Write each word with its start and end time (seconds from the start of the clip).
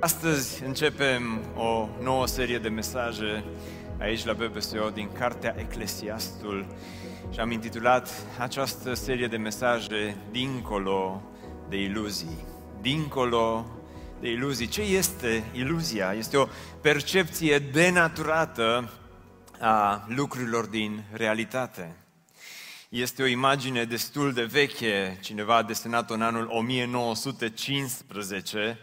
Astăzi 0.00 0.62
începem 0.62 1.40
o 1.56 1.88
nouă 2.02 2.26
serie 2.26 2.58
de 2.58 2.68
mesaje 2.68 3.44
aici 4.00 4.24
la 4.24 4.32
BBSO 4.32 4.90
din 4.90 5.08
Cartea 5.12 5.54
Eclesiastul 5.58 6.66
și 7.32 7.40
am 7.40 7.50
intitulat 7.50 8.10
această 8.38 8.94
serie 8.94 9.26
de 9.26 9.36
mesaje 9.36 10.16
Dincolo 10.30 11.22
de 11.68 11.76
iluzii. 11.76 12.44
Dincolo 12.80 13.66
de 14.20 14.30
iluzii. 14.30 14.68
Ce 14.68 14.82
este 14.82 15.44
iluzia? 15.52 16.12
Este 16.12 16.36
o 16.36 16.46
percepție 16.80 17.58
denaturată 17.58 18.92
a 19.60 20.06
lucrurilor 20.08 20.66
din 20.66 21.04
realitate. 21.12 21.96
Este 22.88 23.22
o 23.22 23.26
imagine 23.26 23.84
destul 23.84 24.32
de 24.32 24.42
veche, 24.42 25.18
cineva 25.20 25.56
a 25.56 25.62
desenat-o 25.62 26.14
în 26.14 26.22
anul 26.22 26.48
1915 26.50 28.78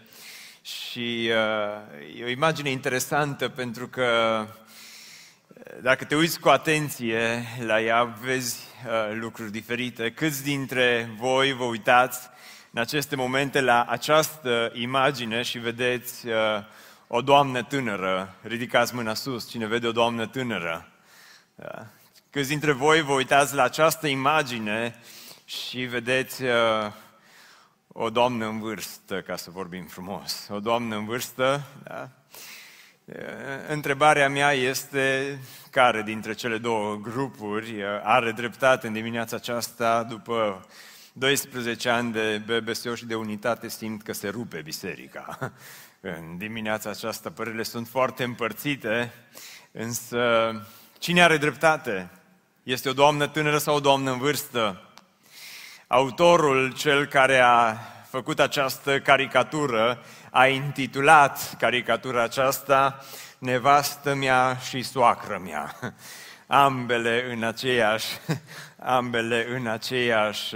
și 0.66 1.30
uh, 1.30 2.20
e 2.20 2.24
o 2.24 2.28
imagine 2.28 2.70
interesantă 2.70 3.50
pentru 3.50 3.88
că 3.88 4.39
uh, 5.48 5.81
dacă 5.81 6.06
te 6.06 6.16
uiți 6.16 6.39
cu 6.39 6.50
atenție 6.50 7.44
la 7.66 7.81
ea, 7.81 8.03
vezi 8.03 8.64
uh, 8.86 9.17
lucruri 9.20 9.52
diferite. 9.52 10.12
Câți 10.12 10.44
dintre 10.44 11.09
voi 11.17 11.54
vă 11.54 11.64
uitați 11.64 12.20
în 12.72 12.81
aceste 12.81 13.16
momente 13.16 13.62
la 13.62 13.84
această 13.84 14.72
imagine 14.73 15.42
și 15.42 15.58
vedeți 15.58 16.28
uh, 16.28 16.34
o 17.08 17.22
doamnă 17.22 17.64
tânără? 17.64 18.36
Ridicați 18.42 18.95
mâna 18.95 19.14
sus, 19.14 19.50
cine 19.50 19.66
vede 19.66 19.88
o 19.88 19.92
doamnă 19.92 20.28
tânără? 20.28 20.88
Da. 21.56 21.88
Câți 22.30 22.50
dintre 22.50 22.72
voi 22.72 23.02
vă 23.02 23.14
uitați 23.14 23.56
la 23.56 23.64
această 23.64 24.08
imagine 24.08 24.95
și 25.45 25.80
vedeți 25.80 26.44
uh, 26.44 26.52
o 27.98 28.10
doamnă 28.10 28.46
în 28.46 28.60
vârstă, 28.60 29.22
ca 29.22 29.36
să 29.36 29.50
vorbim 29.52 29.86
frumos, 29.86 30.48
o 30.50 30.60
doamnă 30.60 30.96
în 30.96 31.06
vârstă, 31.06 31.64
da? 31.84 32.10
Întrebarea 33.68 34.30
mea 34.30 34.52
este 34.52 35.40
care 35.70 36.02
dintre 36.02 36.34
cele 36.34 36.58
două 36.58 36.96
grupuri 36.96 37.84
are 38.04 38.32
dreptate 38.32 38.88
în 38.88 38.94
dimineața 38.94 39.36
aceasta 39.36 40.04
după 40.04 40.66
12 41.14 41.90
ani 41.90 42.12
de 42.12 42.42
BBSO 42.46 42.96
și 42.96 43.06
de 43.06 43.16
unitate 43.16 43.70
simt 43.70 44.04
că 44.04 44.14
se 44.14 44.28
rupe 44.28 44.62
biserica. 44.62 45.54
În 46.02 46.38
dimineața 46.38 46.90
aceasta 46.90 47.32
părerile 47.32 47.64
sunt 47.64 47.88
foarte 47.88 48.23
împărțite, 48.23 49.14
însă 49.72 50.52
cine 51.00 51.23
are 51.23 51.38
dreptate? 51.38 52.10
Este 52.64 52.90
o 52.90 52.94
doamnă 52.94 53.28
tânără 53.28 53.58
sau 53.58 53.76
o 53.76 53.80
doamnă 53.80 54.12
în 54.12 54.18
vârstă? 54.18 54.90
Autorul, 55.88 56.73
cel 56.73 57.05
care 57.05 57.39
a 57.39 57.78
făcut 58.09 58.39
această 58.39 59.00
caricatură, 59.00 60.03
a 60.30 60.47
intitulat 60.47 61.55
caricatura 61.59 62.23
aceasta 62.23 63.05
Nevastă 63.38 64.14
mea 64.14 64.58
și 64.69 64.81
soacră 64.81 65.42
mea. 65.44 65.75
Ambele 66.47 67.26
în 67.32 67.43
aceeași, 67.43 68.08
ambele 68.80 69.48
în 69.55 69.67
aceeași, 69.67 70.55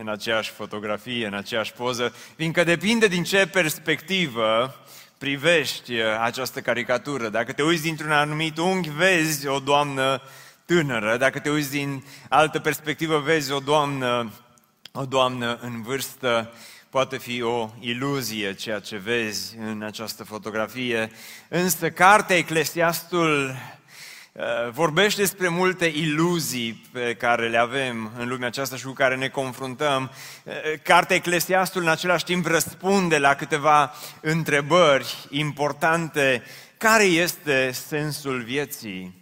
în 0.00 0.08
aceeași 0.08 0.50
fotografie, 0.50 1.26
în 1.26 1.34
aceeași 1.34 1.72
poză, 1.72 2.14
fiindcă 2.36 2.64
depinde 2.64 3.06
din 3.06 3.24
ce 3.24 3.46
perspectivă 3.46 4.74
privești 5.18 5.92
această 6.20 6.60
caricatură. 6.60 7.28
Dacă 7.28 7.52
te 7.52 7.62
uiți 7.62 7.82
dintr-un 7.82 8.12
anumit 8.12 8.58
unghi, 8.58 8.88
vezi 8.88 9.46
o 9.46 9.58
doamnă 9.58 10.22
tânără. 10.74 11.16
Dacă 11.16 11.38
te 11.38 11.50
uiți 11.50 11.70
din 11.70 12.04
altă 12.28 12.58
perspectivă, 12.58 13.18
vezi 13.18 13.52
o 13.52 13.58
doamnă, 13.58 14.32
o 14.92 15.04
doamnă 15.04 15.58
în 15.60 15.82
vârstă. 15.82 16.52
Poate 16.90 17.18
fi 17.18 17.42
o 17.42 17.70
iluzie 17.80 18.54
ceea 18.54 18.78
ce 18.78 18.96
vezi 18.96 19.56
în 19.58 19.82
această 19.82 20.24
fotografie. 20.24 21.10
Însă 21.48 21.90
cartea 21.90 22.36
Eclesiastul 22.36 23.56
uh, 24.32 24.70
vorbește 24.72 25.20
despre 25.20 25.48
multe 25.48 25.86
iluzii 25.86 26.88
pe 26.92 27.14
care 27.14 27.48
le 27.48 27.58
avem 27.58 28.10
în 28.18 28.28
lumea 28.28 28.48
aceasta 28.48 28.76
și 28.76 28.84
cu 28.84 28.92
care 28.92 29.16
ne 29.16 29.28
confruntăm. 29.28 30.10
Uh, 30.44 30.52
cartea 30.82 31.16
Eclesiastul 31.16 31.82
în 31.82 31.88
același 31.88 32.24
timp 32.24 32.46
răspunde 32.46 33.18
la 33.18 33.34
câteva 33.34 33.94
întrebări 34.20 35.26
importante. 35.30 36.42
Care 36.76 37.04
este 37.04 37.70
sensul 37.72 38.42
vieții? 38.42 39.18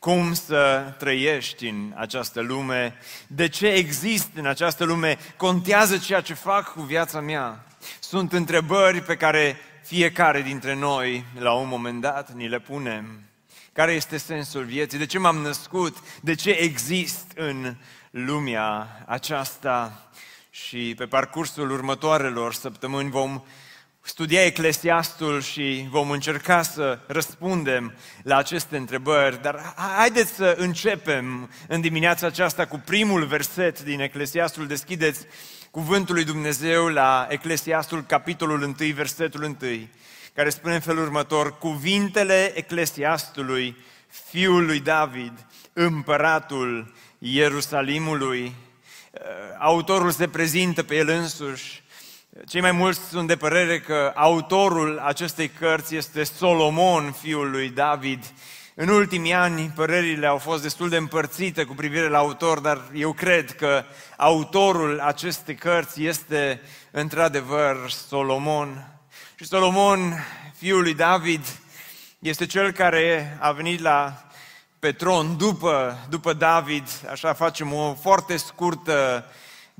Cum 0.00 0.34
să 0.34 0.94
trăiești 0.98 1.68
în 1.68 1.92
această 1.96 2.40
lume, 2.40 2.94
de 3.26 3.48
ce 3.48 3.66
exist 3.66 4.28
în 4.34 4.46
această 4.46 4.84
lume, 4.84 5.18
contează 5.36 5.98
ceea 5.98 6.20
ce 6.20 6.34
fac 6.34 6.72
cu 6.72 6.80
viața 6.80 7.20
mea. 7.20 7.64
Sunt 8.00 8.32
întrebări 8.32 9.00
pe 9.02 9.16
care 9.16 9.56
fiecare 9.84 10.42
dintre 10.42 10.74
noi, 10.74 11.24
la 11.38 11.52
un 11.52 11.68
moment 11.68 12.00
dat, 12.00 12.32
ni 12.32 12.48
le 12.48 12.58
punem. 12.58 13.20
Care 13.72 13.92
este 13.92 14.16
sensul 14.16 14.64
vieții? 14.64 14.98
De 14.98 15.06
ce 15.06 15.18
m-am 15.18 15.36
născut? 15.36 15.96
De 16.20 16.34
ce 16.34 16.50
exist 16.50 17.26
în 17.34 17.74
lumea 18.10 19.02
aceasta? 19.06 20.08
Și 20.50 20.94
pe 20.96 21.06
parcursul 21.06 21.70
următoarelor 21.70 22.54
săptămâni 22.54 23.10
vom 23.10 23.42
studia 24.02 24.44
Eclesiastul 24.44 25.40
și 25.40 25.86
vom 25.90 26.10
încerca 26.10 26.62
să 26.62 26.98
răspundem 27.06 27.94
la 28.22 28.36
aceste 28.36 28.76
întrebări, 28.76 29.42
dar 29.42 29.74
haideți 29.76 30.32
să 30.32 30.54
începem 30.58 31.50
în 31.68 31.80
dimineața 31.80 32.26
aceasta 32.26 32.66
cu 32.66 32.82
primul 32.84 33.24
verset 33.24 33.82
din 33.82 34.00
Eclesiastul. 34.00 34.66
Deschideți 34.66 35.26
cuvântul 35.70 36.14
lui 36.14 36.24
Dumnezeu 36.24 36.86
la 36.88 37.26
Eclesiastul, 37.30 38.02
capitolul 38.02 38.62
1, 38.62 38.74
versetul 38.94 39.42
1, 39.42 39.56
care 40.34 40.50
spune 40.50 40.74
în 40.74 40.80
felul 40.80 41.02
următor, 41.02 41.58
cuvintele 41.58 42.52
Eclesiastului, 42.54 43.76
fiul 44.30 44.64
lui 44.64 44.80
David, 44.80 45.46
împăratul 45.72 46.94
Ierusalimului, 47.18 48.54
autorul 49.58 50.10
se 50.10 50.28
prezintă 50.28 50.82
pe 50.82 50.96
el 50.96 51.08
însuși, 51.08 51.82
cei 52.48 52.60
mai 52.60 52.72
mulți 52.72 53.00
sunt 53.00 53.28
de 53.28 53.36
părere 53.36 53.80
că 53.80 54.12
autorul 54.14 54.98
acestei 54.98 55.48
cărți 55.48 55.96
este 55.96 56.22
Solomon, 56.22 57.12
fiul 57.12 57.50
lui 57.50 57.68
David. 57.68 58.24
În 58.74 58.88
ultimii 58.88 59.32
ani, 59.32 59.72
părerile 59.74 60.26
au 60.26 60.38
fost 60.38 60.62
destul 60.62 60.88
de 60.88 60.96
împărțite 60.96 61.64
cu 61.64 61.74
privire 61.74 62.08
la 62.08 62.18
autor, 62.18 62.58
dar 62.58 62.80
eu 62.94 63.12
cred 63.12 63.50
că 63.50 63.84
autorul 64.16 65.00
acestei 65.00 65.54
cărți 65.54 66.04
este 66.04 66.60
într-adevăr 66.90 67.90
Solomon. 67.90 69.00
Și 69.34 69.44
Solomon, 69.44 70.24
fiul 70.56 70.82
lui 70.82 70.94
David, 70.94 71.44
este 72.18 72.46
cel 72.46 72.70
care 72.70 73.38
a 73.40 73.52
venit 73.52 73.80
la 73.80 74.24
pe 74.78 74.92
tron 74.92 75.36
după, 75.36 75.98
după 76.08 76.32
David, 76.32 76.88
așa 77.10 77.32
facem 77.32 77.72
o 77.72 77.94
foarte 77.94 78.36
scurtă 78.36 79.24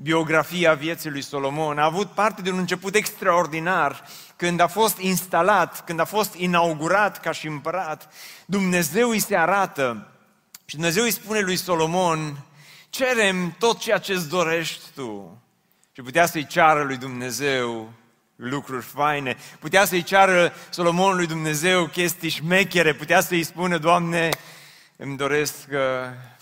biografia 0.01 0.73
vieții 0.73 1.09
lui 1.09 1.21
Solomon, 1.21 1.77
a 1.77 1.85
avut 1.85 2.11
parte 2.11 2.41
de 2.41 2.51
un 2.51 2.57
început 2.57 2.95
extraordinar 2.95 4.03
când 4.35 4.59
a 4.59 4.67
fost 4.67 4.97
instalat, 4.97 5.85
când 5.85 5.99
a 5.99 6.05
fost 6.05 6.33
inaugurat 6.33 7.19
ca 7.19 7.31
și 7.31 7.47
împărat. 7.47 8.13
Dumnezeu 8.45 9.09
îi 9.09 9.19
se 9.19 9.35
arată 9.35 10.07
și 10.65 10.75
Dumnezeu 10.75 11.03
îi 11.03 11.11
spune 11.11 11.39
lui 11.39 11.55
Solomon, 11.55 12.45
cerem 12.89 13.55
tot 13.59 13.79
ceea 13.79 13.97
ce 13.97 14.13
îți 14.13 14.29
dorești 14.29 14.81
tu. 14.95 15.41
Și 15.91 16.01
putea 16.01 16.25
să-i 16.25 16.47
ceară 16.47 16.83
lui 16.83 16.97
Dumnezeu 16.97 17.93
lucruri 18.35 18.83
faine, 18.83 19.37
putea 19.59 19.85
să-i 19.85 20.03
ceară 20.03 20.53
Solomon 20.69 21.15
lui 21.15 21.27
Dumnezeu 21.27 21.87
chestii 21.87 22.29
șmechere, 22.29 22.93
putea 22.93 23.21
să-i 23.21 23.43
spună, 23.43 23.77
Doamne, 23.77 24.29
îmi 25.03 25.17
doresc 25.17 25.55
uh, 25.71 25.77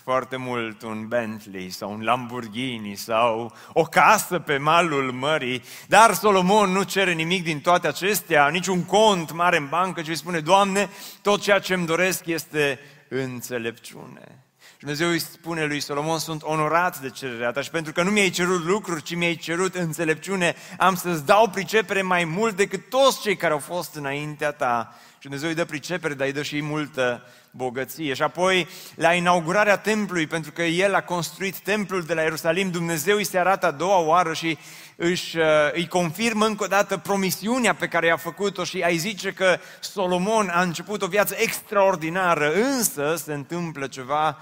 foarte 0.02 0.36
mult 0.36 0.82
un 0.82 1.08
Bentley 1.08 1.70
sau 1.70 1.92
un 1.92 2.02
Lamborghini 2.02 2.94
sau 2.94 3.56
o 3.72 3.82
casă 3.82 4.38
pe 4.38 4.56
malul 4.56 5.12
mării, 5.12 5.62
dar 5.88 6.14
Solomon 6.14 6.70
nu 6.70 6.82
cere 6.82 7.12
nimic 7.12 7.42
din 7.42 7.60
toate 7.60 7.86
acestea, 7.86 8.48
niciun 8.48 8.84
cont 8.84 9.32
mare 9.32 9.56
în 9.56 9.66
bancă, 9.68 10.02
ci 10.02 10.16
spune, 10.16 10.40
Doamne, 10.40 10.88
tot 11.22 11.40
ceea 11.40 11.58
ce 11.58 11.74
îmi 11.74 11.86
doresc 11.86 12.26
este 12.26 12.78
înțelepciune. 13.08 14.44
Dumnezeu 14.78 15.08
îi 15.08 15.18
spune 15.18 15.64
lui 15.64 15.80
Solomon, 15.80 16.18
sunt 16.18 16.42
onorat 16.42 17.00
de 17.00 17.10
cererea 17.10 17.50
ta 17.50 17.60
și 17.60 17.70
pentru 17.70 17.92
că 17.92 18.02
nu 18.02 18.10
mi-ai 18.10 18.30
cerut 18.30 18.64
lucruri, 18.64 19.02
ci 19.02 19.14
mi-ai 19.14 19.36
cerut 19.36 19.74
înțelepciune, 19.74 20.54
am 20.78 20.94
să-ți 20.94 21.26
dau 21.26 21.48
pricepere 21.48 22.02
mai 22.02 22.24
mult 22.24 22.56
decât 22.56 22.88
toți 22.88 23.20
cei 23.20 23.36
care 23.36 23.52
au 23.52 23.58
fost 23.58 23.94
înaintea 23.94 24.52
ta. 24.52 24.94
Și 25.12 25.28
Dumnezeu 25.28 25.48
îi 25.48 25.54
dă 25.54 25.64
pricepere, 25.64 26.14
dar 26.14 26.26
îi 26.26 26.32
dă 26.32 26.42
și 26.42 26.62
multă 26.62 27.22
bogăție. 27.50 28.14
Și 28.14 28.22
apoi, 28.22 28.68
la 28.94 29.14
inaugurarea 29.14 29.78
templului, 29.78 30.26
pentru 30.26 30.52
că 30.52 30.62
el 30.62 30.94
a 30.94 31.02
construit 31.02 31.58
templul 31.58 32.02
de 32.02 32.14
la 32.14 32.22
Ierusalim, 32.22 32.70
Dumnezeu 32.70 33.16
îi 33.16 33.24
se 33.24 33.38
arată 33.38 33.66
a 33.66 33.70
doua 33.70 33.98
oară 33.98 34.32
și 34.32 34.58
își, 34.96 35.38
uh, 35.38 35.72
îi 35.72 35.88
confirmă 35.88 36.46
încă 36.46 36.64
o 36.64 36.66
dată 36.66 36.98
promisiunea 36.98 37.74
pe 37.74 37.88
care 37.88 38.06
i-a 38.06 38.16
făcut-o 38.16 38.64
și 38.64 38.82
ai 38.82 38.96
zice 38.96 39.32
că 39.32 39.58
Solomon 39.80 40.48
a 40.48 40.62
început 40.62 41.02
o 41.02 41.06
viață 41.06 41.34
extraordinară, 41.38 42.54
însă 42.54 43.16
se 43.16 43.32
întâmplă 43.32 43.86
ceva, 43.86 44.38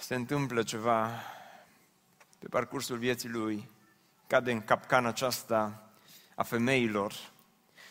se 0.00 0.14
întâmplă 0.14 0.62
ceva 0.62 1.10
pe 2.38 2.46
parcursul 2.50 2.96
vieții 2.96 3.28
lui, 3.28 3.70
cade 4.26 4.52
în 4.52 4.60
capcana 4.60 5.08
aceasta 5.08 5.82
a 6.34 6.42
femeilor. 6.42 7.12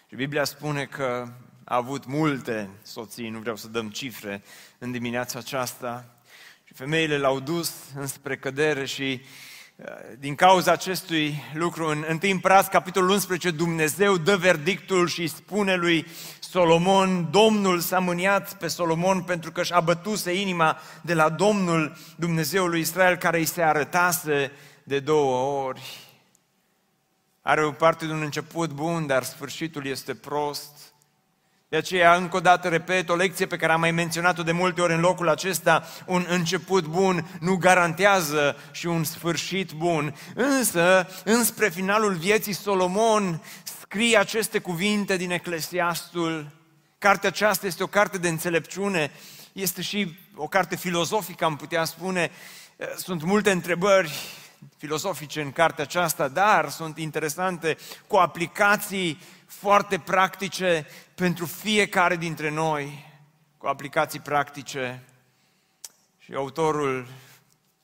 Și 0.10 0.16
Biblia 0.16 0.44
spune 0.44 0.86
că 0.86 1.28
a 1.69 1.75
avut 1.75 2.06
multe 2.06 2.69
soții, 2.81 3.30
nu 3.30 3.40
vreau 3.40 3.56
să 3.56 3.68
dăm 3.68 3.90
cifre, 3.90 4.44
în 4.78 4.92
dimineața 4.92 5.40
aceasta. 5.40 6.06
Și 6.64 6.74
femeile 6.74 7.18
l-au 7.18 7.40
dus 7.40 7.72
înspre 7.96 8.38
cădere 8.38 8.86
și 8.86 9.22
uh, 9.75 9.86
din 10.19 10.36
cauza 10.36 10.72
acestui 10.72 11.44
lucru, 11.54 11.88
în 11.88 12.06
1 12.10 12.19
Împărați, 12.22 12.69
capitolul 12.69 13.10
11, 13.10 13.52
Dumnezeu 13.52 14.18
dă 14.18 14.36
verdictul 14.36 15.08
și 15.08 15.28
spune 15.28 15.75
lui 15.75 16.08
Solomon, 16.40 17.28
Domnul 17.31 17.80
s-a 17.80 18.00
mâniat 18.00 18.58
pe 18.58 18.68
Solomon 18.68 19.22
pentru 19.22 19.52
că 19.52 19.64
și-a 19.64 19.80
bătuse 19.80 20.34
inima 20.34 20.78
de 21.02 21.14
la 21.14 21.30
Domnul 21.30 21.98
Dumnezeului 22.16 22.80
Israel 22.80 23.16
care 23.16 23.38
îi 23.38 23.46
se 23.46 23.62
arătase 23.62 24.52
de 24.84 25.00
două 25.00 25.66
ori. 25.66 25.81
Are 27.42 27.64
o 27.64 27.72
parte 27.72 28.06
de 28.06 28.12
un 28.12 28.22
început 28.22 28.72
bun, 28.72 29.08
dar 29.08 29.24
sfârșitul 29.24 29.86
este 29.86 30.16
prost. 30.16 30.77
De 31.69 31.78
aceea, 31.78 32.16
încă 32.16 32.36
o 32.38 32.40
dată, 32.40 32.68
repet, 32.68 33.10
o 33.10 33.16
lecție 33.16 33.46
pe 33.46 33.56
care 33.58 33.72
am 33.72 33.80
mai 33.80 33.92
menționat-o 33.92 34.44
de 34.44 34.52
multe 34.52 34.81
ori 34.81 34.94
în 34.94 35.00
locul 35.00 35.30
acesta, 35.30 35.88
un 36.06 36.25
început 36.30 36.86
bun 36.86 37.38
nu 37.40 37.56
garantează 37.56 38.56
și 38.72 38.88
un 38.88 39.04
sfârșit 39.04 39.72
bun. 39.72 40.16
Însă, 40.36 41.08
înspre 41.24 41.69
finalul 41.69 42.14
vieții, 42.14 42.54
Solomon 42.54 43.42
scrie 43.81 44.18
aceste 44.18 44.60
cuvinte 44.60 45.18
din 45.18 45.31
Eclesiastul. 45.31 46.52
Cartea 46.98 47.30
aceasta 47.30 47.68
este 47.68 47.84
o 47.84 47.88
carte 47.88 48.18
de 48.18 48.28
înțelepciune, 48.28 49.12
este 49.54 49.81
și 49.81 50.18
o 50.36 50.48
carte 50.48 50.75
filozofică, 50.75 51.46
am 51.46 51.56
putea 51.56 51.84
spune. 51.84 52.31
Sunt 52.98 53.24
multe 53.24 53.52
întrebări 53.52 54.12
filozofice 54.78 55.42
în 55.42 55.52
cartea 55.52 55.84
aceasta, 55.84 56.28
dar 56.28 56.69
sunt 56.69 56.98
interesante 56.98 57.78
cu 58.08 58.16
aplicații 58.16 59.22
foarte 59.46 59.98
practice 59.98 60.88
pentru 61.18 61.46
fiecare 61.46 62.16
dintre 62.16 62.50
noi, 62.50 63.06
cu 63.58 63.68
aplicații 63.68 64.19
practice. 64.19 65.04
Și 66.18 66.34
autorul 66.34 67.08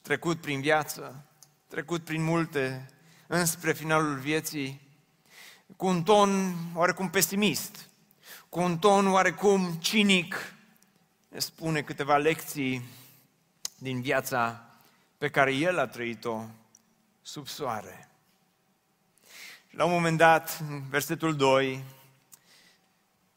trecut 0.01 0.41
prin 0.41 0.61
viață, 0.61 1.25
trecut 1.67 2.03
prin 2.03 2.23
multe, 2.23 2.89
înspre 3.27 3.73
finalul 3.73 4.17
vieții, 4.17 4.81
cu 5.75 5.85
un 5.85 6.03
ton 6.03 6.55
oarecum 6.75 7.09
pesimist, 7.09 7.89
cu 8.49 8.59
un 8.59 8.77
ton 8.77 9.07
oarecum 9.07 9.73
cinic, 9.73 10.53
ne 11.29 11.39
spune 11.39 11.81
câteva 11.81 12.17
lecții 12.17 12.83
din 13.77 14.01
viața 14.01 14.65
pe 15.17 15.29
care 15.29 15.53
el 15.53 15.79
a 15.79 15.87
trăit-o 15.87 16.41
sub 17.21 17.47
soare. 17.47 18.09
Și 19.67 19.75
la 19.75 19.85
un 19.85 19.91
moment 19.91 20.17
dat, 20.17 20.63
în 20.69 20.81
versetul 20.89 21.35
2, 21.35 21.83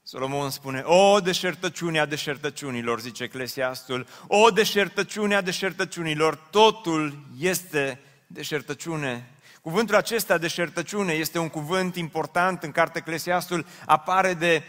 Solomon 0.09 0.51
spune, 0.51 0.83
o 0.85 1.21
deșertăciunea 1.21 2.07
deșertăciunilor, 2.07 3.01
zice 3.01 3.23
Eclesiastul, 3.23 4.07
o 4.27 4.51
deșertăciunea 4.51 5.41
deșertăciunilor, 5.41 6.35
totul 6.35 7.19
este 7.39 8.01
deșertăciune. 8.27 9.31
Cuvântul 9.61 9.95
acesta, 9.95 10.39
deșertăciune, 10.39 11.13
este 11.13 11.39
un 11.39 11.49
cuvânt 11.49 11.97
important 11.97 12.63
în 12.63 12.71
cartea 12.71 13.01
Eclesiastul, 13.05 13.67
apare 13.87 14.35
de 14.35 14.63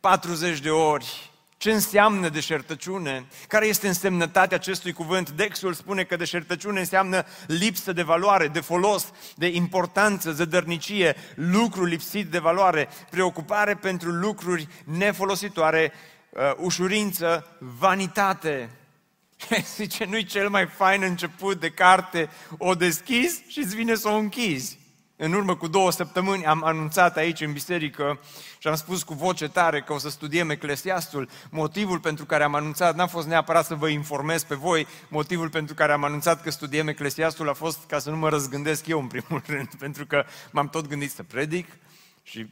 40 0.00 0.58
de 0.58 0.70
ori 0.70 1.30
ce 1.64 1.72
înseamnă 1.72 2.28
deșertăciune? 2.28 3.26
Care 3.48 3.66
este 3.66 3.86
însemnătatea 3.86 4.56
acestui 4.56 4.92
cuvânt? 4.92 5.30
Dexul 5.30 5.72
spune 5.72 6.02
că 6.02 6.16
deșertăciune 6.16 6.78
înseamnă 6.78 7.24
lipsă 7.46 7.92
de 7.92 8.02
valoare, 8.02 8.48
de 8.48 8.60
folos, 8.60 9.12
de 9.36 9.46
importanță, 9.46 10.32
zădărnicie, 10.32 11.16
lucru 11.34 11.84
lipsit 11.84 12.30
de 12.30 12.38
valoare, 12.38 12.88
preocupare 13.10 13.74
pentru 13.74 14.10
lucruri 14.10 14.68
nefolositoare, 14.84 15.92
uh, 16.30 16.40
ușurință, 16.56 17.56
vanitate. 17.58 18.70
Zice, 19.76 20.04
nu-i 20.04 20.24
cel 20.24 20.48
mai 20.48 20.66
fain 20.66 21.02
început 21.02 21.60
de 21.60 21.70
carte, 21.70 22.28
o 22.58 22.74
deschizi 22.74 23.44
și 23.48 23.58
îți 23.58 23.76
vine 23.76 23.94
să 23.94 24.08
o 24.08 24.14
închizi. 24.14 24.83
În 25.16 25.32
urmă 25.32 25.56
cu 25.56 25.66
două 25.66 25.90
săptămâni 25.90 26.46
am 26.46 26.64
anunțat 26.64 27.16
aici 27.16 27.40
în 27.40 27.52
biserică 27.52 28.20
și 28.58 28.68
am 28.68 28.74
spus 28.74 29.02
cu 29.02 29.14
voce 29.14 29.48
tare 29.48 29.80
că 29.82 29.92
o 29.92 29.98
să 29.98 30.10
studiem 30.10 30.50
Eclesiastul. 30.50 31.28
Motivul 31.50 31.98
pentru 31.98 32.24
care 32.24 32.44
am 32.44 32.54
anunțat 32.54 32.94
n-a 32.94 33.06
fost 33.06 33.26
neapărat 33.26 33.64
să 33.66 33.74
vă 33.74 33.88
informez 33.88 34.42
pe 34.42 34.54
voi, 34.54 34.86
motivul 35.08 35.50
pentru 35.50 35.74
care 35.74 35.92
am 35.92 36.04
anunțat 36.04 36.42
că 36.42 36.50
studiem 36.50 36.88
Eclesiastul 36.88 37.48
a 37.48 37.52
fost 37.52 37.78
ca 37.86 37.98
să 37.98 38.10
nu 38.10 38.16
mă 38.16 38.28
răzgândesc 38.28 38.86
eu 38.86 39.00
în 39.00 39.06
primul 39.06 39.42
rând, 39.54 39.68
pentru 39.78 40.06
că 40.06 40.24
m-am 40.50 40.68
tot 40.68 40.86
gândit 40.86 41.10
să 41.10 41.22
predic 41.22 41.68
și 42.22 42.46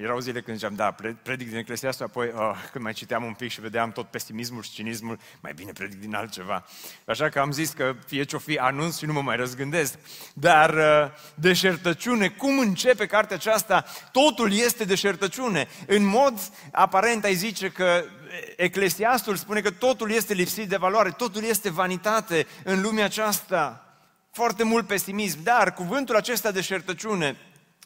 erau 0.00 0.18
zile 0.18 0.40
când 0.40 0.56
ziceam, 0.56 0.74
da, 0.74 0.94
predic 1.22 1.48
din 1.48 1.56
Eclesiastul, 1.56 2.04
apoi 2.04 2.32
oh, 2.36 2.56
când 2.72 2.84
mai 2.84 2.92
citeam 2.92 3.24
un 3.24 3.32
pic 3.32 3.50
și 3.50 3.60
vedeam 3.60 3.92
tot 3.92 4.06
pesimismul 4.06 4.62
și 4.62 4.70
cinismul, 4.70 5.18
mai 5.40 5.52
bine 5.52 5.72
predic 5.72 6.00
din 6.00 6.14
altceva. 6.14 6.64
Așa 7.06 7.28
că 7.28 7.40
am 7.40 7.52
zis 7.52 7.70
că 7.70 7.94
fie 8.06 8.24
ce-o 8.24 8.38
fi 8.38 8.58
anunț 8.58 8.98
și 8.98 9.04
nu 9.04 9.12
mă 9.12 9.22
mai 9.22 9.36
răzgândesc. 9.36 9.98
Dar 10.34 10.74
uh, 10.74 11.10
deșertăciune, 11.34 12.28
cum 12.28 12.58
începe 12.58 13.06
cartea 13.06 13.36
aceasta? 13.36 13.84
Totul 14.12 14.52
este 14.52 14.84
deșertăciune. 14.84 15.68
În 15.86 16.04
mod 16.04 16.40
aparent 16.72 17.24
ai 17.24 17.34
zice 17.34 17.68
că 17.68 18.04
Eclesiastul 18.56 19.36
spune 19.36 19.60
că 19.60 19.70
totul 19.70 20.10
este 20.10 20.34
lipsit 20.34 20.68
de 20.68 20.76
valoare, 20.76 21.10
totul 21.10 21.44
este 21.44 21.70
vanitate 21.70 22.46
în 22.64 22.80
lumea 22.80 23.04
aceasta. 23.04 23.86
Foarte 24.30 24.64
mult 24.64 24.86
pesimism, 24.86 25.42
dar 25.42 25.74
cuvântul 25.74 26.16
acesta 26.16 26.50
deșertăciune 26.50 27.36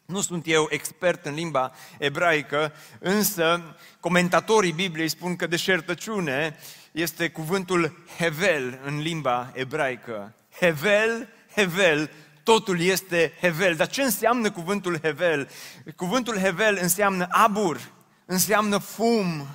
nu 0.06 0.20
sunt 0.20 0.46
eu 0.46 0.66
expert 0.70 1.26
în 1.26 1.34
limba 1.34 1.72
ebraică, 1.98 2.72
însă 2.98 3.76
comentatorii 4.00 4.72
Bibliei 4.72 5.08
spun 5.08 5.36
că 5.36 5.46
deșertăciune 5.46 6.56
este 6.92 7.28
cuvântul 7.28 8.04
hevel 8.18 8.80
în 8.84 8.98
limba 8.98 9.50
ebraică. 9.54 10.34
Hevel, 10.60 11.28
hevel, 11.54 12.10
totul 12.42 12.80
este 12.80 13.32
hevel. 13.40 13.74
Dar 13.74 13.88
ce 13.88 14.02
înseamnă 14.02 14.50
cuvântul 14.50 14.98
hevel? 15.02 15.48
Cuvântul 15.96 16.38
hevel 16.38 16.78
înseamnă 16.80 17.26
abur, 17.30 17.90
înseamnă 18.24 18.78
fum, 18.78 19.46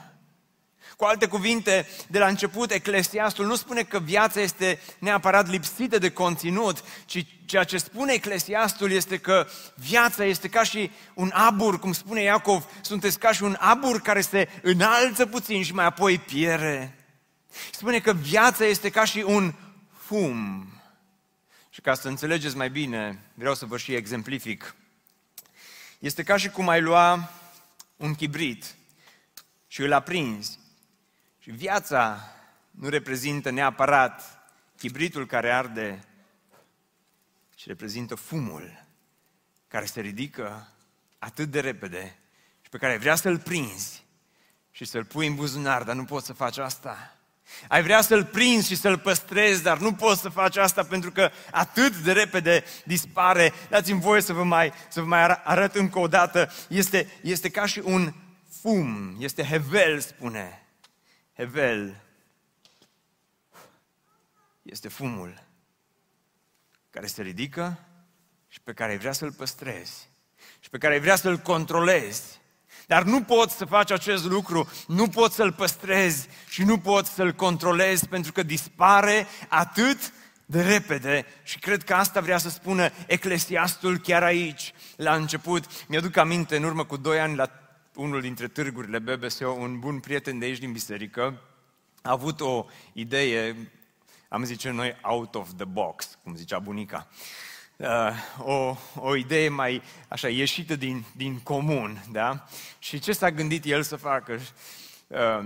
cu 1.01 1.08
alte 1.08 1.27
cuvinte, 1.27 1.88
de 2.08 2.20
la 2.20 2.27
început, 2.27 2.72
Eclesiastul 2.72 3.46
nu 3.46 3.55
spune 3.55 3.84
că 3.84 4.00
viața 4.00 4.41
este 4.41 4.79
neapărat 5.00 5.50
lipsită 5.50 5.98
de 5.98 6.12
conținut, 6.12 6.84
ci 7.05 7.25
ceea 7.46 7.63
ce 7.63 7.77
spune 7.77 8.13
Eclesiastul 8.13 8.91
este 8.91 9.17
că 9.17 9.48
viața 9.75 10.24
este 10.24 10.48
ca 10.48 10.63
și 10.63 10.91
un 11.13 11.31
abur, 11.34 11.79
cum 11.79 11.93
spune 11.93 12.22
Iacov, 12.22 12.65
sunteți 12.81 13.20
ca 13.20 13.31
și 13.31 13.43
un 13.43 13.55
abur 13.60 14.01
care 14.01 14.22
se 14.22 14.50
înalță 14.62 15.25
puțin 15.25 15.63
și 15.63 15.74
mai 15.74 15.86
apoi 15.86 16.20
piere. 16.20 17.05
Spune 17.72 18.00
că 18.00 18.13
viața 18.13 18.65
este 18.65 18.89
ca 18.89 19.05
și 19.05 19.24
un 19.25 19.53
fum. 19.98 20.67
Și 21.70 21.81
ca 21.81 21.93
să 21.93 22.08
înțelegeți 22.08 22.58
mai 22.58 22.70
bine, 22.70 23.20
vreau 23.34 23.55
să 23.55 23.65
vă 23.65 23.77
și 23.77 23.93
exemplific. 23.93 24.75
Este 26.00 26.24
ca 26.24 26.38
și 26.38 26.50
cum 26.50 26.70
ai 26.70 26.81
lua 26.81 27.31
un 27.98 28.15
chibrit 28.15 28.75
și 29.67 29.81
îl 29.81 29.93
aprinzi 29.93 30.60
și 31.43 31.51
viața 31.51 32.19
nu 32.71 32.89
reprezintă 32.89 33.50
neapărat 33.50 34.43
chibritul 34.77 35.25
care 35.25 35.51
arde, 35.51 36.03
ci 37.55 37.65
reprezintă 37.65 38.15
fumul 38.15 38.86
care 39.67 39.86
se 39.86 40.01
ridică 40.01 40.67
atât 41.19 41.50
de 41.50 41.60
repede 41.60 42.17
și 42.62 42.69
pe 42.69 42.77
care 42.77 42.98
vrea 42.98 43.15
să-l 43.15 43.39
prinzi 43.39 44.05
și 44.71 44.86
să-l 44.86 45.05
pui 45.05 45.27
în 45.27 45.36
buzunar, 45.36 45.83
dar 45.83 45.95
nu 45.95 46.05
poți 46.05 46.25
să 46.25 46.33
faci 46.33 46.57
asta. 46.57 47.15
Ai 47.67 47.83
vrea 47.83 48.01
să-l 48.01 48.25
prinzi 48.25 48.67
și 48.67 48.75
să-l 48.75 48.98
păstrezi, 48.98 49.63
dar 49.63 49.77
nu 49.77 49.93
poți 49.93 50.21
să 50.21 50.29
faci 50.29 50.57
asta 50.57 50.83
pentru 50.83 51.12
că 51.12 51.31
atât 51.51 51.95
de 51.95 52.12
repede 52.12 52.63
dispare. 52.86 53.53
Dați-mi 53.69 54.01
voie 54.01 54.21
să 54.21 54.33
vă 54.33 54.43
mai, 54.43 54.74
să 54.89 55.01
vă 55.01 55.07
mai 55.07 55.41
arăt 55.43 55.75
încă 55.75 56.00
o 56.00 56.07
dată. 56.07 56.51
Este, 56.67 57.07
este 57.21 57.50
ca 57.50 57.65
și 57.65 57.81
un 57.83 58.13
fum, 58.62 59.15
este 59.19 59.43
hevel, 59.43 60.00
spune 60.00 60.62
Hevel. 61.41 62.01
este 64.62 64.88
fumul 64.88 65.43
care 66.89 67.07
se 67.07 67.21
ridică 67.21 67.79
și 68.48 68.62
pe 68.62 68.74
care 68.74 68.91
ai 68.91 68.98
vrea 68.98 69.12
să-l 69.12 69.31
păstrezi 69.31 70.10
și 70.60 70.69
pe 70.69 70.77
care 70.77 70.93
ai 70.93 71.00
vrea 71.00 71.15
să-l 71.15 71.38
controlezi. 71.38 72.39
Dar 72.88 73.03
nu 73.03 73.24
poți 73.24 73.55
să 73.55 73.65
faci 73.65 73.91
acest 73.91 74.24
lucru, 74.24 74.69
nu 74.88 75.07
poți 75.07 75.36
să-l 75.36 75.53
păstrezi 75.53 76.27
și 76.50 76.63
nu 76.63 76.79
poți 76.79 77.10
să-l 77.10 77.33
controlezi 77.33 78.07
pentru 78.07 78.31
că 78.31 78.43
dispare 78.43 79.27
atât 79.48 80.13
de 80.45 80.62
repede 80.62 81.25
și 81.43 81.60
cred 81.60 81.83
că 81.83 81.93
asta 81.93 82.19
vrea 82.19 82.38
să 82.38 82.50
spună 82.50 82.89
Eclesiastul 83.07 83.98
chiar 83.98 84.24
aici, 84.24 84.74
la 84.95 85.15
început. 85.15 85.88
Mi-aduc 85.88 86.17
aminte, 86.17 86.55
în 86.55 86.63
urmă 86.63 86.86
cu 86.86 86.98
doi 86.98 87.19
ani, 87.19 87.36
la 87.36 87.60
unul 88.01 88.22
dintre 88.22 88.48
târgurile 88.48 89.00
BBSO, 89.00 89.50
un 89.50 89.79
bun 89.79 90.00
prieten 90.00 90.39
de 90.39 90.46
aici 90.46 90.58
din 90.58 90.72
biserică, 90.72 91.41
a 92.01 92.12
avut 92.12 92.41
o 92.41 92.65
idee, 92.93 93.72
am 94.29 94.43
zice 94.43 94.70
noi, 94.70 94.96
out 95.01 95.36
of 95.36 95.50
the 95.55 95.65
box, 95.65 96.17
cum 96.24 96.36
zicea 96.36 96.60
bunica. 96.60 97.08
Uh, 97.75 97.88
o, 98.38 98.77
o 98.96 99.15
idee 99.15 99.50
mai 99.50 99.81
așa 100.08 100.27
ieșită 100.27 100.75
din, 100.75 101.03
din 101.15 101.39
comun, 101.39 102.03
da? 102.12 102.46
Și 102.79 103.00
ce 103.00 103.13
s-a 103.13 103.31
gândit 103.31 103.65
el 103.65 103.84
să 103.84 103.96
facă? 103.96 104.39
Uh, 105.08 105.46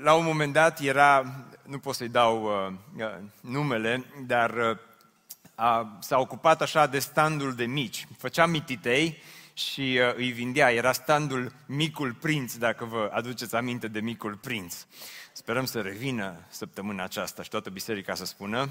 la 0.00 0.14
un 0.14 0.24
moment 0.24 0.52
dat 0.52 0.80
era, 0.80 1.34
nu 1.62 1.78
pot 1.78 1.94
să-i 1.94 2.08
dau 2.08 2.44
uh, 2.44 3.14
numele, 3.40 4.04
dar 4.26 4.78
a, 5.54 5.98
s-a 6.00 6.18
ocupat 6.18 6.62
așa 6.62 6.86
de 6.86 6.98
standul 6.98 7.54
de 7.54 7.64
mici. 7.64 8.06
Făcea 8.18 8.46
mititei 8.46 9.22
și 9.56 10.00
îi 10.16 10.30
vindea. 10.30 10.72
Era 10.72 10.92
standul 10.92 11.52
Micul 11.66 12.12
Prinț, 12.12 12.54
dacă 12.54 12.84
vă 12.84 13.10
aduceți 13.12 13.54
aminte 13.54 13.88
de 13.88 14.00
Micul 14.00 14.34
Prinț. 14.34 14.74
Sperăm 15.32 15.64
să 15.64 15.80
revină 15.80 16.40
săptămâna 16.48 17.04
aceasta 17.04 17.42
și 17.42 17.48
toată 17.48 17.70
biserica 17.70 18.14
să 18.14 18.24
spună 18.24 18.68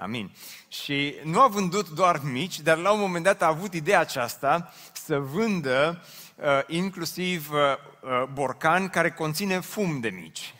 Amin. 0.00 0.30
Și 0.68 1.14
nu 1.24 1.40
a 1.40 1.46
vândut 1.46 1.88
doar 1.88 2.20
mici, 2.22 2.60
dar 2.60 2.76
la 2.76 2.92
un 2.92 3.00
moment 3.00 3.24
dat 3.24 3.42
a 3.42 3.46
avut 3.46 3.74
ideea 3.74 4.00
aceasta 4.00 4.72
să 4.92 5.18
vândă 5.18 6.04
uh, 6.34 6.44
inclusiv 6.66 7.50
uh, 7.50 7.58
uh, 7.58 8.28
borcan 8.32 8.88
care 8.88 9.10
conține 9.10 9.60
fum 9.60 10.00
de 10.00 10.08
mici. 10.08 10.54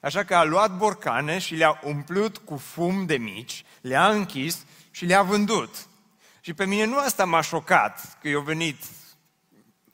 Așa 0.00 0.24
că 0.24 0.34
a 0.34 0.44
luat 0.44 0.76
borcane 0.76 1.38
și 1.38 1.54
le-a 1.54 1.80
umplut 1.84 2.38
cu 2.38 2.56
fum 2.56 3.06
de 3.06 3.16
mici, 3.16 3.64
le-a 3.80 4.08
închis 4.08 4.64
și 4.90 5.04
le-a 5.04 5.22
vândut. 5.22 5.87
Și 6.48 6.54
pe 6.54 6.66
mine 6.66 6.84
nu 6.84 6.98
asta 6.98 7.24
m-a 7.24 7.40
șocat, 7.40 8.16
că 8.20 8.28
eu 8.28 8.40
venit 8.40 8.82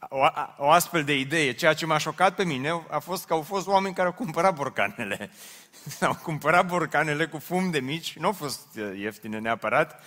o, 0.09 0.19
o 0.57 0.71
astfel 0.71 1.05
de 1.05 1.19
idee. 1.19 1.53
Ceea 1.53 1.75
ce 1.75 1.87
m-a 1.87 1.99
șocat 1.99 2.35
pe 2.35 2.45
mine 2.45 2.85
a 2.91 2.99
fost 2.99 3.27
că 3.27 3.33
au 3.33 3.43
fost 3.43 3.67
oameni 3.67 3.95
care 3.95 4.07
au 4.07 4.13
cumpărat 4.15 4.55
borcanele. 4.55 5.31
au 6.01 6.15
cumpărat 6.23 6.67
borcanele 6.67 7.27
cu 7.27 7.39
fum 7.39 7.71
de 7.71 7.81
mici, 7.81 8.17
nu 8.17 8.27
au 8.27 8.33
fost 8.33 8.67
uh, 8.77 8.99
ieftine 8.99 9.39
neapărat, 9.39 10.03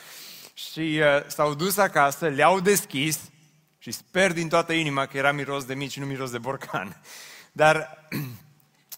și 0.54 1.02
uh, 1.02 1.28
s-au 1.28 1.54
dus 1.54 1.78
acasă, 1.78 2.28
le-au 2.28 2.60
deschis 2.60 3.20
și 3.78 3.92
sper 3.92 4.34
din 4.34 4.50
toată 4.50 4.74
inima 4.74 5.06
că 5.06 5.18
era 5.18 5.32
miros 5.32 5.66
de 5.66 5.74
mici, 5.74 6.00
nu 6.00 6.06
miros 6.06 6.32
de 6.32 6.38
borcan. 6.38 7.02
Dar 7.52 8.08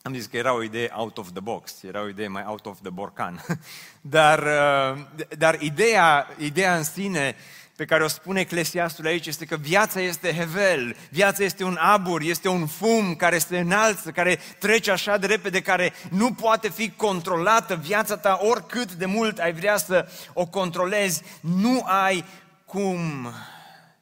am 0.01 0.13
zis 0.13 0.25
că 0.25 0.37
era 0.37 0.53
o 0.53 0.63
idee 0.63 0.91
out 0.93 1.17
of 1.17 1.31
the 1.31 1.39
box, 1.39 1.83
era 1.83 2.01
o 2.01 2.07
idee 2.07 2.27
mai 2.27 2.43
out 2.45 2.65
of 2.65 2.77
the 2.81 2.89
borcan. 2.89 3.45
Dar, 4.01 4.39
uh, 4.39 5.25
dar 5.37 5.61
ideea, 5.61 6.27
ideea 6.37 6.77
în 6.77 6.83
sine 6.83 7.35
pe 7.79 7.85
care 7.85 8.03
o 8.03 8.07
spune 8.07 8.39
Eclesiastul 8.39 9.05
aici 9.05 9.25
este 9.27 9.45
că 9.45 9.55
viața 9.55 10.01
este 10.01 10.33
hevel, 10.33 10.95
viața 11.09 11.43
este 11.43 11.63
un 11.63 11.77
abur, 11.79 12.21
este 12.21 12.47
un 12.47 12.67
fum 12.67 13.15
care 13.15 13.37
se 13.37 13.59
înalță, 13.59 14.11
care 14.11 14.39
trece 14.57 14.91
așa 14.91 15.17
de 15.17 15.25
repede, 15.25 15.61
care 15.61 15.93
nu 16.09 16.33
poate 16.33 16.69
fi 16.69 16.91
controlată. 16.91 17.75
Viața 17.75 18.17
ta, 18.17 18.39
oricât 18.41 18.93
de 18.93 19.05
mult 19.05 19.37
ai 19.37 19.53
vrea 19.53 19.77
să 19.77 20.07
o 20.33 20.45
controlezi, 20.45 21.23
nu 21.41 21.83
ai 21.85 22.25
cum 22.65 23.33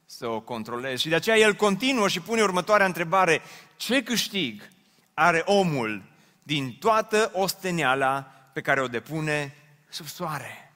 să 0.06 0.26
o 0.26 0.40
controlezi. 0.40 1.02
Și 1.02 1.08
de 1.08 1.14
aceea 1.14 1.36
el 1.36 1.54
continuă 1.54 2.08
și 2.08 2.20
pune 2.20 2.42
următoarea 2.42 2.86
întrebare. 2.86 3.40
Ce 3.76 4.02
câștig 4.02 4.62
are 5.18 5.42
omul 5.44 6.02
din 6.42 6.76
toată 6.80 7.30
osteneala 7.34 8.20
pe 8.52 8.60
care 8.60 8.80
o 8.80 8.88
depune 8.88 9.56
sub 9.88 10.06
soare? 10.06 10.72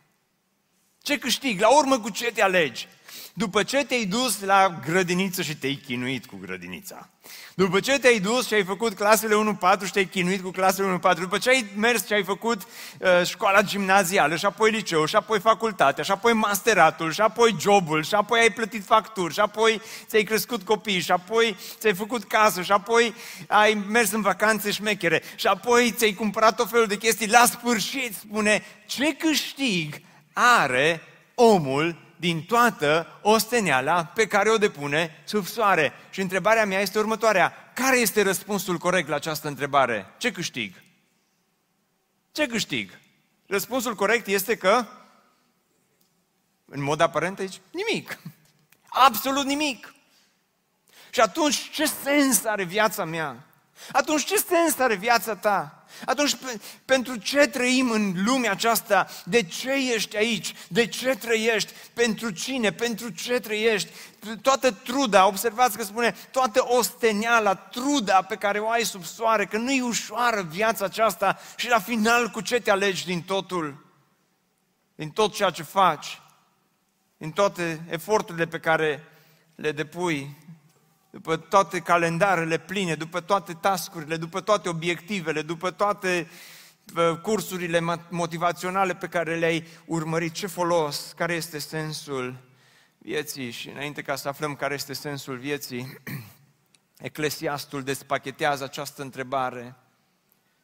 Ce 1.03 1.19
câștig? 1.19 1.61
La 1.61 1.77
urmă 1.79 2.01
cu 2.01 2.09
ce 2.09 2.33
te 2.33 2.43
alegi? 2.43 2.89
După 3.33 3.63
ce 3.63 3.85
te-ai 3.85 4.05
dus 4.05 4.41
la 4.41 4.81
grădiniță 4.85 5.43
și 5.43 5.57
te-ai 5.57 5.83
chinuit 5.87 6.27
cu 6.27 6.39
grădinița. 6.41 7.09
După 7.55 7.81
ce 7.81 7.99
te-ai 7.99 8.19
dus 8.19 8.47
și 8.47 8.55
ai 8.55 8.65
făcut 8.65 8.95
clasele 8.95 9.57
1-4 9.81 9.85
și 9.85 9.93
te-ai 9.93 10.05
chinuit 10.05 10.43
cu 10.43 10.51
clasele 10.51 11.01
1-4. 11.15 11.19
După 11.19 11.39
ce 11.39 11.49
ai 11.49 11.67
mers 11.77 12.07
și 12.07 12.13
ai 12.13 12.25
făcut 12.25 12.63
uh, 12.63 13.27
școala 13.27 13.63
gimnazială 13.63 14.37
și 14.37 14.45
apoi 14.45 14.71
liceu 14.71 15.05
și 15.05 15.17
apoi 15.17 15.41
facultatea 15.41 16.05
și 16.05 16.11
apoi 16.11 16.33
masteratul 16.33 17.13
și 17.13 17.21
apoi 17.21 17.57
jobul 17.61 18.03
și 18.03 18.15
apoi 18.15 18.41
ai 18.41 18.51
plătit 18.51 18.85
facturi 18.85 19.35
și 19.35 19.41
apoi 19.41 19.81
ți-ai 20.07 20.23
crescut 20.23 20.63
copii 20.63 21.01
și 21.01 21.11
apoi 21.11 21.57
ți-ai 21.79 21.95
făcut 21.95 22.25
casă 22.25 22.63
și 22.63 22.73
apoi 22.73 23.15
ai 23.47 23.85
mers 23.89 24.11
în 24.11 24.21
vacanțe 24.21 24.71
șmechere 24.71 25.23
și 25.35 25.47
apoi 25.47 25.93
ți-ai 25.97 26.13
cumpărat 26.13 26.57
tot 26.57 26.71
felul 26.71 26.87
de 26.87 26.97
chestii. 26.97 27.29
La 27.29 27.45
sfârșit 27.45 28.15
spune 28.15 28.63
ce 28.87 29.17
câștig 29.17 30.01
are 30.33 31.03
omul 31.35 31.97
din 32.23 32.43
toată 32.43 33.19
osteneala 33.23 34.05
pe 34.05 34.27
care 34.27 34.51
o 34.51 34.59
depune 34.59 35.23
sub 35.25 35.47
soare. 35.47 35.93
Și 36.11 36.21
întrebarea 36.21 36.67
mea 36.67 36.81
este 36.81 36.99
următoarea. 36.99 37.73
Care 37.75 37.97
este 37.97 38.23
răspunsul 38.23 38.79
corect 38.79 39.09
la 39.09 39.15
această 39.15 39.49
întrebare? 39.49 40.15
Ce 40.17 40.33
câștig? 40.33 40.83
Ce 42.33 42.47
câștig? 42.47 42.99
Răspunsul 43.47 43.95
corect 43.95 44.27
este 44.27 44.57
că, 44.57 44.87
în 46.65 46.83
mod 46.83 47.01
aparent 47.01 47.39
aici, 47.39 47.61
nimic. 47.71 48.19
Absolut 48.89 49.45
nimic. 49.45 49.95
Și 51.11 51.21
atunci, 51.21 51.71
ce 51.71 51.85
sens 51.85 52.45
are 52.45 52.65
viața 52.65 53.05
mea? 53.05 53.47
Atunci, 53.93 54.25
ce 54.25 54.37
sens 54.37 54.79
are 54.79 54.95
viața 54.95 55.37
ta? 55.37 55.82
Atunci, 56.05 56.37
pentru 56.85 57.17
ce 57.17 57.47
trăim 57.47 57.91
în 57.91 58.15
lumea 58.25 58.51
aceasta? 58.51 59.09
De 59.25 59.43
ce 59.43 59.73
ești 59.95 60.17
aici? 60.17 60.55
De 60.69 60.87
ce 60.87 61.15
trăiești? 61.15 61.73
Pentru 61.93 62.31
cine? 62.31 62.73
Pentru 62.73 63.09
ce 63.09 63.41
trăiești? 63.41 63.91
Toată 64.43 64.71
truda, 64.71 65.27
observați 65.27 65.77
că 65.77 65.85
spune, 65.85 66.15
toată 66.31 66.65
osteneala, 66.67 67.55
truda 67.55 68.23
pe 68.23 68.37
care 68.37 68.59
o 68.59 68.69
ai 68.69 68.85
sub 68.85 69.05
soare, 69.05 69.47
că 69.47 69.59
nu 69.59 69.73
e 69.73 69.83
ușoară 69.83 70.43
viața 70.43 70.85
aceasta 70.85 71.39
și 71.57 71.69
la 71.69 71.79
final 71.79 72.29
cu 72.29 72.41
ce 72.41 72.61
te 72.61 72.71
alegi 72.71 73.05
din 73.05 73.23
totul? 73.23 73.87
Din 74.95 75.11
tot 75.11 75.35
ceea 75.35 75.51
ce 75.51 75.63
faci? 75.63 76.21
Din 77.17 77.31
toate 77.31 77.85
eforturile 77.89 78.47
pe 78.47 78.59
care 78.59 79.05
le 79.55 79.73
depui 79.73 80.37
după 81.13 81.37
toate 81.37 81.81
calendarele 81.81 82.59
pline, 82.59 82.95
după 82.95 83.21
toate 83.21 83.53
tascurile, 83.53 84.17
după 84.17 84.41
toate 84.41 84.69
obiectivele, 84.69 85.43
după 85.43 85.71
toate 85.71 86.29
uh, 86.97 87.19
cursurile 87.23 87.81
motivaționale 88.09 88.95
pe 88.95 89.07
care 89.07 89.37
le-ai 89.37 89.67
urmărit, 89.85 90.33
ce 90.33 90.47
folos, 90.47 91.13
care 91.17 91.35
este 91.35 91.59
sensul 91.59 92.39
vieții 92.99 93.51
și 93.51 93.69
înainte 93.69 94.03
ca 94.03 94.17
să 94.17 94.29
aflăm 94.29 94.55
care 94.55 94.75
este 94.75 94.93
sensul 94.93 95.37
vieții, 95.37 95.99
Eclesiastul 96.99 97.83
despachetează 97.83 98.65
această 98.65 99.03
întrebare 99.03 99.77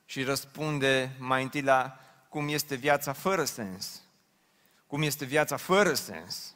și 0.05 0.23
răspunde 0.23 1.17
mai 1.19 1.43
întâi 1.43 1.63
la 1.63 2.01
cum 2.29 2.49
este 2.49 2.75
viața 2.75 3.13
fără 3.13 3.45
sens. 3.45 4.03
Cum 4.87 5.03
este 5.03 5.25
viața 5.25 5.57
fără 5.57 5.95
sens? 5.95 6.55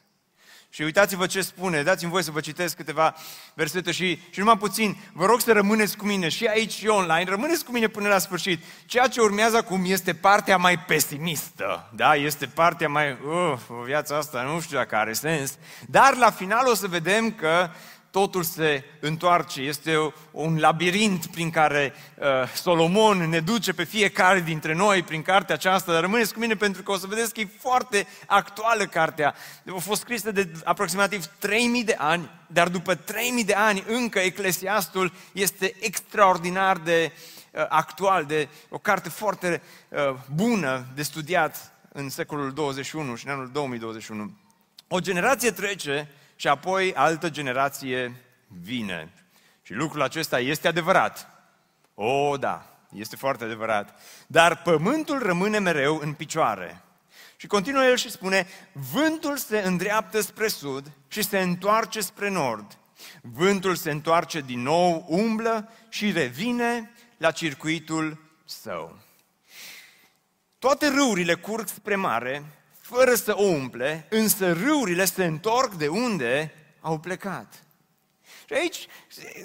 Și 0.75 0.83
uitați-vă 0.83 1.26
ce 1.26 1.43
spune, 1.43 1.83
dați-mi 1.83 2.11
voi 2.11 2.23
să 2.23 2.31
vă 2.31 2.41
citesc 2.41 2.76
câteva 2.76 3.14
versete 3.55 3.91
și, 3.91 4.19
și 4.31 4.38
numai 4.38 4.57
puțin, 4.57 4.97
vă 5.12 5.26
rog 5.26 5.41
să 5.41 5.52
rămâneți 5.52 5.97
cu 5.97 6.05
mine 6.05 6.29
și 6.29 6.47
aici 6.47 6.73
și 6.73 6.87
online, 6.87 7.31
rămâneți 7.31 7.64
cu 7.64 7.73
mine 7.73 7.87
până 7.87 8.09
la 8.09 8.19
sfârșit. 8.19 8.64
Ceea 8.87 9.07
ce 9.07 9.21
urmează 9.21 9.57
acum 9.57 9.85
este 9.85 10.14
partea 10.14 10.57
mai 10.57 10.79
pesimistă, 10.79 11.91
da? 11.95 12.14
Este 12.14 12.47
partea 12.47 12.88
mai, 12.88 13.11
uh, 13.11 13.59
viața 13.85 14.17
asta 14.17 14.43
nu 14.43 14.61
știu 14.61 14.76
dacă 14.76 14.97
are 14.97 15.12
sens, 15.12 15.59
dar 15.87 16.17
la 16.17 16.31
final 16.31 16.69
o 16.69 16.75
să 16.75 16.87
vedem 16.87 17.33
că 17.33 17.71
totul 18.12 18.42
se 18.42 18.85
întoarce. 19.00 19.61
Este 19.61 20.12
un 20.31 20.59
labirint 20.59 21.26
prin 21.26 21.50
care 21.50 21.95
uh, 22.19 22.26
Solomon 22.54 23.28
ne 23.28 23.40
duce 23.40 23.73
pe 23.73 23.85
fiecare 23.85 24.40
dintre 24.40 24.75
noi 24.75 25.02
prin 25.02 25.23
cartea 25.23 25.54
aceasta. 25.54 25.92
Dar 25.92 26.00
rămâneți 26.00 26.33
cu 26.33 26.38
mine 26.38 26.54
pentru 26.54 26.83
că 26.83 26.90
o 26.92 26.97
să 26.97 27.07
vedeți 27.07 27.35
că 27.35 27.40
e 27.40 27.49
foarte 27.59 28.07
actuală 28.26 28.87
cartea. 28.87 29.35
A 29.75 29.78
fost 29.78 30.00
scrisă 30.00 30.33
de 30.33 30.52
aproximativ 30.64 31.26
3000 31.38 31.85
de 31.85 31.95
ani, 31.99 32.31
dar 32.47 32.69
după 32.69 32.95
3000 32.95 33.45
de 33.45 33.54
ani 33.54 33.85
încă 33.87 34.19
Eclesiastul 34.19 35.12
este 35.33 35.75
extraordinar 35.81 36.76
de 36.78 37.12
uh, 37.50 37.64
actual, 37.69 38.25
de 38.25 38.49
o 38.69 38.78
carte 38.78 39.09
foarte 39.09 39.62
uh, 39.88 39.99
bună 40.35 40.87
de 40.95 41.02
studiat 41.02 41.73
în 41.92 42.09
secolul 42.09 42.52
21 42.52 43.14
și 43.14 43.26
în 43.26 43.33
anul 43.33 43.50
2021. 43.52 44.33
O 44.88 45.00
generație 45.00 45.50
trece 45.50 46.09
și 46.42 46.49
apoi 46.49 46.94
altă 46.94 47.30
generație 47.30 48.14
vine. 48.46 49.12
Și 49.62 49.72
lucrul 49.72 50.02
acesta 50.02 50.40
este 50.40 50.68
adevărat. 50.68 51.28
O, 51.94 52.37
da, 52.37 52.66
este 52.94 53.16
foarte 53.16 53.44
adevărat. 53.44 54.00
Dar 54.26 54.62
pământul 54.62 55.18
rămâne 55.18 55.58
mereu 55.58 55.99
în 55.99 56.12
picioare. 56.12 56.82
Și 57.37 57.46
continuă 57.46 57.84
el 57.84 57.96
și 57.96 58.11
spune, 58.11 58.46
vântul 58.92 59.37
se 59.37 59.58
îndreaptă 59.58 60.20
spre 60.20 60.49
sud 60.49 60.90
și 61.08 61.22
se 61.22 61.38
întoarce 61.38 62.00
spre 62.00 62.28
nord. 62.28 62.78
Vântul 63.20 63.75
se 63.75 63.90
întoarce 63.90 64.40
din 64.40 64.62
nou, 64.62 65.04
umblă 65.08 65.72
și 65.88 66.12
revine 66.12 66.90
la 67.16 67.30
circuitul 67.30 68.18
său. 68.44 68.99
Toate 70.58 70.88
râurile 70.88 71.34
curg 71.34 71.68
spre 71.68 71.96
mare, 71.96 72.44
fără 72.92 73.14
să 73.14 73.32
o 73.37 73.42
umple, 73.42 74.06
însă 74.11 74.52
râurile 74.52 75.04
se 75.04 75.25
întorc 75.25 75.75
de 75.75 75.88
unde 75.88 76.54
au 76.80 76.99
plecat. 76.99 77.64
Și 78.46 78.54
aici 78.54 78.87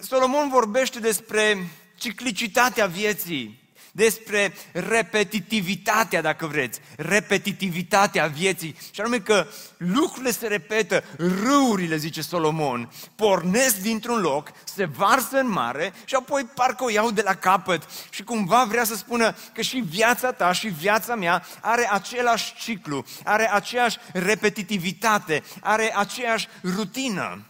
Solomon 0.01 0.49
vorbește 0.49 0.99
despre 0.99 1.67
ciclicitatea 1.95 2.85
vieții, 2.85 3.66
despre 3.97 4.53
repetitivitatea, 4.71 6.21
dacă 6.21 6.45
vreți, 6.45 6.79
repetitivitatea 6.95 8.25
vieții. 8.25 8.75
Și 8.91 9.01
anume 9.01 9.19
că 9.19 9.47
lucrurile 9.77 10.31
se 10.31 10.47
repetă, 10.47 11.03
râurile, 11.17 11.97
zice 11.97 12.21
Solomon, 12.21 12.91
pornesc 13.15 13.75
dintr-un 13.77 14.19
loc, 14.19 14.51
se 14.63 14.85
varsă 14.85 15.37
în 15.37 15.49
mare 15.49 15.93
și 16.05 16.15
apoi 16.15 16.43
parcă 16.43 16.83
o 16.83 16.89
iau 16.89 17.11
de 17.11 17.21
la 17.21 17.33
capăt. 17.33 17.83
Și 18.09 18.23
cumva 18.23 18.65
vrea 18.69 18.83
să 18.83 18.95
spună 18.95 19.35
că 19.53 19.61
și 19.61 19.79
viața 19.79 20.31
ta 20.31 20.51
și 20.51 20.67
viața 20.67 21.15
mea 21.15 21.45
are 21.61 21.89
același 21.91 22.55
ciclu, 22.55 23.05
are 23.23 23.53
aceeași 23.53 23.97
repetitivitate, 24.13 25.43
are 25.61 25.93
aceeași 25.95 26.47
rutină. 26.63 27.45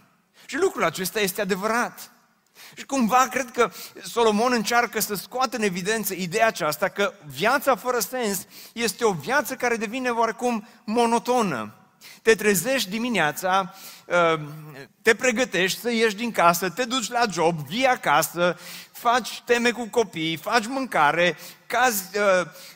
Și 0.46 0.58
lucrul 0.58 0.84
acesta 0.84 1.20
este 1.20 1.42
adevărat. 1.42 2.12
Și 2.78 2.86
cumva 2.86 3.28
cred 3.32 3.52
că 3.52 3.72
Solomon 4.04 4.52
încearcă 4.54 5.00
să 5.00 5.16
scoată 5.16 5.56
în 5.56 5.64
evidență 5.64 6.14
ideea 6.14 6.48
aceasta 6.48 6.88
că 6.88 7.14
viața 7.26 7.76
fără 7.76 8.00
sens 8.00 8.46
este 8.74 9.06
o 9.06 9.12
viață 9.12 9.56
care 9.56 9.76
devine 9.76 10.10
oarecum 10.10 10.68
monotonă. 10.84 11.74
Te 12.22 12.36
trezești 12.36 12.90
dimineața, 12.90 13.76
uh, 14.06 14.40
te 15.02 15.16
pregătești 15.16 15.80
să 15.80 15.92
ieși 15.92 16.16
din 16.16 16.32
casă, 16.32 16.70
te 16.70 16.84
duci 16.84 17.10
la 17.10 17.24
job, 17.32 17.68
vii 17.68 17.86
acasă, 17.86 18.58
faci 19.00 19.42
teme 19.46 19.72
cu 19.72 19.88
copii, 19.88 20.38
faci 20.38 20.66
mâncare, 20.66 21.38
cazi 21.66 22.18
uh, 22.18 22.24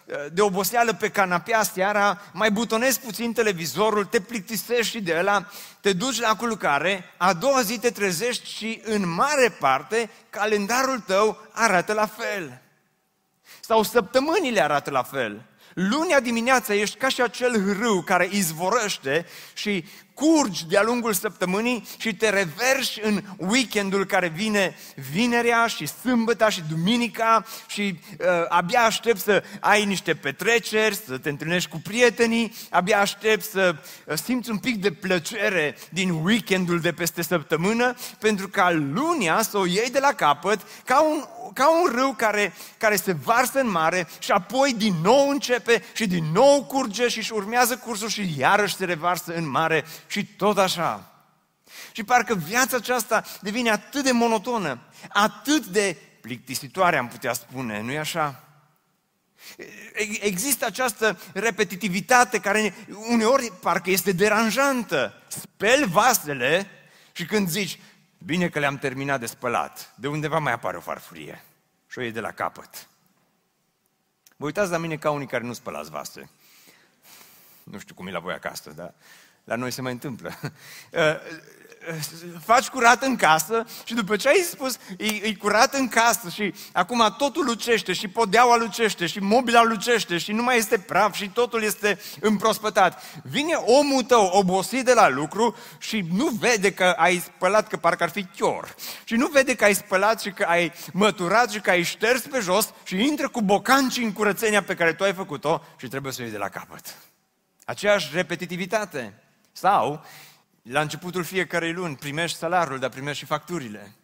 uh, 0.05 0.15
de 0.33 0.41
oboseală 0.41 0.93
pe 0.93 1.09
canapea 1.09 1.63
seara, 1.63 2.21
mai 2.33 2.51
butonezi 2.51 2.99
puțin 2.99 3.33
televizorul, 3.33 4.05
te 4.05 4.21
plictisești 4.21 4.91
și 4.91 5.01
de 5.01 5.15
ăla, 5.19 5.45
te 5.81 5.93
duci 5.93 6.19
la 6.19 6.35
culcare, 6.35 7.13
a 7.17 7.33
doua 7.33 7.61
zi 7.61 7.79
te 7.79 7.89
trezești 7.89 8.49
și 8.49 8.81
în 8.83 9.13
mare 9.13 9.49
parte 9.59 10.09
calendarul 10.29 10.99
tău 10.99 11.37
arată 11.51 11.93
la 11.93 12.05
fel. 12.05 12.61
Sau 13.59 13.83
săptămânile 13.83 14.61
arată 14.61 14.91
la 14.91 15.03
fel. 15.03 15.45
Lunea 15.73 16.19
dimineața 16.19 16.73
ești 16.73 16.97
ca 16.97 17.09
și 17.09 17.21
acel 17.21 17.77
râu 17.79 18.01
care 18.01 18.29
izvorăște 18.31 19.25
și 19.53 19.85
curgi 20.13 20.65
de-a 20.67 20.83
lungul 20.83 21.13
săptămânii 21.13 21.87
și 21.97 22.15
te 22.15 22.29
reverși 22.29 22.99
în 23.03 23.21
weekendul 23.37 24.05
care 24.05 24.27
vine 24.27 24.75
vinerea 25.11 25.67
și 25.67 25.85
sâmbăta 25.85 26.49
și 26.49 26.63
duminica 26.69 27.45
și 27.67 27.99
uh, 28.19 28.27
abia 28.47 28.81
aștept 28.81 29.19
să 29.19 29.43
ai 29.59 29.85
niște 29.85 30.13
petreceri, 30.13 30.95
să 30.95 31.17
te 31.17 31.29
întâlnești 31.29 31.69
cu 31.69 31.81
prietenii, 31.83 32.53
abia 32.69 32.99
aștept 32.99 33.43
să 33.43 33.75
uh, 34.05 34.17
simți 34.17 34.49
un 34.49 34.57
pic 34.57 34.81
de 34.81 34.91
plăcere 34.91 35.77
din 35.89 36.09
weekendul 36.09 36.79
de 36.79 36.91
peste 36.91 37.21
săptămână, 37.21 37.95
pentru 38.19 38.47
ca 38.49 38.71
lunia 38.71 39.41
să 39.41 39.57
o 39.57 39.65
iei 39.65 39.89
de 39.91 39.99
la 39.99 40.13
capăt 40.13 40.59
ca 40.85 41.01
un, 41.01 41.23
ca 41.53 41.81
un 41.81 41.91
râu 41.91 42.13
care, 42.13 42.53
care 42.77 42.95
se 42.95 43.11
varsă 43.11 43.59
în 43.59 43.69
mare 43.69 44.07
și 44.19 44.31
apoi 44.31 44.73
din 44.73 44.93
nou 45.01 45.29
începe 45.29 45.83
și 45.93 46.07
din 46.07 46.25
nou 46.33 46.63
curge 46.63 47.07
și 47.07 47.17
își 47.17 47.33
urmează 47.33 47.77
cursul 47.77 48.09
și 48.09 48.33
iarăși 48.37 48.75
se 48.75 48.85
revarsă 48.85 49.33
în 49.33 49.49
mare 49.49 49.85
și 50.07 50.25
tot 50.25 50.57
așa. 50.57 51.11
Și 51.91 52.03
parcă 52.03 52.35
viața 52.35 52.77
aceasta 52.77 53.23
devine 53.41 53.69
atât 53.69 54.03
de 54.03 54.11
monotonă, 54.11 54.79
atât 55.09 55.65
de 55.65 55.97
plictisitoare, 56.21 56.97
am 56.97 57.07
putea 57.07 57.33
spune, 57.33 57.81
nu-i 57.81 57.97
așa? 57.97 58.43
Există 60.19 60.65
această 60.65 61.19
repetitivitate 61.33 62.39
care 62.39 62.75
uneori 63.09 63.51
parcă 63.61 63.89
este 63.89 64.11
deranjantă. 64.11 65.21
Speli 65.27 65.85
vasele 65.85 66.67
și 67.11 67.25
când 67.25 67.49
zici, 67.49 67.79
bine 68.17 68.49
că 68.49 68.59
le-am 68.59 68.77
terminat 68.77 69.19
de 69.19 69.25
spălat, 69.25 69.93
de 69.95 70.07
undeva 70.07 70.39
mai 70.39 70.53
apare 70.53 70.77
o 70.77 70.81
farfurie 70.81 71.43
și 71.91 71.99
o 71.99 72.01
iei 72.01 72.11
de 72.11 72.19
la 72.19 72.31
capăt. 72.31 72.87
Vă 74.35 74.45
uitați 74.45 74.71
la 74.71 74.77
mine 74.77 74.97
ca 74.97 75.11
unii 75.11 75.27
care 75.27 75.43
nu 75.43 75.53
spălați 75.53 75.89
vase. 75.89 76.29
Nu 77.63 77.79
știu 77.79 77.95
cum 77.95 78.07
e 78.07 78.11
la 78.11 78.19
voi 78.19 78.33
acasă, 78.33 78.71
dar 78.71 78.93
la 79.43 79.55
noi 79.55 79.71
se 79.71 79.81
mai 79.81 79.91
întâmplă. 79.91 80.31
Uh, 81.87 81.93
uh, 81.95 82.39
faci 82.43 82.67
curat 82.67 83.03
în 83.03 83.15
casă 83.15 83.65
și 83.83 83.93
după 83.93 84.15
ce 84.15 84.27
ai 84.27 84.45
spus, 84.49 84.77
e, 84.97 85.05
e 85.05 85.33
curat 85.33 85.73
în 85.73 85.87
casă 85.87 86.29
și 86.29 86.53
acum 86.71 87.15
totul 87.17 87.45
lucește 87.45 87.93
și 87.93 88.07
podeaua 88.07 88.57
lucește 88.57 89.05
și 89.05 89.19
mobila 89.19 89.63
lucește 89.63 90.17
și 90.17 90.31
nu 90.31 90.43
mai 90.43 90.57
este 90.57 90.77
praf 90.77 91.13
și 91.13 91.29
totul 91.29 91.63
este 91.63 91.99
împrospătat. 92.19 93.03
Vine 93.23 93.53
omul 93.53 94.03
tău 94.03 94.25
obosit 94.25 94.85
de 94.85 94.93
la 94.93 95.09
lucru 95.09 95.55
și 95.77 96.05
nu 96.13 96.27
vede 96.27 96.73
că 96.73 96.83
ai 96.83 97.17
spălat, 97.17 97.67
că 97.67 97.77
parcă 97.77 98.03
ar 98.03 98.09
fi 98.09 98.23
chior. 98.23 98.75
Și 99.03 99.15
nu 99.15 99.27
vede 99.27 99.55
că 99.55 99.63
ai 99.63 99.75
spălat 99.75 100.21
și 100.21 100.31
că 100.31 100.43
ai 100.43 100.71
măturat 100.93 101.51
și 101.51 101.59
că 101.59 101.69
ai 101.69 101.83
șters 101.83 102.21
pe 102.21 102.39
jos 102.39 102.73
și 102.83 103.07
intră 103.07 103.29
cu 103.29 103.41
bocanci 103.41 103.97
în 103.97 104.13
curățenia 104.13 104.63
pe 104.63 104.75
care 104.75 104.93
tu 104.93 105.03
ai 105.03 105.13
făcut-o 105.13 105.61
și 105.77 105.87
trebuie 105.87 106.11
să 106.11 106.17
o 106.21 106.23
iei 106.23 106.31
de 106.31 106.37
la 106.37 106.49
capăt. 106.49 106.95
Aceeași 107.65 108.09
repetitivitate. 108.13 109.13
Sau, 109.51 110.05
la 110.61 110.81
începutul 110.81 111.23
fiecarei 111.23 111.73
luni, 111.73 111.95
primești 111.95 112.37
salariul, 112.37 112.79
dar 112.79 112.89
primești 112.89 113.19
și 113.19 113.25
facturile. 113.25 113.95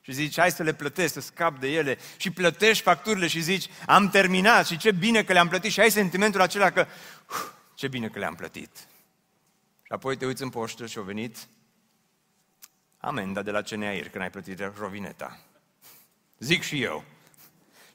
Și 0.00 0.12
zici, 0.12 0.38
hai 0.38 0.50
să 0.50 0.62
le 0.62 0.74
plătesc, 0.74 1.12
să 1.12 1.20
scap 1.20 1.58
de 1.58 1.72
ele. 1.72 1.98
Și 2.16 2.30
plătești 2.30 2.82
facturile 2.82 3.26
și 3.26 3.40
zici, 3.40 3.68
am 3.86 4.10
terminat 4.10 4.66
și 4.66 4.76
ce 4.76 4.92
bine 4.92 5.24
că 5.24 5.32
le-am 5.32 5.48
plătit. 5.48 5.72
Și 5.72 5.80
ai 5.80 5.90
sentimentul 5.90 6.40
acela 6.40 6.70
că, 6.70 6.86
ce 7.74 7.88
bine 7.88 8.08
că 8.08 8.18
le-am 8.18 8.34
plătit. 8.34 8.76
Și 9.82 9.92
apoi 9.92 10.16
te 10.16 10.26
uiți 10.26 10.42
în 10.42 10.50
poștă 10.50 10.86
și 10.86 10.98
au 10.98 11.04
venit 11.04 11.36
amenda 12.98 13.42
de 13.42 13.50
la 13.50 13.62
CNAIR, 13.62 14.08
când 14.08 14.22
ai 14.22 14.30
plătit 14.30 14.60
rovineta. 14.78 15.40
Zic 16.38 16.62
și 16.62 16.82
eu, 16.82 17.04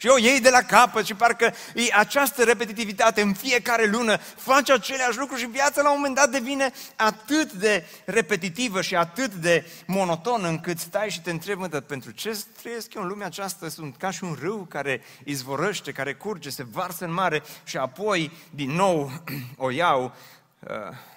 și 0.02 0.08
o 0.08 0.18
iei 0.18 0.40
de 0.40 0.50
la 0.50 0.62
capăt 0.62 1.06
și 1.06 1.14
parcă 1.14 1.54
e 1.76 1.94
această 1.94 2.44
repetitivitate 2.44 3.22
în 3.22 3.34
fiecare 3.34 3.86
lună, 3.86 4.18
faci 4.18 4.70
aceleași 4.70 5.18
lucruri 5.18 5.42
și 5.42 5.48
viața 5.48 5.82
la 5.82 5.90
un 5.90 5.96
moment 5.96 6.16
dat 6.16 6.30
devine 6.30 6.72
atât 6.96 7.52
de 7.52 7.86
repetitivă 8.06 8.82
și 8.82 8.96
atât 8.96 9.34
de 9.34 9.66
monotonă 9.86 10.48
încât 10.48 10.80
stai 10.80 11.10
și 11.10 11.22
te 11.22 11.32
întrebi, 11.32 11.60
mă, 11.60 11.68
pentru 11.68 12.12
ce 12.12 12.40
trăiesc 12.62 12.94
eu 12.94 13.02
în 13.02 13.08
lumea 13.08 13.26
aceasta? 13.26 13.70
Sunt 13.70 13.98
ca 13.98 14.12
și 14.12 14.24
un 14.24 14.38
râu 14.42 14.66
care 14.70 15.02
izvorăște, 15.24 15.92
care 15.92 16.14
curge, 16.14 16.50
se 16.50 16.66
varsă 16.72 17.06
în 17.06 17.14
mare 17.14 17.44
și 17.64 17.78
apoi 17.78 18.32
din 18.50 18.72
nou 18.72 19.12
o 19.58 19.72
iau 19.72 20.16
uh, 20.60 20.70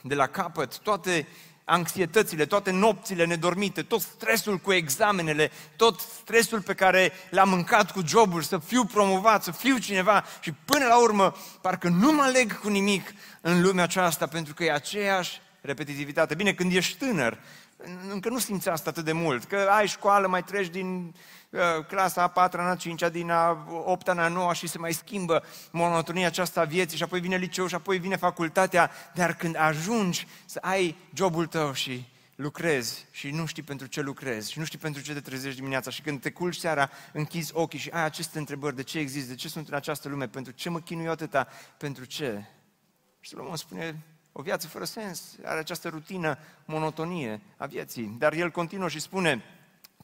de 0.02 0.14
la 0.14 0.26
capăt. 0.26 0.78
Toate 0.78 1.26
anxietățile, 1.64 2.46
toate 2.46 2.70
nopțile 2.70 3.24
nedormite, 3.24 3.82
tot 3.82 4.00
stresul 4.00 4.58
cu 4.58 4.72
examenele, 4.72 5.50
tot 5.76 6.00
stresul 6.00 6.60
pe 6.60 6.74
care 6.74 7.12
l-am 7.30 7.48
mâncat 7.48 7.90
cu 7.90 8.02
jobul, 8.06 8.42
să 8.42 8.58
fiu 8.58 8.84
promovat, 8.84 9.42
să 9.42 9.50
fiu 9.50 9.78
cineva 9.78 10.24
și 10.40 10.52
până 10.52 10.84
la 10.86 11.00
urmă 11.00 11.34
parcă 11.60 11.88
nu 11.88 12.12
mă 12.12 12.22
aleg 12.22 12.58
cu 12.60 12.68
nimic 12.68 13.14
în 13.40 13.62
lumea 13.62 13.84
aceasta 13.84 14.26
pentru 14.26 14.54
că 14.54 14.64
e 14.64 14.72
aceeași 14.72 15.40
repetitivitate. 15.60 16.34
Bine, 16.34 16.52
când 16.52 16.72
ești 16.72 16.98
tânăr, 16.98 17.38
încă 18.10 18.28
nu 18.28 18.38
simți 18.38 18.68
asta 18.68 18.90
atât 18.90 19.04
de 19.04 19.12
mult, 19.12 19.44
că 19.44 19.68
ai 19.70 19.86
școală, 19.86 20.26
mai 20.28 20.42
treci 20.42 20.68
din 20.68 21.04
uh, 21.06 21.12
clasa 21.88 22.22
a 22.22 22.28
patra, 22.28 22.70
a 22.70 22.76
cincea, 22.76 23.08
din 23.08 23.30
a 23.30 23.66
opta, 23.84 24.12
a 24.12 24.28
noua 24.28 24.52
și 24.52 24.66
se 24.66 24.78
mai 24.78 24.92
schimbă 24.92 25.44
monotonia 25.70 26.26
aceasta 26.26 26.60
a 26.60 26.64
vieții 26.64 26.96
și 26.96 27.02
apoi 27.02 27.20
vine 27.20 27.36
liceu 27.36 27.66
și 27.66 27.74
apoi 27.74 27.98
vine 27.98 28.16
facultatea, 28.16 28.90
dar 29.14 29.36
când 29.36 29.56
ajungi 29.58 30.26
să 30.44 30.58
ai 30.62 30.96
jobul 31.14 31.46
tău 31.46 31.72
și 31.72 32.10
lucrezi 32.34 33.06
și 33.10 33.30
nu 33.30 33.46
știi 33.46 33.62
pentru 33.62 33.86
ce 33.86 34.00
lucrezi 34.00 34.52
și 34.52 34.58
nu 34.58 34.64
știi 34.64 34.78
pentru 34.78 35.02
ce 35.02 35.12
te 35.12 35.20
trezești 35.20 35.58
dimineața 35.58 35.90
și 35.90 36.02
când 36.02 36.20
te 36.20 36.30
culci 36.30 36.56
seara, 36.56 36.90
închizi 37.12 37.50
ochii 37.54 37.78
și 37.78 37.90
ai 37.90 38.04
aceste 38.04 38.38
întrebări, 38.38 38.76
de 38.76 38.82
ce 38.82 38.98
există, 38.98 39.28
de 39.30 39.34
ce 39.34 39.48
sunt 39.48 39.68
în 39.68 39.74
această 39.74 40.08
lume, 40.08 40.28
pentru 40.28 40.52
ce 40.52 40.68
mă 40.70 40.80
chinui 40.80 41.08
atâta, 41.08 41.48
pentru 41.76 42.04
ce? 42.04 42.44
Și 43.20 43.30
Solomon 43.30 43.56
spune, 43.56 44.02
o 44.32 44.42
viață 44.42 44.66
fără 44.66 44.84
sens, 44.84 45.36
are 45.44 45.58
această 45.58 45.88
rutină, 45.88 46.38
monotonie 46.64 47.40
a 47.56 47.66
vieții. 47.66 48.14
Dar 48.18 48.32
el 48.32 48.50
continuă 48.50 48.88
și 48.88 49.00
spune, 49.00 49.44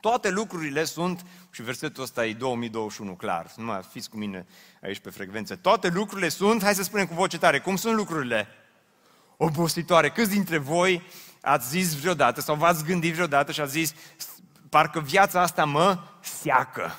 toate 0.00 0.30
lucrurile 0.30 0.84
sunt, 0.84 1.26
și 1.50 1.62
versetul 1.62 2.02
ăsta 2.02 2.26
e 2.26 2.32
2021, 2.32 3.14
clar, 3.14 3.52
nu 3.56 3.64
mai 3.64 3.80
fiți 3.90 4.10
cu 4.10 4.16
mine 4.16 4.46
aici 4.82 4.98
pe 4.98 5.10
frecvență, 5.10 5.56
toate 5.56 5.88
lucrurile 5.88 6.28
sunt, 6.28 6.62
hai 6.62 6.74
să 6.74 6.82
spunem 6.82 7.06
cu 7.06 7.14
voce 7.14 7.38
tare, 7.38 7.60
cum 7.60 7.76
sunt 7.76 7.94
lucrurile? 7.94 8.48
Obositoare. 9.36 10.10
Câți 10.10 10.30
dintre 10.30 10.58
voi 10.58 11.02
ați 11.40 11.68
zis 11.68 12.00
vreodată 12.00 12.40
sau 12.40 12.54
v-ați 12.54 12.84
gândit 12.84 13.14
vreodată 13.14 13.52
și 13.52 13.60
ați 13.60 13.72
zis, 13.72 13.94
parcă 14.68 15.00
viața 15.00 15.40
asta 15.40 15.64
mă 15.64 15.98
seacă, 16.20 16.98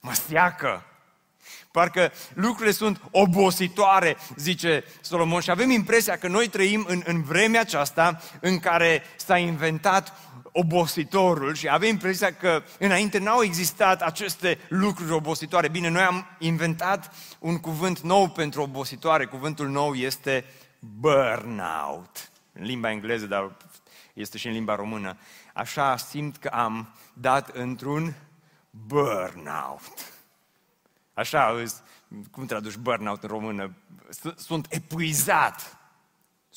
mă 0.00 0.12
seacă. 0.12 0.84
Parcă 1.70 2.12
lucrurile 2.34 2.72
sunt 2.72 3.00
obositoare, 3.10 4.16
zice 4.36 4.84
Solomon. 5.00 5.40
Și 5.40 5.50
avem 5.50 5.70
impresia 5.70 6.18
că 6.18 6.28
noi 6.28 6.48
trăim 6.48 6.84
în, 6.88 7.02
în 7.04 7.22
vremea 7.22 7.60
aceasta 7.60 8.20
în 8.40 8.58
care 8.58 9.02
s-a 9.16 9.36
inventat 9.36 10.12
obositorul 10.56 11.54
și 11.54 11.68
avem 11.68 11.88
impresia 11.88 12.34
că 12.34 12.62
înainte 12.78 13.18
n-au 13.18 13.42
existat 13.42 14.02
aceste 14.02 14.58
lucruri 14.68 15.12
obositoare. 15.12 15.68
Bine, 15.68 15.88
noi 15.88 16.02
am 16.02 16.26
inventat 16.38 17.14
un 17.38 17.58
cuvânt 17.58 18.00
nou 18.00 18.28
pentru 18.28 18.62
obositoare. 18.62 19.24
Cuvântul 19.24 19.68
nou 19.68 19.94
este 19.94 20.44
burnout. 20.78 22.30
În 22.52 22.64
limba 22.64 22.90
engleză, 22.90 23.26
dar 23.26 23.56
este 24.12 24.38
și 24.38 24.46
în 24.46 24.52
limba 24.52 24.74
română. 24.74 25.16
Așa 25.54 25.96
simt 25.96 26.36
că 26.36 26.48
am 26.48 26.94
dat 27.12 27.48
într-un 27.48 28.14
burnout. 28.70 30.12
Așa, 31.14 31.64
cum 32.30 32.46
traduci 32.46 32.76
burnout 32.76 33.22
în 33.22 33.28
română? 33.28 33.74
Sunt 34.36 34.66
epuizat. 34.70 35.76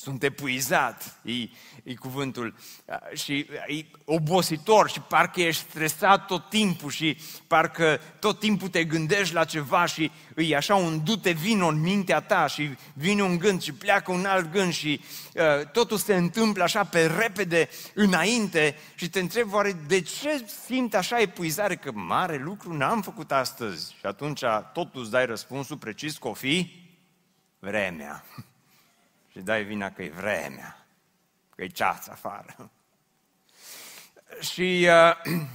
Sunt 0.00 0.22
epuizat, 0.22 1.18
e, 1.22 1.32
e 1.82 1.94
cuvântul, 1.94 2.54
și 3.14 3.46
e 3.66 3.86
obositor 4.04 4.90
și 4.90 5.00
parcă 5.00 5.40
ești 5.40 5.68
stresat 5.68 6.26
tot 6.26 6.48
timpul 6.48 6.90
și 6.90 7.18
parcă 7.46 8.00
tot 8.18 8.38
timpul 8.38 8.68
te 8.68 8.84
gândești 8.84 9.34
la 9.34 9.44
ceva 9.44 9.86
și 9.86 10.10
e 10.36 10.56
așa 10.56 10.74
un 10.74 11.04
dute 11.04 11.30
vino 11.30 11.66
în 11.66 11.80
mintea 11.80 12.20
ta 12.20 12.46
și 12.46 12.70
vine 12.94 13.22
un 13.22 13.38
gând 13.38 13.62
și 13.62 13.72
pleacă 13.72 14.12
un 14.12 14.24
alt 14.24 14.52
gând 14.52 14.72
și 14.72 15.00
uh, 15.34 15.66
totul 15.66 15.96
se 15.96 16.14
întâmplă 16.14 16.62
așa 16.62 16.84
pe 16.84 17.06
repede 17.06 17.68
înainte 17.94 18.76
și 18.94 19.10
te 19.10 19.20
întrebi 19.20 19.54
oare 19.54 19.72
de 19.86 20.00
ce 20.00 20.44
simt 20.66 20.94
așa 20.94 21.20
epuizare? 21.20 21.76
Că 21.76 21.92
mare 21.92 22.36
lucru 22.36 22.76
n-am 22.76 23.02
făcut 23.02 23.32
astăzi. 23.32 23.94
Și 23.98 24.06
atunci 24.06 24.42
totul 24.72 25.00
îți 25.00 25.10
dai 25.10 25.26
răspunsul 25.26 25.76
precis 25.76 26.18
că 26.18 26.28
o 26.28 26.34
fi 26.34 26.86
vremea 27.58 28.24
și 29.30 29.38
dai 29.38 29.64
vina 29.64 29.90
că 29.90 30.02
e 30.02 30.08
vremea, 30.08 30.86
că 31.54 31.62
e 31.62 31.66
ceață 31.66 32.10
afară. 32.10 32.70
Și, 34.40 34.88
uh, 34.88 35.40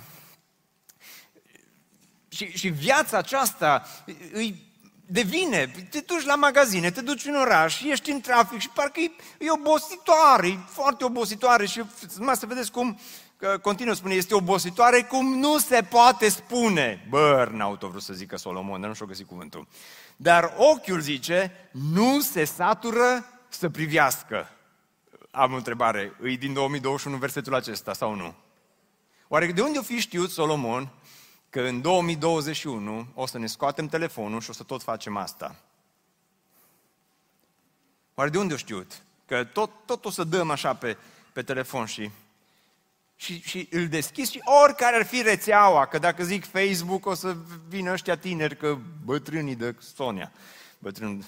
și, 2.35 2.57
și 2.57 2.67
viața 2.67 3.17
aceasta 3.17 3.85
îi 4.31 4.71
devine, 5.05 5.71
te 5.89 5.99
duci 5.99 6.25
la 6.25 6.35
magazine, 6.35 6.91
te 6.91 7.01
duci 7.01 7.25
în 7.25 7.35
oraș, 7.35 7.81
ești 7.81 8.11
în 8.11 8.21
trafic 8.21 8.59
și 8.59 8.69
parcă 8.69 8.99
e, 8.99 9.11
e 9.39 9.51
obositoare, 9.51 10.47
e 10.47 10.57
foarte 10.67 11.03
obositoare 11.03 11.65
și 11.65 11.81
mai 12.17 12.35
să 12.35 12.45
vedeți 12.45 12.71
cum 12.71 12.99
că 13.37 13.57
continuă 13.61 13.93
spune, 13.93 14.13
este 14.13 14.35
obositoare 14.35 15.01
cum 15.01 15.37
nu 15.37 15.57
se 15.57 15.85
poate 15.89 16.29
spune. 16.29 17.05
Burnout, 17.09 17.83
o 17.83 17.87
vrut 17.87 18.01
să 18.01 18.13
zică 18.13 18.37
Solomon, 18.37 18.79
dar 18.79 18.89
nu 18.89 18.95
și-o 18.95 19.05
găsit 19.05 19.27
cuvântul. 19.27 19.67
Dar 20.15 20.53
ochiul 20.57 20.99
zice, 20.99 21.51
nu 21.71 22.19
se 22.19 22.43
satură 22.43 23.25
să 23.53 23.69
privească. 23.69 24.49
Am 25.31 25.53
o 25.53 25.55
întrebare, 25.55 26.15
îi 26.19 26.37
din 26.37 26.53
2021 26.53 27.17
versetul 27.17 27.53
acesta 27.53 27.93
sau 27.93 28.15
nu? 28.15 28.35
Oare 29.27 29.51
de 29.51 29.61
unde 29.61 29.77
o 29.77 29.81
fi 29.81 29.99
știut 29.99 30.29
Solomon 30.29 30.89
că 31.49 31.61
în 31.61 31.81
2021 31.81 33.07
o 33.13 33.25
să 33.25 33.37
ne 33.37 33.47
scoatem 33.47 33.87
telefonul 33.87 34.41
și 34.41 34.49
o 34.49 34.53
să 34.53 34.63
tot 34.63 34.83
facem 34.83 35.17
asta? 35.17 35.55
Oare 38.13 38.29
de 38.29 38.37
unde 38.37 38.53
o 38.53 38.57
știut? 38.57 39.01
Că 39.25 39.43
tot, 39.43 39.71
tot 39.85 40.05
o 40.05 40.09
să 40.09 40.23
dăm 40.23 40.49
așa 40.49 40.75
pe, 40.75 40.97
pe 41.33 41.41
telefon 41.41 41.85
și, 41.85 42.11
și, 43.15 43.41
și 43.41 43.67
îl 43.71 43.87
deschizi 43.87 44.31
și 44.31 44.41
oricare 44.63 44.95
ar 44.95 45.05
fi 45.05 45.21
rețeaua, 45.21 45.85
că 45.85 45.97
dacă 45.97 46.23
zic 46.23 46.45
Facebook 46.45 47.05
o 47.05 47.13
să 47.13 47.35
vină 47.67 47.91
ăștia 47.91 48.17
tineri, 48.17 48.57
că 48.57 48.77
bătrânii 49.03 49.55
de 49.55 49.75
Sonia 49.95 50.31
bătrân. 50.83 51.25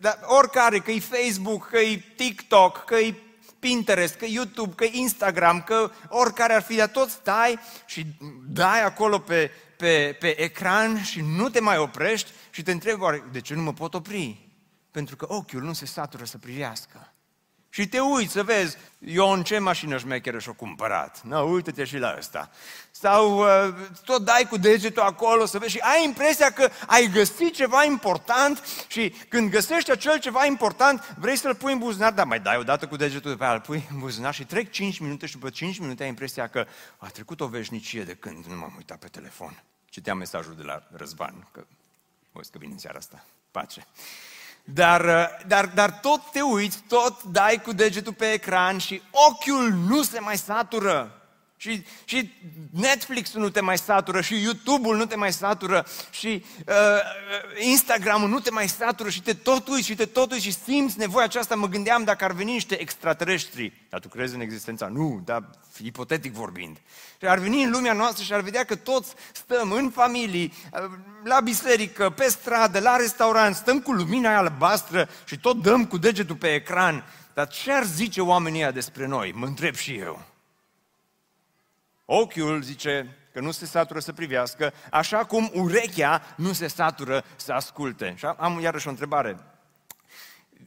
Dar 0.00 0.18
oricare, 0.22 0.78
că 0.78 0.90
e 0.90 1.00
Facebook, 1.00 1.68
că 1.68 1.78
e 1.78 2.02
TikTok, 2.16 2.84
că 2.84 2.94
e 2.94 3.14
Pinterest, 3.58 4.14
că 4.14 4.24
YouTube, 4.28 4.74
că 4.74 4.84
Instagram, 4.90 5.62
că 5.62 5.90
oricare 6.08 6.54
ar 6.54 6.62
fi, 6.62 6.76
dar 6.76 6.88
tot 6.88 7.08
stai 7.08 7.58
și 7.86 8.06
dai 8.46 8.84
acolo 8.84 9.18
pe, 9.18 9.50
pe, 9.76 10.16
pe 10.20 10.40
ecran 10.40 11.02
și 11.02 11.20
nu 11.20 11.48
te 11.48 11.60
mai 11.60 11.78
oprești 11.78 12.30
și 12.50 12.62
te 12.62 12.72
întrebi, 12.72 13.00
oare, 13.00 13.24
de 13.32 13.40
ce 13.40 13.54
nu 13.54 13.62
mă 13.62 13.72
pot 13.72 13.94
opri? 13.94 14.48
Pentru 14.90 15.16
că 15.16 15.26
ochiul 15.28 15.62
nu 15.62 15.72
se 15.72 15.86
satură 15.86 16.24
să 16.24 16.38
privească. 16.38 17.11
Și 17.74 17.88
te 17.88 18.00
uiți 18.00 18.32
să 18.32 18.42
vezi, 18.42 18.76
în 19.16 19.42
ce 19.42 19.58
mașină 19.58 19.98
șmecheră 19.98 20.38
și-o 20.38 20.52
cumpărat. 20.52 21.22
Nu, 21.22 21.52
uite-te 21.52 21.84
și 21.84 21.98
la 21.98 22.14
ăsta. 22.18 22.50
Sau 22.90 23.38
uh, 23.38 23.74
tot 24.04 24.24
dai 24.24 24.46
cu 24.48 24.56
degetul 24.56 25.02
acolo 25.02 25.46
să 25.46 25.58
vezi 25.58 25.72
și 25.72 25.78
ai 25.78 26.04
impresia 26.04 26.50
că 26.50 26.70
ai 26.86 27.10
găsit 27.12 27.54
ceva 27.54 27.84
important 27.84 28.62
și 28.86 29.14
când 29.28 29.50
găsești 29.50 29.90
acel 29.90 30.18
ceva 30.18 30.46
important, 30.46 31.14
vrei 31.18 31.36
să-l 31.36 31.54
pui 31.54 31.72
în 31.72 31.78
buzunar, 31.78 32.12
dar 32.12 32.26
mai 32.26 32.40
dai 32.40 32.56
odată 32.56 32.86
cu 32.86 32.96
degetul 32.96 33.36
pe 33.36 33.44
aia, 33.44 33.52
îl 33.52 33.60
pui 33.60 33.88
în 33.90 33.98
buzunar 33.98 34.34
și 34.34 34.44
trec 34.44 34.70
5 34.70 34.98
minute 34.98 35.26
și 35.26 35.32
după 35.32 35.50
5 35.50 35.78
minute 35.78 36.02
ai 36.02 36.08
impresia 36.08 36.48
că 36.48 36.66
a 36.96 37.06
trecut 37.06 37.40
o 37.40 37.46
veșnicie 37.46 38.02
de 38.02 38.14
când 38.14 38.44
nu 38.44 38.56
m-am 38.56 38.74
uitat 38.76 38.98
pe 38.98 39.08
telefon. 39.08 39.62
Citeam 39.88 40.18
mesajul 40.18 40.54
de 40.56 40.62
la 40.62 40.88
Răzvan, 40.90 41.48
că 41.52 41.64
o 42.32 42.40
că 42.40 42.58
vine 42.58 42.72
în 42.72 42.78
seara 42.78 42.98
asta. 42.98 43.24
Pace. 43.50 43.86
Dar, 44.64 45.04
uh, 45.04 45.46
dar, 45.46 45.66
dar 45.66 45.90
tot 45.90 46.30
te 46.32 46.40
uiți, 46.40 46.82
tot 46.88 47.22
dai 47.22 47.60
cu 47.62 47.72
degetul 47.72 48.12
pe 48.12 48.32
ecran 48.32 48.78
și 48.78 49.02
ochiul 49.10 49.72
nu 49.72 50.02
se 50.02 50.20
mai 50.20 50.36
satură. 50.36 51.21
Și, 51.62 51.84
și 52.04 52.32
Netflix-ul 52.70 53.40
nu 53.40 53.48
te 53.48 53.60
mai 53.60 53.78
satură, 53.78 54.20
și 54.20 54.42
YouTube-ul 54.42 54.96
nu 54.96 55.06
te 55.06 55.16
mai 55.16 55.32
satură, 55.32 55.86
și 56.10 56.44
uh, 56.66 57.64
Instagram-ul 57.64 58.28
nu 58.28 58.40
te 58.40 58.50
mai 58.50 58.68
satură, 58.68 59.08
și 59.08 59.22
te 59.22 59.34
tot 59.34 59.68
uiți, 59.68 59.86
și 59.86 59.94
te 59.94 60.04
tot 60.04 60.32
uiți, 60.32 60.44
și 60.44 60.52
simți 60.52 60.98
nevoia 60.98 61.24
aceasta. 61.24 61.54
Mă 61.54 61.68
gândeam 61.68 62.04
dacă 62.04 62.24
ar 62.24 62.32
veni 62.32 62.52
niște 62.52 62.80
extraterestri. 62.80 63.72
Dar 63.88 64.00
tu 64.00 64.08
crezi 64.08 64.34
în 64.34 64.40
existența? 64.40 64.86
Nu, 64.86 65.22
dar 65.24 65.50
ipotetic 65.82 66.32
vorbind. 66.32 66.76
Și 67.18 67.26
ar 67.26 67.38
veni 67.38 67.62
în 67.62 67.70
lumea 67.70 67.92
noastră 67.92 68.24
și 68.24 68.32
ar 68.32 68.40
vedea 68.40 68.64
că 68.64 68.76
toți 68.76 69.14
stăm 69.32 69.72
în 69.72 69.90
familii, 69.90 70.52
uh, 70.72 70.90
la 71.24 71.40
biserică, 71.40 72.10
pe 72.10 72.24
stradă, 72.28 72.80
la 72.80 72.96
restaurant, 72.96 73.54
stăm 73.54 73.80
cu 73.80 73.92
lumina 73.92 74.28
aia 74.28 74.38
albastră 74.38 75.08
și 75.24 75.38
tot 75.38 75.62
dăm 75.62 75.86
cu 75.86 75.98
degetul 75.98 76.36
pe 76.36 76.54
ecran. 76.54 77.04
Dar 77.34 77.48
ce 77.48 77.72
ar 77.72 77.84
zice 77.84 78.20
oamenii 78.20 78.72
despre 78.72 79.06
noi? 79.06 79.32
Mă 79.34 79.46
întreb 79.46 79.74
și 79.74 79.94
eu. 79.94 80.31
Ochiul, 82.14 82.62
zice, 82.62 83.16
că 83.32 83.40
nu 83.40 83.50
se 83.50 83.66
satură 83.66 83.98
să 83.98 84.12
privească, 84.12 84.72
așa 84.90 85.24
cum 85.24 85.50
urechea 85.54 86.34
nu 86.36 86.52
se 86.52 86.66
satură 86.66 87.24
să 87.36 87.52
asculte. 87.52 88.14
Și 88.16 88.24
am 88.24 88.60
iarăși 88.60 88.86
o 88.86 88.90
întrebare. 88.90 89.38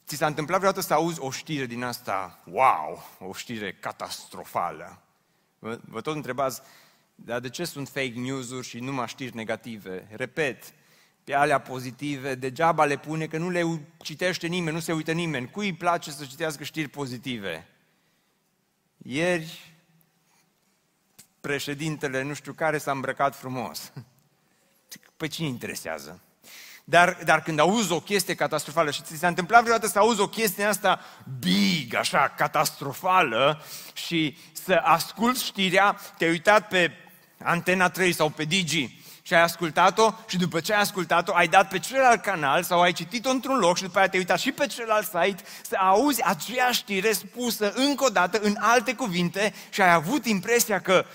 Ți 0.06 0.16
s-a 0.16 0.26
întâmplat 0.26 0.60
vreodată 0.60 0.86
să 0.86 0.94
auzi 0.94 1.20
o 1.20 1.32
știre 1.32 1.66
din 1.66 1.84
asta, 1.84 2.44
wow, 2.46 3.10
o 3.20 3.34
știre 3.34 3.74
catastrofală? 3.74 5.02
Vă, 5.60 5.80
vă 5.88 6.02
tot 6.02 6.16
întrebați, 6.16 6.62
dar 7.16 7.40
de 7.40 7.50
ce 7.50 7.66
sunt 7.66 7.88
fake 7.88 8.20
news-uri 8.20 8.68
și 8.68 8.80
numai 8.80 9.08
știri 9.08 9.36
negative? 9.36 10.08
Repet, 10.12 10.74
pe 11.24 11.34
alea 11.34 11.60
pozitive, 11.60 12.36
degeaba 12.36 12.86
le 12.86 12.98
pune 12.98 13.28
că 13.28 13.38
nu 13.38 13.50
le 13.50 13.82
citește 13.98 14.48
nimeni, 14.48 14.76
nu 14.76 14.82
se 14.82 14.94
uită 14.94 15.12
nimeni. 15.12 15.52
Cui 15.52 15.66
îi 15.66 15.74
place 15.74 16.12
să 16.12 16.26
citească 16.26 16.64
știri 16.64 16.88
pozitive? 16.88 17.68
Ieri 18.98 19.75
președintele 21.48 22.22
nu 22.22 22.34
știu 22.34 22.54
care 22.54 22.78
s-a 22.78 22.92
îmbrăcat 22.92 23.36
frumos. 23.36 23.92
Pe 25.18 25.28
cine 25.28 25.48
interesează? 25.48 26.22
Dar, 26.84 27.18
dar 27.24 27.42
când 27.42 27.60
auzi 27.60 27.92
o 27.92 28.00
chestie 28.00 28.36
catastrofală 28.36 28.92
și 28.92 29.02
ți 29.02 29.18
s-a 29.18 29.28
întâmplat 29.28 29.62
vreodată 29.62 29.88
să 29.88 30.00
auzi 30.00 30.20
o 30.22 30.28
chestie 30.28 30.64
asta 30.64 31.00
big, 31.40 31.96
așa, 31.96 32.34
catastrofală 32.38 33.64
și 33.94 34.38
să 34.66 34.82
asculți 34.84 35.46
știrea, 35.46 36.00
te-ai 36.18 36.30
uitat 36.30 36.68
pe 36.68 36.92
Antena 37.44 37.90
3 37.90 38.12
sau 38.14 38.30
pe 38.30 38.44
Digi 38.44 39.04
și 39.22 39.34
ai 39.34 39.42
ascultat-o 39.42 40.14
și 40.28 40.38
după 40.38 40.60
ce 40.60 40.74
ai 40.74 40.80
ascultat-o 40.80 41.36
ai 41.36 41.48
dat 41.48 41.68
pe 41.68 41.80
celălalt 41.80 42.22
canal 42.22 42.64
sau 42.64 42.82
ai 42.82 42.94
citit-o 42.94 43.30
într-un 43.30 43.58
loc 43.58 43.76
și 43.76 43.84
după 43.84 43.96
aceea 43.96 44.10
te-ai 44.10 44.22
uitat 44.22 44.40
și 44.40 44.52
pe 44.52 44.68
celălalt 44.68 45.06
site 45.06 45.44
să 45.62 45.76
auzi 45.80 46.24
aceeași 46.24 46.80
știre 46.80 47.12
spusă 47.12 47.72
încă 47.76 48.04
o 48.04 48.10
dată 48.10 48.40
în 48.42 48.56
alte 48.60 48.96
cuvinte 48.96 49.54
și 49.70 49.82
ai 49.82 49.94
avut 49.94 50.26
impresia 50.26 50.80
că 50.80 51.06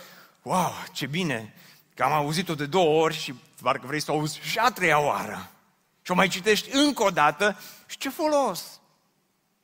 wow, 0.43 0.73
ce 0.93 1.07
bine 1.07 1.55
că 1.95 2.03
am 2.03 2.13
auzit-o 2.13 2.55
de 2.55 2.67
două 2.67 3.03
ori 3.03 3.17
și 3.17 3.35
parcă 3.63 3.87
vrei 3.87 4.01
să 4.01 4.13
o 4.13 4.15
auzi 4.15 4.41
și 4.41 4.59
a 4.59 4.71
treia 4.71 4.99
oară. 4.99 5.51
Și 6.03 6.11
o 6.11 6.15
mai 6.15 6.29
citești 6.29 6.77
încă 6.77 7.03
o 7.03 7.11
dată 7.11 7.59
și 7.87 7.99
ce 7.99 8.11
folos? 8.11 8.81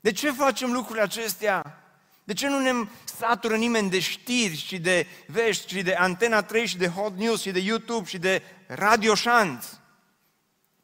De 0.01 0.12
ce 0.12 0.31
facem 0.31 0.73
lucrurile 0.73 1.05
acestea? 1.05 1.83
De 2.25 2.33
ce 2.33 2.49
nu 2.49 2.61
ne 2.61 2.89
satură 3.05 3.57
nimeni 3.57 3.91
de 3.91 3.99
știri 3.99 4.57
și 4.57 4.79
de 4.79 5.07
vești 5.27 5.75
și 5.75 5.83
de 5.83 5.95
Antena 5.95 6.43
3 6.43 6.67
și 6.67 6.77
de 6.77 6.89
Hot 6.89 7.17
News 7.17 7.41
și 7.41 7.51
de 7.51 7.59
YouTube 7.59 8.07
și 8.07 8.19
de 8.19 8.43
Radio 8.67 9.15
Șanț? 9.15 9.67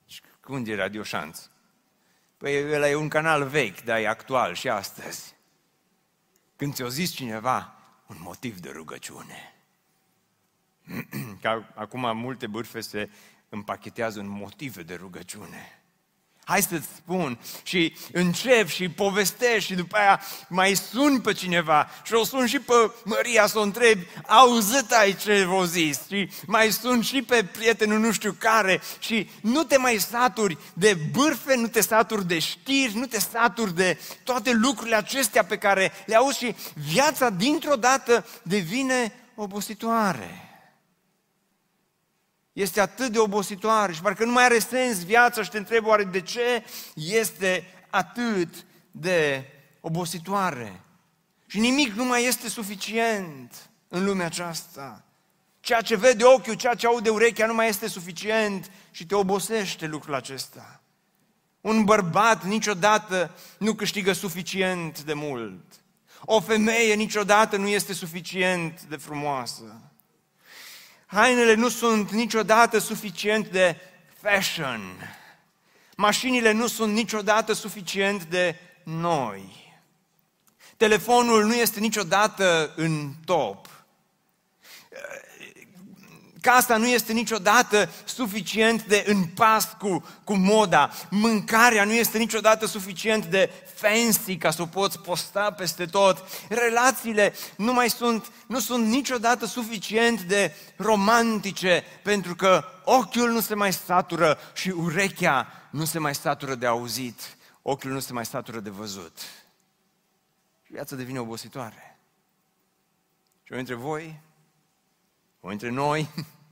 Și 0.07 0.20
unde 0.46 0.72
e 0.72 0.76
Radio 0.76 1.02
Șanț? 1.02 1.40
Păi 2.37 2.72
ăla 2.72 2.88
e 2.88 2.94
un 2.94 3.09
canal 3.09 3.44
vechi, 3.44 3.81
dar 3.81 3.98
e 3.98 4.09
actual 4.09 4.55
și 4.55 4.68
astăzi. 4.68 5.35
Când 6.57 6.74
ți-o 6.74 6.88
zis 6.88 7.11
cineva, 7.11 7.74
un 8.07 8.16
motiv 8.18 8.59
de 8.59 8.70
rugăciune. 8.70 9.51
că 11.42 11.62
acum 11.74 12.16
multe 12.16 12.46
bârfe 12.46 12.80
se 12.80 13.10
împachetează 13.48 14.20
în 14.20 14.28
motive 14.28 14.82
de 14.82 14.94
rugăciune. 14.94 15.82
Hai 16.44 16.62
să-ți 16.62 16.86
spun 16.96 17.38
și 17.62 17.96
încep 18.12 18.68
și 18.68 18.88
povestesc 18.88 19.66
și 19.66 19.74
după 19.74 19.96
aia 19.96 20.20
mai 20.48 20.74
sun 20.74 21.20
pe 21.20 21.32
cineva 21.32 21.90
și 22.04 22.12
o 22.12 22.24
sun 22.24 22.46
și 22.46 22.58
pe 22.58 22.72
Maria 23.04 23.46
să 23.46 23.58
o 23.58 23.62
întreb, 23.62 23.98
auzit 24.26 24.92
ai 24.92 25.16
ce 25.16 25.44
v 25.44 25.64
zis 25.64 26.00
și 26.06 26.30
mai 26.46 26.70
sun 26.70 27.00
și 27.00 27.22
pe 27.22 27.44
prietenul 27.44 27.98
nu 27.98 28.12
știu 28.12 28.36
care 28.38 28.80
și 28.98 29.30
nu 29.40 29.62
te 29.62 29.76
mai 29.76 29.96
saturi 29.96 30.58
de 30.74 30.98
bârfe, 31.12 31.56
nu 31.56 31.66
te 31.66 31.80
saturi 31.80 32.26
de 32.26 32.38
știri, 32.38 32.96
nu 32.96 33.06
te 33.06 33.20
saturi 33.20 33.74
de 33.74 33.98
toate 34.24 34.52
lucrurile 34.52 34.96
acestea 34.96 35.44
pe 35.44 35.58
care 35.58 35.92
le 36.06 36.14
auzi 36.14 36.38
și 36.38 36.54
viața 36.74 37.30
dintr-o 37.30 37.76
dată 37.76 38.26
devine 38.42 39.12
obositoare 39.34 40.51
este 42.52 42.80
atât 42.80 43.12
de 43.12 43.18
obositoare 43.18 43.92
și 43.92 44.00
parcă 44.00 44.24
nu 44.24 44.32
mai 44.32 44.44
are 44.44 44.58
sens 44.58 45.04
viața 45.04 45.42
și 45.42 45.50
te 45.50 45.58
întreb 45.58 45.86
oare 45.86 46.04
de 46.04 46.20
ce 46.20 46.64
este 46.94 47.64
atât 47.90 48.64
de 48.90 49.44
obositoare. 49.80 50.80
Și 51.46 51.58
nimic 51.58 51.92
nu 51.92 52.04
mai 52.04 52.24
este 52.24 52.48
suficient 52.48 53.70
în 53.88 54.04
lumea 54.04 54.26
aceasta. 54.26 55.04
Ceea 55.60 55.80
ce 55.80 55.96
vede 55.96 56.24
ochiul, 56.24 56.54
ceea 56.54 56.74
ce 56.74 56.86
aude 56.86 57.10
urechea 57.10 57.46
nu 57.46 57.54
mai 57.54 57.68
este 57.68 57.88
suficient 57.88 58.70
și 58.90 59.06
te 59.06 59.14
obosește 59.14 59.86
lucrul 59.86 60.14
acesta. 60.14 60.80
Un 61.60 61.84
bărbat 61.84 62.44
niciodată 62.44 63.34
nu 63.58 63.74
câștigă 63.74 64.12
suficient 64.12 65.02
de 65.02 65.12
mult. 65.12 65.64
O 66.24 66.40
femeie 66.40 66.94
niciodată 66.94 67.56
nu 67.56 67.68
este 67.68 67.92
suficient 67.92 68.82
de 68.82 68.96
frumoasă. 68.96 69.91
Hainele 71.12 71.55
nu 71.55 71.68
sunt 71.68 72.11
niciodată 72.11 72.79
suficient 72.79 73.48
de 73.48 73.77
fashion. 74.20 74.81
Mașinile 75.96 76.53
nu 76.53 76.66
sunt 76.66 76.92
niciodată 76.92 77.53
suficient 77.53 78.25
de 78.25 78.57
noi. 78.85 79.75
Telefonul 80.77 81.44
nu 81.44 81.55
este 81.55 81.81
niciodată 81.81 82.72
în 82.77 83.12
top. 83.25 83.66
Casa 86.42 86.76
nu 86.76 86.87
este 86.87 87.12
niciodată 87.12 87.90
suficient 88.05 88.85
de 88.85 89.05
în 89.07 89.24
pas 89.24 89.76
cu, 89.78 90.05
cu 90.24 90.35
moda. 90.35 90.90
Mâncarea 91.11 91.85
nu 91.85 91.92
este 91.92 92.18
niciodată 92.18 92.66
suficient 92.66 93.24
de 93.24 93.50
fancy 93.74 94.37
ca 94.37 94.50
să 94.50 94.62
o 94.62 94.66
poți 94.66 94.98
posta 94.98 95.50
peste 95.50 95.87
tot. 95.87 96.24
Relațiile 96.48 97.35
nu 97.57 97.72
mai 97.72 97.90
sunt, 97.90 98.31
nu 98.46 98.59
sunt 98.59 98.87
niciodată 98.87 99.46
suficient 99.46 100.20
de 100.20 100.55
romantice 100.76 101.85
pentru 102.02 102.35
că 102.35 102.64
ochiul 102.85 103.31
nu 103.31 103.40
se 103.40 103.55
mai 103.55 103.72
satură 103.72 104.38
și 104.55 104.68
urechea 104.68 105.68
nu 105.70 105.85
se 105.85 105.98
mai 105.98 106.14
satură 106.14 106.55
de 106.55 106.66
auzit. 106.66 107.37
Ochiul 107.62 107.90
nu 107.90 108.00
se 108.00 108.12
mai 108.12 108.26
satură 108.26 108.61
de 108.61 108.70
văzut. 108.70 109.18
Și 110.64 110.72
viața 110.72 110.96
devine 110.96 111.20
obositoare. 111.20 111.98
Și 113.42 113.52
între 113.52 113.74
voi 113.74 114.20
o 114.31 114.31
între 115.50 115.70
noi, 115.70 116.09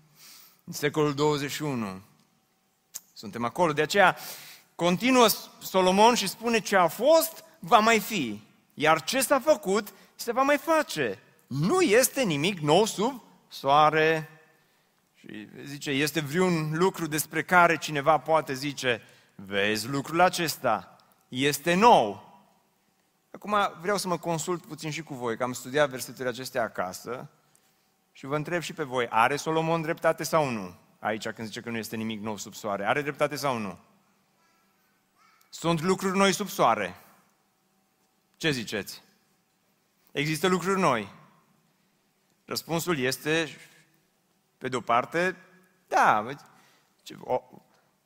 în 0.64 0.72
secolul 0.72 1.14
21. 1.14 2.00
Suntem 3.12 3.44
acolo. 3.44 3.72
De 3.72 3.82
aceea 3.82 4.16
continuă 4.74 5.26
Solomon 5.60 6.14
și 6.14 6.28
spune 6.28 6.60
ce 6.60 6.76
a 6.76 6.86
fost, 6.86 7.44
va 7.58 7.78
mai 7.78 8.00
fi. 8.00 8.42
Iar 8.74 9.02
ce 9.02 9.20
s-a 9.20 9.40
făcut, 9.40 9.92
se 10.14 10.32
va 10.32 10.42
mai 10.42 10.56
face. 10.56 11.18
Nu 11.46 11.80
este 11.80 12.22
nimic 12.22 12.58
nou 12.58 12.84
sub 12.84 13.22
soare. 13.48 14.28
Și 15.14 15.48
zice, 15.64 15.90
este 15.90 16.20
vreun 16.20 16.70
lucru 16.72 17.06
despre 17.06 17.42
care 17.42 17.78
cineva 17.78 18.18
poate 18.18 18.54
zice, 18.54 19.02
vezi 19.34 19.88
lucrul 19.88 20.20
acesta, 20.20 20.96
este 21.28 21.74
nou. 21.74 22.28
Acum 23.30 23.56
vreau 23.80 23.96
să 23.96 24.08
mă 24.08 24.18
consult 24.18 24.66
puțin 24.66 24.90
și 24.90 25.02
cu 25.02 25.14
voi, 25.14 25.36
că 25.36 25.42
am 25.42 25.52
studiat 25.52 25.90
versetele 25.90 26.28
acestea 26.28 26.62
acasă 26.62 27.30
și 28.20 28.26
vă 28.26 28.36
întreb 28.36 28.62
și 28.62 28.72
pe 28.72 28.82
voi, 28.82 29.08
are 29.08 29.36
Solomon 29.36 29.82
dreptate 29.82 30.24
sau 30.24 30.48
nu? 30.48 30.74
Aici 30.98 31.28
când 31.28 31.46
zice 31.46 31.60
că 31.60 31.70
nu 31.70 31.76
este 31.76 31.96
nimic 31.96 32.20
nou 32.20 32.36
sub 32.36 32.54
soare. 32.54 32.84
Are 32.84 33.02
dreptate 33.02 33.36
sau 33.36 33.58
nu? 33.58 33.78
Sunt 35.50 35.80
lucruri 35.80 36.16
noi 36.16 36.32
sub 36.32 36.48
soare. 36.48 36.96
Ce 38.36 38.50
ziceți? 38.50 39.02
Există 40.12 40.46
lucruri 40.46 40.80
noi. 40.80 41.12
Răspunsul 42.44 42.98
este, 42.98 43.48
pe 44.58 44.68
de-o 44.68 44.80
parte, 44.80 45.36
da, 45.88 46.16
a, 47.26 47.42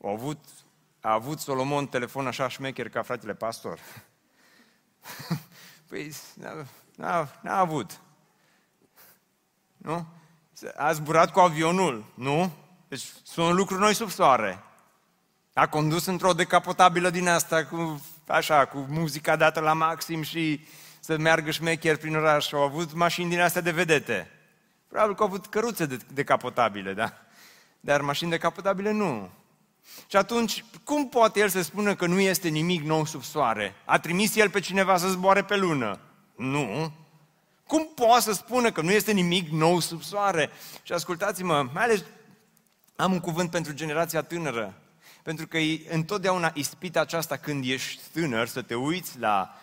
a, 0.02 0.10
avut, 0.10 0.44
a 1.00 1.12
avut 1.12 1.38
Solomon 1.38 1.86
telefon 1.86 2.26
așa 2.26 2.48
șmecher 2.48 2.88
ca 2.88 3.02
fratele 3.02 3.34
pastor? 3.34 3.78
păi, 5.88 6.12
n-a, 6.34 6.66
n-a, 6.96 7.40
n-a 7.42 7.58
avut. 7.58 8.00
Nu? 9.84 10.06
A 10.76 10.92
zburat 10.92 11.32
cu 11.32 11.40
avionul, 11.40 12.04
nu? 12.14 12.52
Deci 12.88 13.04
sunt 13.22 13.54
lucruri 13.54 13.80
noi 13.80 13.94
sub 13.94 14.10
soare. 14.10 14.62
A 15.54 15.68
condus 15.68 16.06
într-o 16.06 16.32
decapotabilă 16.32 17.10
din 17.10 17.28
asta, 17.28 17.64
cu, 17.64 18.02
așa, 18.26 18.64
cu 18.64 18.86
muzica 18.88 19.36
dată 19.36 19.60
la 19.60 19.72
maxim 19.72 20.22
și 20.22 20.66
să 21.00 21.18
meargă 21.18 21.50
șmecher 21.50 21.96
prin 21.96 22.16
oraș. 22.16 22.52
Au 22.52 22.62
avut 22.62 22.92
mașini 22.92 23.30
din 23.30 23.40
astea 23.40 23.60
de 23.60 23.70
vedete. 23.70 24.30
Probabil 24.88 25.14
că 25.14 25.22
au 25.22 25.28
avut 25.28 25.46
căruțe 25.46 25.86
de, 25.86 25.98
decapotabile, 26.12 26.94
da? 26.94 27.12
Dar 27.80 28.00
mașini 28.00 28.30
decapotabile 28.30 28.90
nu. 28.90 29.30
Și 30.06 30.16
atunci, 30.16 30.64
cum 30.84 31.08
poate 31.08 31.40
el 31.40 31.48
să 31.48 31.62
spună 31.62 31.94
că 31.94 32.06
nu 32.06 32.20
este 32.20 32.48
nimic 32.48 32.82
nou 32.82 33.04
sub 33.04 33.22
soare? 33.22 33.74
A 33.84 33.98
trimis 33.98 34.36
el 34.36 34.50
pe 34.50 34.60
cineva 34.60 34.96
să 34.96 35.08
zboare 35.08 35.42
pe 35.42 35.56
lună? 35.56 35.98
Nu. 36.36 36.92
Cum 37.74 37.88
poate 37.94 38.22
să 38.22 38.32
spună 38.32 38.72
că 38.72 38.80
nu 38.80 38.90
este 38.90 39.12
nimic 39.12 39.48
nou 39.48 39.80
sub 39.80 40.02
soare? 40.02 40.50
Și 40.82 40.92
ascultați-mă, 40.92 41.68
mai 41.72 41.82
ales 41.82 42.04
am 42.96 43.12
un 43.12 43.20
cuvânt 43.20 43.50
pentru 43.50 43.72
generația 43.72 44.22
tânără. 44.22 44.74
Pentru 45.22 45.46
că 45.46 45.58
e 45.58 45.94
întotdeauna 45.94 46.50
ispita 46.54 47.00
aceasta 47.00 47.36
când 47.36 47.64
ești 47.64 48.00
tânăr 48.12 48.46
să 48.46 48.62
te 48.62 48.74
uiți 48.74 49.18
la 49.18 49.54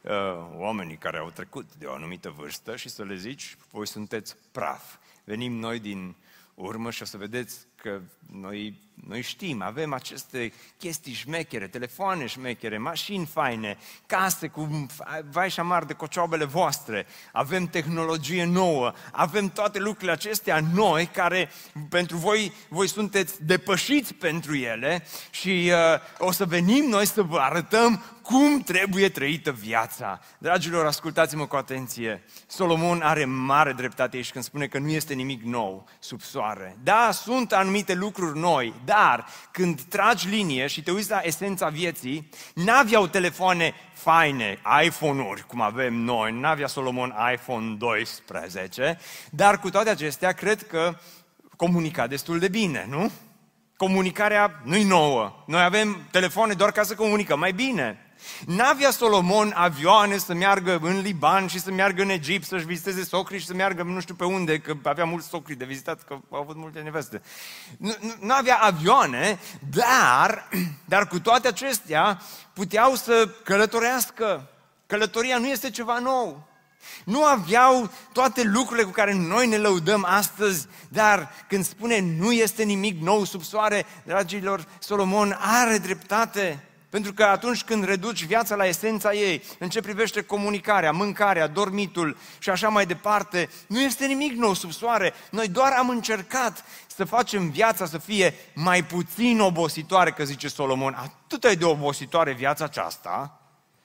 uh, 0.00 0.12
oamenii 0.56 0.96
care 0.96 1.18
au 1.18 1.30
trecut 1.30 1.74
de 1.78 1.86
o 1.86 1.92
anumită 1.92 2.34
vârstă 2.36 2.76
și 2.76 2.88
să 2.88 3.04
le 3.04 3.16
zici, 3.16 3.56
voi 3.70 3.86
sunteți 3.86 4.36
praf. 4.52 4.94
Venim 5.24 5.52
noi 5.52 5.78
din 5.78 6.16
urmă 6.54 6.90
și 6.90 7.02
o 7.02 7.04
să 7.04 7.16
vedeți 7.16 7.66
că 7.74 8.00
noi, 8.30 8.80
noi 9.04 9.22
știm, 9.22 9.62
avem 9.62 9.92
aceste 9.92 10.52
chestii 10.78 11.12
șmechere, 11.12 11.66
telefoane 11.66 12.26
șmechere, 12.26 12.78
mașini 12.78 13.26
faine, 13.26 13.78
case 14.06 14.48
cu 14.48 14.86
vai 15.30 15.50
și 15.50 15.60
amar 15.60 15.84
de 15.84 15.92
cocioabele 15.92 16.44
voastre, 16.44 17.06
avem 17.32 17.66
tehnologie 17.66 18.44
nouă, 18.44 18.92
avem 19.12 19.48
toate 19.48 19.78
lucrurile 19.78 20.12
acestea 20.12 20.60
noi 20.74 21.06
care 21.06 21.50
pentru 21.88 22.16
voi, 22.16 22.52
voi 22.68 22.88
sunteți 22.88 23.44
depășiți 23.44 24.14
pentru 24.14 24.56
ele 24.56 25.06
și 25.30 25.70
uh, 25.72 26.26
o 26.26 26.32
să 26.32 26.44
venim 26.44 26.84
noi 26.84 27.06
să 27.06 27.22
vă 27.22 27.38
arătăm 27.38 28.02
cum 28.26 28.60
trebuie 28.60 29.08
trăită 29.08 29.52
viața. 29.52 30.20
Dragilor, 30.38 30.86
ascultați-mă 30.86 31.46
cu 31.46 31.56
atenție. 31.56 32.24
Solomon 32.46 33.00
are 33.00 33.24
mare 33.24 33.72
dreptate 33.72 34.16
aici 34.16 34.32
când 34.32 34.44
spune 34.44 34.66
că 34.66 34.78
nu 34.78 34.88
este 34.88 35.14
nimic 35.14 35.42
nou 35.42 35.88
sub 35.98 36.20
soare. 36.20 36.76
Da, 36.82 37.10
sunt 37.12 37.52
anumite 37.52 37.94
lucruri 37.94 38.38
noi, 38.38 38.74
dar 38.86 39.26
când 39.50 39.80
tragi 39.80 40.28
linie 40.28 40.66
și 40.66 40.82
te 40.82 40.90
uiți 40.90 41.10
la 41.10 41.20
esența 41.22 41.68
vieții, 41.68 42.28
n-aveau 42.54 43.06
telefoane 43.06 43.74
faine, 43.92 44.58
iPhone-uri, 44.84 45.46
cum 45.46 45.60
avem 45.60 45.94
noi, 45.94 46.32
n-avea 46.32 46.66
Solomon 46.66 47.14
iPhone 47.32 47.74
12, 47.74 48.98
dar 49.30 49.58
cu 49.58 49.70
toate 49.70 49.90
acestea, 49.90 50.32
cred 50.32 50.66
că 50.66 50.98
comunica 51.56 52.06
destul 52.06 52.38
de 52.38 52.48
bine, 52.48 52.86
nu? 52.88 53.10
Comunicarea 53.76 54.60
nu-i 54.64 54.84
nouă. 54.84 55.44
Noi 55.46 55.62
avem 55.62 56.06
telefoane 56.10 56.52
doar 56.52 56.72
ca 56.72 56.82
să 56.82 56.94
comunicăm 56.94 57.38
mai 57.38 57.52
bine. 57.52 58.05
N-avea 58.46 58.90
Solomon 58.90 59.52
avioane 59.56 60.18
să 60.18 60.34
meargă 60.34 60.78
în 60.82 61.00
Liban 61.00 61.46
și 61.46 61.60
să 61.60 61.70
meargă 61.70 62.02
în 62.02 62.08
Egipt, 62.08 62.46
să-și 62.46 62.64
viziteze 62.64 63.04
socrii 63.04 63.40
și 63.40 63.46
să 63.46 63.54
meargă 63.54 63.82
nu 63.82 64.00
știu 64.00 64.14
pe 64.14 64.24
unde, 64.24 64.58
că 64.58 64.74
avea 64.82 65.04
mulți 65.04 65.28
socri 65.28 65.54
de 65.54 65.64
vizitat, 65.64 66.02
că 66.02 66.18
au 66.30 66.40
avut 66.40 66.56
multe 66.56 66.80
neveste. 66.80 67.22
Nu 68.20 68.32
avea 68.32 68.56
avioane, 68.56 69.38
dar, 69.70 70.48
dar 70.92 71.06
cu 71.08 71.20
toate 71.20 71.48
acestea 71.48 72.20
puteau 72.52 72.94
să 72.94 73.28
călătorească. 73.44 74.50
Călătoria 74.86 75.38
nu 75.38 75.46
este 75.46 75.70
ceva 75.70 75.98
nou. 75.98 76.48
Nu 77.04 77.24
aveau 77.24 77.90
toate 78.12 78.42
lucrurile 78.42 78.84
cu 78.84 78.90
care 78.90 79.14
noi 79.14 79.46
ne 79.46 79.56
lăudăm 79.56 80.04
astăzi, 80.08 80.66
dar 80.88 81.30
când 81.48 81.64
spune 81.64 82.00
nu 82.00 82.32
este 82.32 82.62
nimic 82.62 83.00
nou 83.00 83.24
sub 83.24 83.42
soare, 83.42 83.86
dragilor, 84.04 84.66
Solomon 84.78 85.36
are 85.40 85.78
dreptate. 85.78 86.64
Pentru 86.96 87.14
că 87.14 87.24
atunci 87.24 87.62
când 87.62 87.84
reduci 87.84 88.24
viața 88.24 88.54
la 88.54 88.66
esența 88.66 89.12
ei, 89.12 89.42
în 89.58 89.68
ce 89.68 89.80
privește 89.80 90.22
comunicarea, 90.22 90.92
mâncarea, 90.92 91.46
dormitul 91.46 92.16
și 92.38 92.50
așa 92.50 92.68
mai 92.68 92.86
departe, 92.86 93.48
nu 93.66 93.80
este 93.80 94.06
nimic 94.06 94.32
nou 94.32 94.54
sub 94.54 94.72
soare. 94.72 95.14
Noi 95.30 95.48
doar 95.48 95.72
am 95.72 95.88
încercat 95.88 96.64
să 96.96 97.04
facem 97.04 97.50
viața 97.50 97.86
să 97.86 97.98
fie 97.98 98.34
mai 98.54 98.84
puțin 98.84 99.40
obositoare, 99.40 100.10
că 100.10 100.24
zice 100.24 100.48
Solomon. 100.48 100.94
Atât 100.94 101.44
e 101.44 101.54
de 101.54 101.64
obositoare 101.64 102.32
viața 102.32 102.64
aceasta, 102.64 103.40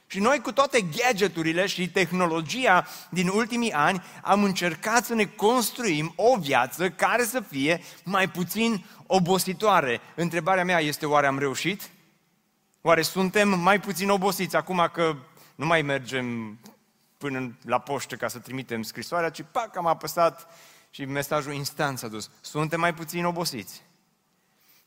și 0.08 0.20
noi 0.20 0.40
cu 0.40 0.52
toate 0.52 0.86
gadgeturile 0.98 1.66
și 1.66 1.90
tehnologia 1.90 2.88
din 3.10 3.28
ultimii 3.28 3.72
ani 3.72 4.04
am 4.22 4.44
încercat 4.44 5.06
să 5.06 5.14
ne 5.14 5.26
construim 5.26 6.14
o 6.16 6.38
viață 6.40 6.90
care 6.90 7.24
să 7.24 7.44
fie 7.50 7.84
mai 8.04 8.30
puțin 8.30 8.86
obositoare. 9.08 10.02
Întrebarea 10.16 10.64
mea 10.64 10.80
este 10.80 11.06
oare 11.06 11.28
am 11.28 11.40
reușit? 11.40 11.91
Oare 12.82 13.02
suntem 13.02 13.60
mai 13.60 13.80
puțin 13.80 14.10
obosiți 14.10 14.56
acum 14.56 14.90
că 14.94 15.16
nu 15.56 15.66
mai 15.66 15.82
mergem 15.82 16.58
până 17.18 17.58
la 17.66 17.80
poștă 17.80 18.16
ca 18.16 18.28
să 18.28 18.40
trimitem 18.40 18.82
scrisoarea, 18.82 19.30
ci 19.30 19.44
pac, 19.52 19.78
am 19.78 19.88
apăsat 19.88 20.48
și 20.90 21.06
mesajul 21.06 21.54
instant 21.54 21.98
s-a 21.98 22.08
dus. 22.08 22.30
Suntem 22.42 22.80
mai 22.80 22.94
puțin 22.94 23.26
obosiți. 23.26 23.84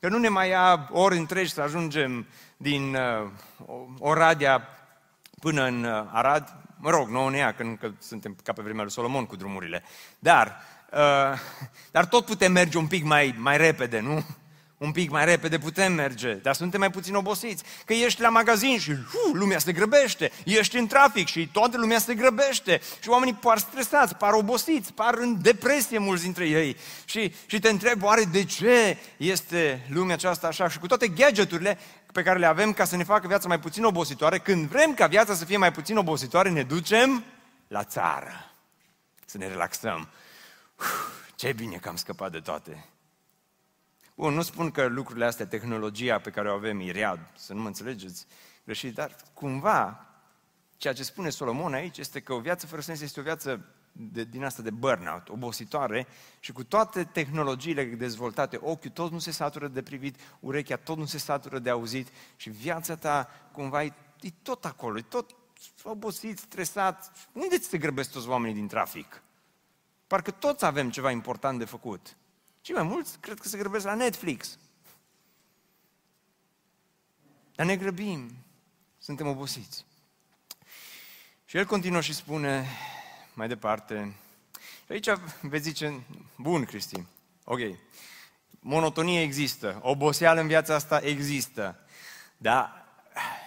Că 0.00 0.08
nu 0.08 0.18
ne 0.18 0.28
mai 0.28 0.48
ia 0.48 0.88
ori 0.92 1.16
întregi 1.16 1.52
să 1.52 1.60
ajungem 1.60 2.26
din 2.56 2.94
uh, 2.94 3.30
Oradea 3.98 4.68
până 5.40 5.64
în 5.64 5.84
uh, 5.84 6.06
Arad. 6.12 6.56
Mă 6.76 6.90
rog, 6.90 7.08
nouă 7.08 7.30
ne 7.30 7.36
ia, 7.36 7.54
că 7.54 7.62
încă 7.62 7.94
suntem 7.98 8.36
ca 8.42 8.52
pe 8.52 8.62
vremea 8.62 8.82
lui 8.82 8.92
Solomon 8.92 9.26
cu 9.26 9.36
drumurile. 9.36 9.82
Dar, 10.18 10.56
uh, 10.92 11.38
dar 11.90 12.06
tot 12.06 12.24
putem 12.24 12.52
merge 12.52 12.78
un 12.78 12.86
pic 12.86 13.04
mai, 13.04 13.34
mai 13.38 13.56
repede, 13.56 14.00
nu? 14.00 14.24
Un 14.84 14.92
pic 14.92 15.10
mai 15.10 15.24
repede 15.24 15.58
putem 15.58 15.92
merge, 15.92 16.32
dar 16.32 16.54
suntem 16.54 16.80
mai 16.80 16.90
puțin 16.90 17.14
obosiți. 17.14 17.64
Că 17.84 17.92
ești 17.92 18.20
la 18.20 18.28
magazin 18.28 18.78
și 18.78 18.90
uf, 18.90 19.32
lumea 19.32 19.58
se 19.58 19.72
grăbește, 19.72 20.32
ești 20.44 20.76
în 20.76 20.86
trafic 20.86 21.26
și 21.26 21.48
toată 21.52 21.78
lumea 21.78 21.98
se 21.98 22.14
grăbește 22.14 22.80
și 23.00 23.08
oamenii 23.08 23.34
par 23.34 23.58
stresați, 23.58 24.14
par 24.14 24.32
obosiți, 24.32 24.92
par 24.92 25.14
în 25.14 25.42
depresie 25.42 25.98
mulți 25.98 26.22
dintre 26.22 26.48
ei. 26.48 26.76
Și, 27.04 27.34
și 27.46 27.58
te 27.58 27.68
întrebi, 27.68 28.04
oare 28.04 28.24
de 28.24 28.44
ce 28.44 28.98
este 29.16 29.86
lumea 29.88 30.14
aceasta 30.14 30.46
așa? 30.46 30.68
Și 30.68 30.78
cu 30.78 30.86
toate 30.86 31.08
gadgeturile 31.08 31.78
pe 32.12 32.22
care 32.22 32.38
le 32.38 32.46
avem 32.46 32.72
ca 32.72 32.84
să 32.84 32.96
ne 32.96 33.04
facă 33.04 33.26
viața 33.26 33.48
mai 33.48 33.60
puțin 33.60 33.84
obositoare, 33.84 34.38
când 34.38 34.68
vrem 34.68 34.94
ca 34.94 35.06
viața 35.06 35.34
să 35.34 35.44
fie 35.44 35.56
mai 35.56 35.72
puțin 35.72 35.96
obositoare, 35.96 36.50
ne 36.50 36.62
ducem 36.62 37.24
la 37.68 37.84
țară. 37.84 38.52
Să 39.24 39.38
ne 39.38 39.48
relaxăm. 39.48 40.08
Uf, 40.78 40.86
ce 41.34 41.52
bine 41.52 41.76
că 41.76 41.88
am 41.88 41.96
scăpat 41.96 42.30
de 42.30 42.38
toate. 42.38 42.88
Bun, 44.14 44.34
nu 44.34 44.42
spun 44.42 44.70
că 44.70 44.86
lucrurile 44.86 45.24
astea, 45.24 45.46
tehnologia 45.46 46.18
pe 46.18 46.30
care 46.30 46.50
o 46.50 46.54
avem, 46.54 46.80
e 46.80 46.90
rea, 46.90 47.30
să 47.36 47.52
nu 47.52 47.60
mă 47.60 47.66
înțelegeți 47.66 48.26
greșit, 48.64 48.94
dar 48.94 49.16
cumva 49.32 50.06
ceea 50.76 50.94
ce 50.94 51.02
spune 51.02 51.30
Solomon 51.30 51.72
aici 51.72 51.98
este 51.98 52.20
că 52.20 52.32
o 52.32 52.40
viață 52.40 52.66
fără 52.66 52.80
sens 52.80 53.00
este 53.00 53.20
o 53.20 53.22
viață 53.22 53.64
de, 53.92 54.24
din 54.24 54.44
asta 54.44 54.62
de 54.62 54.70
burnout, 54.70 55.28
obositoare 55.28 56.06
și 56.40 56.52
cu 56.52 56.64
toate 56.64 57.04
tehnologiile 57.04 57.84
dezvoltate, 57.84 58.58
ochiul 58.60 58.90
tot 58.90 59.10
nu 59.10 59.18
se 59.18 59.30
satură 59.30 59.68
de 59.68 59.82
privit, 59.82 60.18
urechea 60.40 60.76
tot 60.76 60.96
nu 60.96 61.04
se 61.04 61.18
satură 61.18 61.58
de 61.58 61.70
auzit 61.70 62.08
și 62.36 62.50
viața 62.50 62.96
ta 62.96 63.28
cumva 63.52 63.82
e, 63.82 63.92
e 64.20 64.28
tot 64.42 64.64
acolo, 64.64 64.98
e 64.98 65.02
tot 65.02 65.36
obosit, 65.82 66.38
stresat. 66.38 67.12
Unde 67.32 67.58
ți 67.58 67.68
se 67.68 67.78
grăbesc 67.78 68.12
toți 68.12 68.28
oamenii 68.28 68.54
din 68.54 68.68
trafic? 68.68 69.22
Parcă 70.06 70.30
toți 70.30 70.64
avem 70.64 70.90
ceva 70.90 71.10
important 71.10 71.58
de 71.58 71.64
făcut. 71.64 72.16
Cei 72.64 72.74
mai 72.74 72.84
mulți 72.84 73.18
cred 73.18 73.40
că 73.40 73.48
se 73.48 73.58
grăbesc 73.58 73.84
la 73.84 73.94
Netflix. 73.94 74.58
Dar 77.54 77.66
ne 77.66 77.76
grăbim. 77.76 78.30
Suntem 78.98 79.26
obosiți. 79.26 79.84
Și 81.44 81.56
el 81.56 81.64
continuă 81.64 82.00
și 82.00 82.14
spune 82.14 82.66
mai 83.34 83.48
departe. 83.48 84.16
Și 84.86 84.92
aici 84.92 85.08
veți 85.40 85.68
zice, 85.68 86.04
bun, 86.36 86.64
Cristi, 86.64 87.04
ok, 87.44 87.58
monotonie 88.60 89.22
există, 89.22 89.78
oboseală 89.82 90.40
în 90.40 90.46
viața 90.46 90.74
asta 90.74 91.00
există, 91.02 91.78
dar 92.36 92.84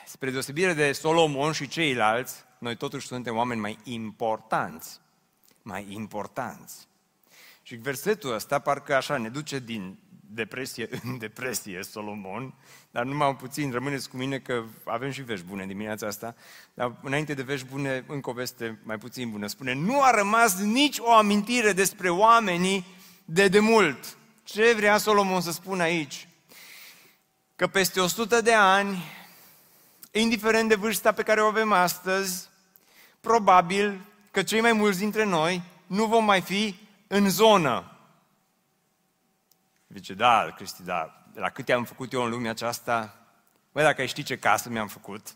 spre 0.06 0.32
deosebire 0.32 0.74
de 0.74 0.92
Solomon 0.92 1.52
și 1.52 1.68
ceilalți, 1.68 2.36
noi 2.58 2.76
totuși 2.76 3.08
suntem 3.08 3.36
oameni 3.36 3.62
mai 3.62 3.78
importanți. 3.84 5.00
Mai 5.62 5.86
importanți. 5.90 6.88
Și 7.68 7.76
versetul 7.76 8.34
ăsta 8.34 8.60
parcă 8.60 8.96
așa 8.96 9.18
ne 9.18 9.30
duce 9.30 9.60
din 9.60 9.98
depresie 10.30 10.90
în 11.04 11.18
depresie, 11.18 11.84
Solomon, 11.84 12.54
dar 12.92 13.04
numai 13.04 13.36
puțin, 13.36 13.72
rămâneți 13.72 14.10
cu 14.10 14.18
mine 14.18 14.40
că 14.40 14.64
avem 14.84 15.12
și 15.12 15.22
vești 15.22 15.46
bune 15.46 15.66
dimineața 15.66 16.08
asta, 16.08 16.36
dar 16.74 16.96
înainte 17.02 17.34
de 17.34 17.42
vești 17.42 17.68
bune, 17.68 18.04
încă 18.08 18.30
o 18.30 18.34
veste 18.34 18.80
mai 18.84 18.98
puțin 18.98 19.30
bună. 19.30 19.48
Spune, 19.48 19.74
nu 19.74 20.02
a 20.02 20.12
rămas 20.12 20.60
nici 20.60 20.98
o 21.00 21.12
amintire 21.12 21.74
despre 21.74 22.10
oamenii 22.10 22.86
de 23.26 23.48
demult. 23.48 24.18
Ce 24.44 24.74
vrea 24.74 24.98
Solomon 24.98 25.42
să 25.42 25.52
spună 25.52 25.84
aici? 25.84 26.28
Că 27.56 27.68
peste 27.68 28.00
100 28.00 28.42
de 28.42 28.54
ani, 28.54 29.04
indiferent 30.12 30.70
de 30.70 30.76
vârsta 30.76 31.12
pe 31.12 31.24
care 31.24 31.42
o 31.42 31.48
avem 31.48 31.72
astăzi, 31.72 32.50
probabil 33.20 34.02
că 34.32 34.44
cei 34.44 34.62
mai 34.62 34.74
mulți 34.74 35.00
dintre 35.00 35.24
noi 35.24 35.62
nu 35.88 36.06
vom 36.06 36.26
mai 36.26 36.42
fi 36.42 36.87
în 37.08 37.30
zonă. 37.30 37.92
Zice, 39.88 40.14
da, 40.14 40.54
Cristi, 40.56 40.84
da, 40.84 41.26
la 41.34 41.50
câte 41.50 41.74
am 41.74 41.84
făcut 41.84 42.14
eu 42.14 42.24
în 42.24 42.30
lumea 42.30 42.52
aceasta, 42.52 43.16
băi, 43.72 43.84
dacă 43.84 44.02
ai 44.02 44.08
ști 44.08 44.24
ce 44.24 44.38
casă 44.38 44.70
mi-am 44.70 44.88
făcut, 44.88 45.36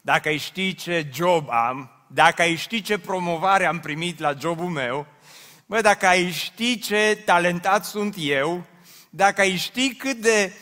dacă 0.00 0.28
ai 0.28 0.36
ști 0.36 0.74
ce 0.74 1.10
job 1.12 1.48
am, 1.50 1.90
dacă 2.06 2.42
ai 2.42 2.56
ști 2.56 2.82
ce 2.82 2.98
promovare 2.98 3.66
am 3.66 3.80
primit 3.80 4.18
la 4.18 4.34
jobul 4.38 4.68
meu, 4.68 5.06
băi, 5.66 5.82
dacă 5.82 6.06
ai 6.06 6.30
ști 6.30 6.78
ce 6.78 7.22
talentat 7.24 7.84
sunt 7.84 8.14
eu, 8.18 8.64
dacă 9.10 9.40
ai 9.40 9.56
ști 9.56 9.94
cât 9.94 10.16
de 10.16 10.52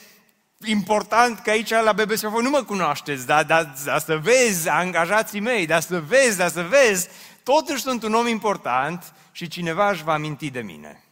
important 0.64 1.38
că 1.38 1.50
aici 1.50 1.70
la 1.70 1.92
BBC 1.92 2.20
voi 2.20 2.42
nu 2.42 2.50
mă 2.50 2.62
cunoașteți, 2.62 3.26
dar, 3.26 3.44
dar, 3.44 3.74
dar 3.84 4.00
să 4.00 4.16
vezi 4.16 4.68
angajații 4.68 5.40
mei, 5.40 5.66
dar 5.66 5.80
să 5.80 6.00
vezi, 6.00 6.36
dar 6.36 6.50
să 6.50 6.62
vezi, 6.62 7.08
totuși 7.42 7.82
sunt 7.82 8.02
un 8.02 8.14
om 8.14 8.26
important 8.26 9.14
și 9.34 9.48
cineva 9.48 9.90
își 9.90 10.04
va 10.04 10.12
aminti 10.12 10.50
de 10.50 10.60
mine. 10.60 11.04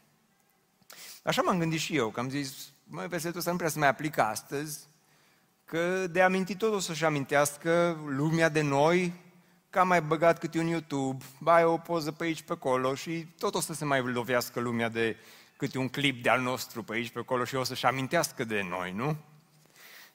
Așa 1.23 1.43
m-am 1.43 1.59
gândit 1.59 1.81
și 1.81 1.97
eu, 1.97 2.09
că 2.09 2.21
am 2.21 2.29
zis, 2.29 2.73
măi, 2.85 3.09
versetul 3.09 3.39
ăsta 3.39 3.51
nu 3.51 3.57
prea 3.57 3.69
se 3.69 3.79
mai 3.79 3.89
aplică 3.89 4.23
astăzi, 4.23 4.87
că 5.65 6.07
de 6.07 6.23
amintit 6.23 6.59
tot 6.59 6.73
o 6.73 6.79
să-și 6.79 7.05
amintească 7.05 8.01
lumea 8.07 8.49
de 8.49 8.61
noi, 8.61 9.13
că 9.71 9.79
am 9.79 9.89
mai 9.89 10.03
băgat 10.03 10.39
câte 10.39 10.59
un 10.59 10.67
YouTube, 10.67 11.25
bai 11.39 11.65
o 11.65 11.77
poză 11.77 12.13
pe 12.13 12.25
aici, 12.25 12.43
pe 12.43 12.53
acolo 12.53 12.95
și 12.95 13.27
tot 13.39 13.55
o 13.55 13.61
să 13.61 13.75
se 13.75 13.85
mai 13.85 14.03
lovească 14.03 14.61
lumea 14.61 14.89
de 14.89 15.17
câte 15.57 15.79
un 15.79 15.89
clip 15.89 16.23
de-al 16.23 16.41
nostru 16.41 16.83
pe 16.83 16.93
aici, 16.93 17.11
pe 17.11 17.19
acolo 17.19 17.45
și 17.45 17.55
o 17.55 17.65
să-și 17.65 17.87
amintească 17.87 18.45
de 18.45 18.67
noi, 18.69 18.93
nu? 18.93 19.17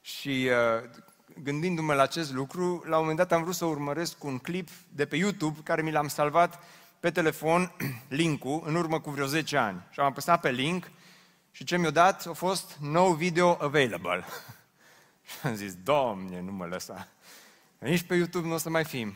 Și 0.01 0.49
uh, 0.49 0.89
gândindu-mă 1.43 1.93
la 1.93 2.01
acest 2.01 2.33
lucru, 2.33 2.83
la 2.85 2.95
un 2.95 3.01
moment 3.01 3.17
dat 3.17 3.31
am 3.31 3.43
vrut 3.43 3.55
să 3.55 3.65
urmăresc 3.65 4.23
un 4.23 4.37
clip 4.37 4.69
de 4.89 5.05
pe 5.05 5.15
YouTube 5.15 5.59
care 5.63 5.81
mi 5.81 5.91
l-am 5.91 6.07
salvat 6.07 6.59
pe 6.99 7.11
telefon 7.11 7.71
link-ul 8.07 8.63
în 8.65 8.75
urmă 8.75 8.99
cu 8.99 9.09
vreo 9.09 9.25
10 9.25 9.57
ani. 9.57 9.83
Și 9.89 9.99
am 9.99 10.05
apăsat 10.05 10.41
pe 10.41 10.51
link 10.51 10.91
și 11.51 11.63
ce 11.63 11.77
mi-a 11.77 11.89
dat 11.89 12.25
a 12.25 12.33
fost 12.33 12.77
no 12.81 13.13
video 13.13 13.57
available. 13.61 14.25
și 15.27 15.35
am 15.43 15.55
zis, 15.55 15.73
Doamne, 15.83 16.41
nu 16.41 16.51
mă 16.51 16.65
lăsa. 16.65 17.07
Nici 17.79 18.03
pe 18.03 18.15
YouTube 18.15 18.47
nu 18.47 18.53
o 18.53 18.57
să 18.57 18.69
mai 18.69 18.85
fim. 18.85 19.15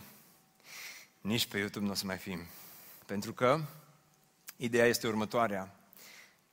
Nici 1.21 1.45
pe 1.45 1.57
YouTube 1.57 1.85
nu 1.85 1.91
o 1.91 1.95
să 1.95 2.05
mai 2.05 2.17
fim. 2.17 2.39
Pentru 3.05 3.33
că 3.33 3.59
ideea 4.57 4.85
este 4.85 5.07
următoarea. 5.07 5.75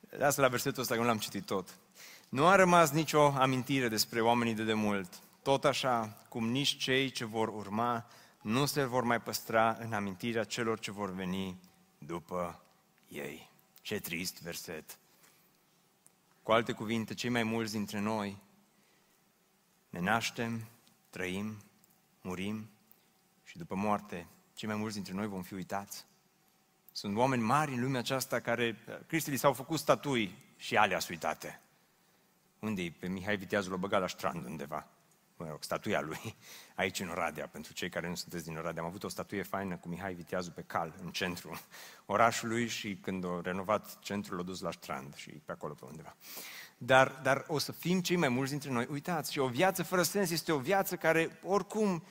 Lasă 0.09 0.41
la 0.41 0.47
versetul 0.47 0.81
ăsta 0.81 0.95
că 0.95 1.01
nu 1.01 1.07
l-am 1.07 1.17
citit 1.17 1.45
tot. 1.45 1.77
Nu 2.29 2.47
a 2.47 2.55
rămas 2.55 2.91
nicio 2.91 3.21
amintire 3.21 3.87
despre 3.87 4.21
oamenii 4.21 4.53
de 4.53 4.63
demult. 4.63 5.13
Tot 5.41 5.65
așa 5.65 6.17
cum 6.29 6.49
nici 6.49 6.77
cei 6.77 7.09
ce 7.09 7.25
vor 7.25 7.47
urma 7.47 8.05
nu 8.41 8.65
se 8.65 8.83
vor 8.83 9.03
mai 9.03 9.21
păstra 9.21 9.77
în 9.79 9.93
amintirea 9.93 10.43
celor 10.43 10.79
ce 10.79 10.91
vor 10.91 11.13
veni 11.13 11.59
după 11.97 12.63
ei. 13.07 13.49
Ce 13.81 13.99
trist 13.99 14.41
verset! 14.41 14.97
Cu 16.43 16.51
alte 16.51 16.71
cuvinte, 16.71 17.13
cei 17.13 17.29
mai 17.29 17.43
mulți 17.43 17.71
dintre 17.71 17.99
noi 17.99 18.41
ne 19.89 19.99
naștem, 19.99 20.67
trăim, 21.09 21.57
murim 22.21 22.69
și 23.43 23.57
după 23.57 23.75
moarte, 23.75 24.27
cei 24.53 24.67
mai 24.67 24.77
mulți 24.77 24.95
dintre 24.95 25.13
noi 25.13 25.27
vom 25.27 25.41
fi 25.41 25.53
uitați. 25.53 26.05
Sunt 26.91 27.17
oameni 27.17 27.41
mari 27.41 27.73
în 27.73 27.81
lumea 27.81 27.99
aceasta 27.99 28.39
care, 28.39 28.77
Cristi, 29.07 29.37
s-au 29.37 29.53
făcut 29.53 29.79
statui 29.79 30.35
și 30.57 30.77
alea 30.77 30.99
uitate. 31.09 31.61
Unde 32.59 32.81
e? 32.81 32.91
Pe 32.91 33.07
Mihai 33.07 33.37
Viteazul 33.37 33.73
o 33.73 33.77
băgat 33.77 33.99
la 33.99 34.07
strand 34.07 34.45
undeva. 34.45 34.87
Mă 35.43 35.49
rog, 35.49 35.63
statuia 35.63 36.01
lui, 36.01 36.35
aici 36.75 36.99
în 36.99 37.09
Oradea, 37.09 37.47
pentru 37.47 37.73
cei 37.73 37.89
care 37.89 38.07
nu 38.07 38.15
sunteți 38.15 38.43
din 38.43 38.57
Oradea. 38.57 38.81
Am 38.81 38.87
avut 38.87 39.03
o 39.03 39.07
statuie 39.07 39.43
faină 39.43 39.75
cu 39.75 39.87
Mihai 39.87 40.13
Viteazu 40.13 40.51
pe 40.51 40.63
cal, 40.67 40.95
în 41.03 41.09
centru 41.09 41.59
orașului 42.05 42.67
și 42.67 42.95
când 42.95 43.25
a 43.25 43.39
renovat 43.43 43.99
centrul, 43.99 44.37
l-a 44.37 44.43
dus 44.43 44.59
la 44.59 44.71
strand 44.71 45.15
și 45.15 45.29
pe 45.29 45.51
acolo 45.51 45.73
pe 45.73 45.85
undeva. 45.85 46.15
Dar, 46.77 47.19
dar 47.23 47.45
o 47.47 47.57
să 47.57 47.71
fim 47.71 48.01
cei 48.01 48.15
mai 48.15 48.29
mulți 48.29 48.51
dintre 48.51 48.71
noi. 48.71 48.87
Uitați, 48.91 49.31
și 49.31 49.39
o 49.39 49.47
viață 49.47 49.83
fără 49.83 50.03
sens 50.03 50.29
este 50.29 50.51
o 50.51 50.57
viață 50.57 50.95
care 50.95 51.39
oricum 51.43 52.03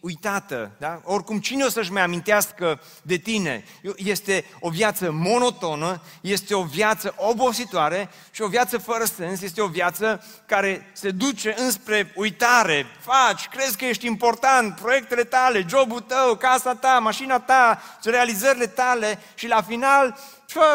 uitată, 0.00 0.70
da? 0.78 1.00
Oricum, 1.04 1.38
cine 1.38 1.64
o 1.64 1.68
să-și 1.68 1.92
mai 1.92 2.02
amintească 2.02 2.80
de 3.02 3.16
tine? 3.16 3.64
Este 3.96 4.44
o 4.60 4.70
viață 4.70 5.10
monotonă, 5.12 6.02
este 6.20 6.54
o 6.54 6.62
viață 6.62 7.14
obositoare 7.16 8.10
și 8.30 8.42
o 8.42 8.48
viață 8.48 8.78
fără 8.78 9.04
sens, 9.04 9.40
este 9.42 9.60
o 9.60 9.66
viață 9.66 10.24
care 10.46 10.90
se 10.92 11.10
duce 11.10 11.54
înspre 11.58 12.12
uitare. 12.14 12.86
Faci, 13.00 13.48
crezi 13.48 13.76
că 13.76 13.84
ești 13.84 14.06
important, 14.06 14.74
proiectele 14.74 15.24
tale, 15.24 15.66
jobul 15.68 16.00
tău, 16.00 16.36
casa 16.36 16.74
ta, 16.74 16.98
mașina 16.98 17.40
ta, 17.40 17.82
realizările 18.02 18.66
tale 18.66 19.18
și 19.34 19.48
la 19.48 19.62
final 19.62 20.16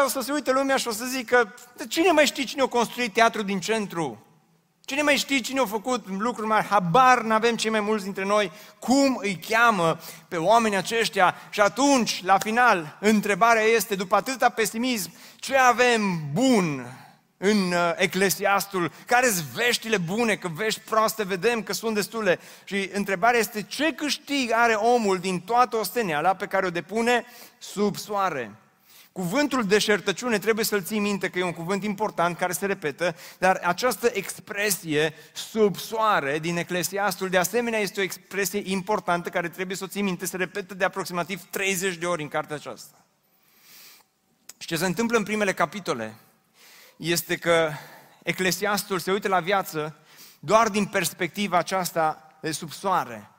o 0.04 0.08
să 0.08 0.20
se 0.20 0.32
uite 0.32 0.52
lumea 0.52 0.76
și 0.76 0.88
o 0.88 0.92
să 0.92 1.04
zică, 1.04 1.54
cine 1.88 2.10
mai 2.10 2.26
știe 2.26 2.44
cine 2.44 2.62
a 2.62 2.66
construit 2.66 3.12
teatru 3.12 3.42
din 3.42 3.60
centru? 3.60 4.31
Cine 4.84 5.02
mai 5.02 5.16
știe 5.16 5.40
cine 5.40 5.60
a 5.60 5.64
făcut 5.64 6.08
lucruri 6.18 6.48
mari? 6.48 6.66
Habar 6.66 7.22
n-avem 7.22 7.56
cei 7.56 7.70
mai 7.70 7.80
mulți 7.80 8.04
dintre 8.04 8.24
noi 8.24 8.52
cum 8.78 9.18
îi 9.20 9.40
cheamă 9.48 9.98
pe 10.28 10.36
oamenii 10.36 10.76
aceștia 10.76 11.34
și 11.50 11.60
atunci, 11.60 12.22
la 12.24 12.38
final, 12.38 12.96
întrebarea 13.00 13.62
este, 13.62 13.94
după 13.94 14.16
atâta 14.16 14.48
pesimism, 14.48 15.12
ce 15.36 15.56
avem 15.56 16.20
bun 16.32 16.96
în 17.36 17.72
uh, 17.72 17.92
Eclesiastul? 17.96 18.92
Care 19.06 19.26
sunt 19.26 19.44
veștile 19.44 19.96
bune? 19.96 20.36
Că 20.36 20.48
vești 20.48 20.80
proaste 20.80 21.24
vedem 21.24 21.62
că 21.62 21.72
sunt 21.72 21.94
destule. 21.94 22.38
Și 22.64 22.90
întrebarea 22.92 23.38
este, 23.38 23.62
ce 23.62 23.92
câștig 23.92 24.50
are 24.52 24.74
omul 24.74 25.18
din 25.18 25.40
toată 25.40 25.76
osteneala 25.76 26.34
pe 26.34 26.46
care 26.46 26.66
o 26.66 26.70
depune 26.70 27.24
sub 27.58 27.96
soare? 27.96 28.54
Cuvântul 29.12 29.64
deșertăciune 29.66 30.38
trebuie 30.38 30.64
să-l 30.64 30.82
ții 30.82 30.98
minte 30.98 31.30
că 31.30 31.38
e 31.38 31.44
un 31.44 31.52
cuvânt 31.52 31.84
important 31.84 32.36
care 32.36 32.52
se 32.52 32.66
repetă, 32.66 33.16
dar 33.38 33.60
această 33.64 34.10
expresie 34.12 35.14
sub 35.32 35.76
soare 35.76 36.38
din 36.38 36.56
Eclesiastul 36.56 37.28
de 37.28 37.38
asemenea 37.38 37.78
este 37.78 38.00
o 38.00 38.02
expresie 38.02 38.62
importantă 38.64 39.28
care 39.28 39.48
trebuie 39.48 39.76
să 39.76 39.84
o 39.84 39.86
ții 39.86 40.02
minte, 40.02 40.26
se 40.26 40.36
repetă 40.36 40.74
de 40.74 40.84
aproximativ 40.84 41.42
30 41.50 41.96
de 41.96 42.06
ori 42.06 42.22
în 42.22 42.28
cartea 42.28 42.56
aceasta. 42.56 43.04
Și 44.58 44.66
ce 44.66 44.76
se 44.76 44.86
întâmplă 44.86 45.16
în 45.16 45.24
primele 45.24 45.52
capitole 45.52 46.14
este 46.96 47.36
că 47.36 47.70
Eclesiastul 48.22 48.98
se 48.98 49.12
uită 49.12 49.28
la 49.28 49.40
viață 49.40 49.96
doar 50.40 50.68
din 50.68 50.86
perspectiva 50.86 51.58
aceasta 51.58 52.36
de 52.40 52.52
sub 52.52 52.72
soare. 52.72 53.30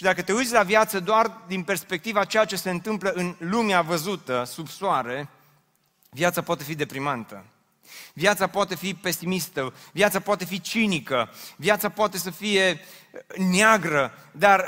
Și 0.00 0.06
dacă 0.06 0.22
te 0.22 0.32
uiți 0.32 0.52
la 0.52 0.62
viață 0.62 1.00
doar 1.00 1.42
din 1.46 1.62
perspectiva 1.62 2.24
ceea 2.24 2.44
ce 2.44 2.56
se 2.56 2.70
întâmplă 2.70 3.10
în 3.10 3.36
lumea 3.38 3.82
văzută, 3.82 4.44
sub 4.46 4.68
soare, 4.68 5.28
viața 6.10 6.42
poate 6.42 6.62
fi 6.62 6.74
deprimantă. 6.74 7.44
Viața 8.12 8.46
poate 8.46 8.74
fi 8.74 8.94
pesimistă, 8.94 9.74
viața 9.92 10.20
poate 10.20 10.44
fi 10.44 10.60
cinică, 10.60 11.30
viața 11.56 11.88
poate 11.88 12.18
să 12.18 12.30
fie 12.30 12.80
neagră, 13.36 14.12
dar 14.32 14.66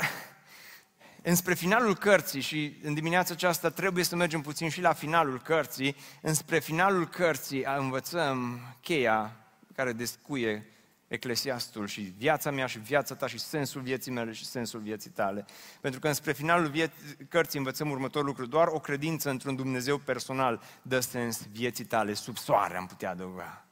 înspre 1.21 1.53
finalul 1.53 1.95
cărții 1.95 2.41
și 2.41 2.77
în 2.83 2.93
dimineața 2.93 3.33
aceasta 3.33 3.69
trebuie 3.69 4.03
să 4.03 4.15
mergem 4.15 4.41
puțin 4.41 4.69
și 4.69 4.81
la 4.81 4.93
finalul 4.93 5.41
cărții, 5.41 5.95
înspre 6.21 6.59
finalul 6.59 7.07
cărții 7.07 7.63
învățăm 7.77 8.59
cheia 8.81 9.35
care 9.75 9.91
descuie 9.93 10.72
Eclesiastul 11.13 11.87
și 11.87 12.13
viața 12.17 12.51
mea 12.51 12.65
și 12.65 12.79
viața 12.79 13.15
ta 13.15 13.27
și 13.27 13.39
sensul 13.39 13.81
vieții 13.81 14.11
mele 14.11 14.31
și 14.31 14.45
sensul 14.45 14.79
vieții 14.79 15.09
tale. 15.09 15.45
Pentru 15.81 15.99
că 15.99 16.07
înspre 16.07 16.33
finalul 16.33 16.67
vieții, 16.67 17.17
cărții 17.29 17.57
învățăm 17.57 17.89
următorul 17.89 18.27
lucru. 18.27 18.45
Doar 18.45 18.67
o 18.67 18.79
credință 18.79 19.29
într-un 19.29 19.55
Dumnezeu 19.55 19.97
personal 19.97 20.61
dă 20.81 20.99
sens 20.99 21.41
vieții 21.51 21.85
tale, 21.85 22.13
sub 22.13 22.37
soare 22.37 22.77
am 22.77 22.85
putea 22.85 23.09
adăuga. 23.09 23.65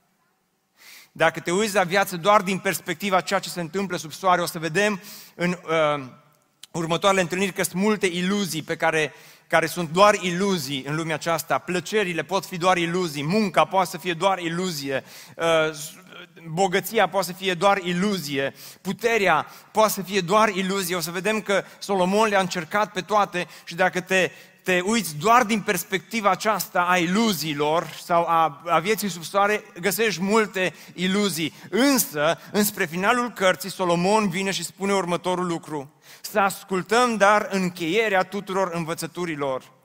Dacă 1.12 1.40
te 1.40 1.52
uiți 1.52 1.76
la 1.76 1.84
viață 1.84 2.18
doar 2.18 2.42
din 2.42 2.60
perspectiva 2.60 3.22
ceea 3.22 3.40
ce 3.40 3.50
se 3.50 3.62
întâmplă 3.62 3.98
sub 3.98 4.12
soare, 4.12 4.42
o 4.42 4.46
să 4.46 4.60
vedem 4.60 5.02
în 5.36 5.50
uh, 5.50 6.08
următoarele 6.72 7.22
întâlniri 7.22 7.54
că 7.54 7.64
sunt 7.64 7.82
multe 7.82 8.06
iluzii 8.06 8.64
pe 8.64 8.76
care 8.76 9.14
care 9.52 9.66
sunt 9.66 9.90
doar 9.90 10.14
iluzii 10.14 10.84
în 10.88 10.96
lumea 10.96 11.16
aceasta, 11.16 11.58
plăcerile 11.58 12.24
pot 12.24 12.46
fi 12.46 12.58
doar 12.58 12.78
iluzii, 12.78 13.24
munca 13.24 13.66
poate 13.66 13.90
să 13.90 13.98
fie 13.98 14.14
doar 14.14 14.40
iluzie, 14.40 15.04
uh, 15.36 15.46
bogăția 16.50 17.10
poate 17.10 17.26
să 17.26 17.34
fie 17.34 17.54
doar 17.54 17.78
iluzie, 17.78 18.54
puterea 18.82 19.48
poate 19.72 19.92
să 19.92 20.02
fie 20.02 20.22
doar 20.22 20.50
iluzie. 20.50 20.96
O 20.96 21.00
să 21.00 21.12
vedem 21.12 21.42
că 21.42 21.64
Solomon 21.80 22.28
le-a 22.30 22.40
încercat 22.40 22.92
pe 22.92 23.02
toate 23.02 23.48
și 23.64 23.76
dacă 23.76 24.02
te, 24.02 24.32
te 24.64 24.80
uiți 24.80 25.16
doar 25.16 25.44
din 25.44 25.62
perspectiva 25.62 26.30
aceasta 26.30 26.82
a 26.82 26.98
iluziilor 26.98 27.88
sau 28.04 28.26
a, 28.28 28.62
a 28.66 28.80
vieții 28.80 29.10
sub 29.10 29.24
soare, 29.24 29.64
găsești 29.80 30.22
multe 30.22 30.74
iluzii. 30.94 31.54
Însă, 31.70 32.40
înspre 32.52 32.86
finalul 32.86 33.32
cărții, 33.32 33.72
Solomon 33.72 34.30
vine 34.30 34.52
și 34.52 34.64
spune 34.64 34.94
următorul 34.94 35.46
lucru. 35.46 35.94
Să 36.22 36.40
ascultăm, 36.40 37.16
dar 37.18 37.48
încheierea 37.52 38.24
tuturor 38.24 38.72
învățăturilor 38.74 39.80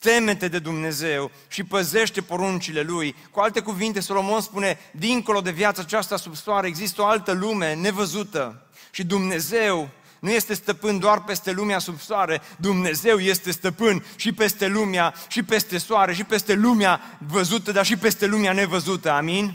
temete 0.00 0.48
de 0.48 0.58
Dumnezeu 0.58 1.30
și 1.48 1.64
păzește 1.64 2.20
poruncile 2.20 2.80
Lui. 2.80 3.14
Cu 3.30 3.40
alte 3.40 3.60
cuvinte, 3.60 4.00
Solomon 4.00 4.40
spune, 4.40 4.78
dincolo 4.92 5.40
de 5.40 5.50
viața 5.50 5.82
aceasta 5.82 6.16
sub 6.16 6.36
soare 6.36 6.66
există 6.66 7.02
o 7.02 7.06
altă 7.06 7.32
lume 7.32 7.74
nevăzută 7.74 8.66
și 8.90 9.04
Dumnezeu 9.04 9.90
nu 10.18 10.30
este 10.30 10.54
stăpân 10.54 10.98
doar 10.98 11.22
peste 11.22 11.50
lumea 11.50 11.78
sub 11.78 12.00
soare, 12.00 12.40
Dumnezeu 12.56 13.18
este 13.18 13.50
stăpân 13.50 14.04
și 14.16 14.32
peste 14.32 14.66
lumea, 14.66 15.14
și 15.28 15.42
peste 15.42 15.78
soare, 15.78 16.14
și 16.14 16.24
peste 16.24 16.54
lumea 16.54 17.18
văzută, 17.26 17.72
dar 17.72 17.84
și 17.84 17.96
peste 17.96 18.26
lumea 18.26 18.52
nevăzută. 18.52 19.10
Amin? 19.10 19.54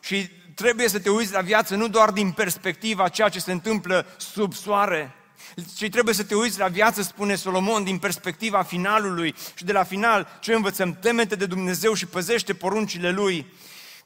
Și 0.00 0.28
trebuie 0.54 0.88
să 0.88 0.98
te 0.98 1.10
uiți 1.10 1.32
la 1.32 1.40
viață 1.40 1.74
nu 1.74 1.88
doar 1.88 2.10
din 2.10 2.30
perspectiva 2.30 3.08
ceea 3.08 3.28
ce 3.28 3.40
se 3.40 3.52
întâmplă 3.52 4.06
sub 4.16 4.52
soare, 4.52 5.14
ci 5.76 5.88
trebuie 5.90 6.14
să 6.14 6.24
te 6.24 6.34
uiți 6.34 6.58
la 6.58 6.68
viață, 6.68 7.02
spune 7.02 7.34
Solomon, 7.34 7.84
din 7.84 7.98
perspectiva 7.98 8.62
finalului 8.62 9.34
și 9.54 9.64
de 9.64 9.72
la 9.72 9.82
final 9.82 10.38
ce 10.40 10.54
învățăm? 10.54 10.98
Temete 11.00 11.34
de 11.34 11.46
Dumnezeu 11.46 11.94
și 11.94 12.06
păzește 12.06 12.54
poruncile 12.54 13.10
Lui, 13.10 13.46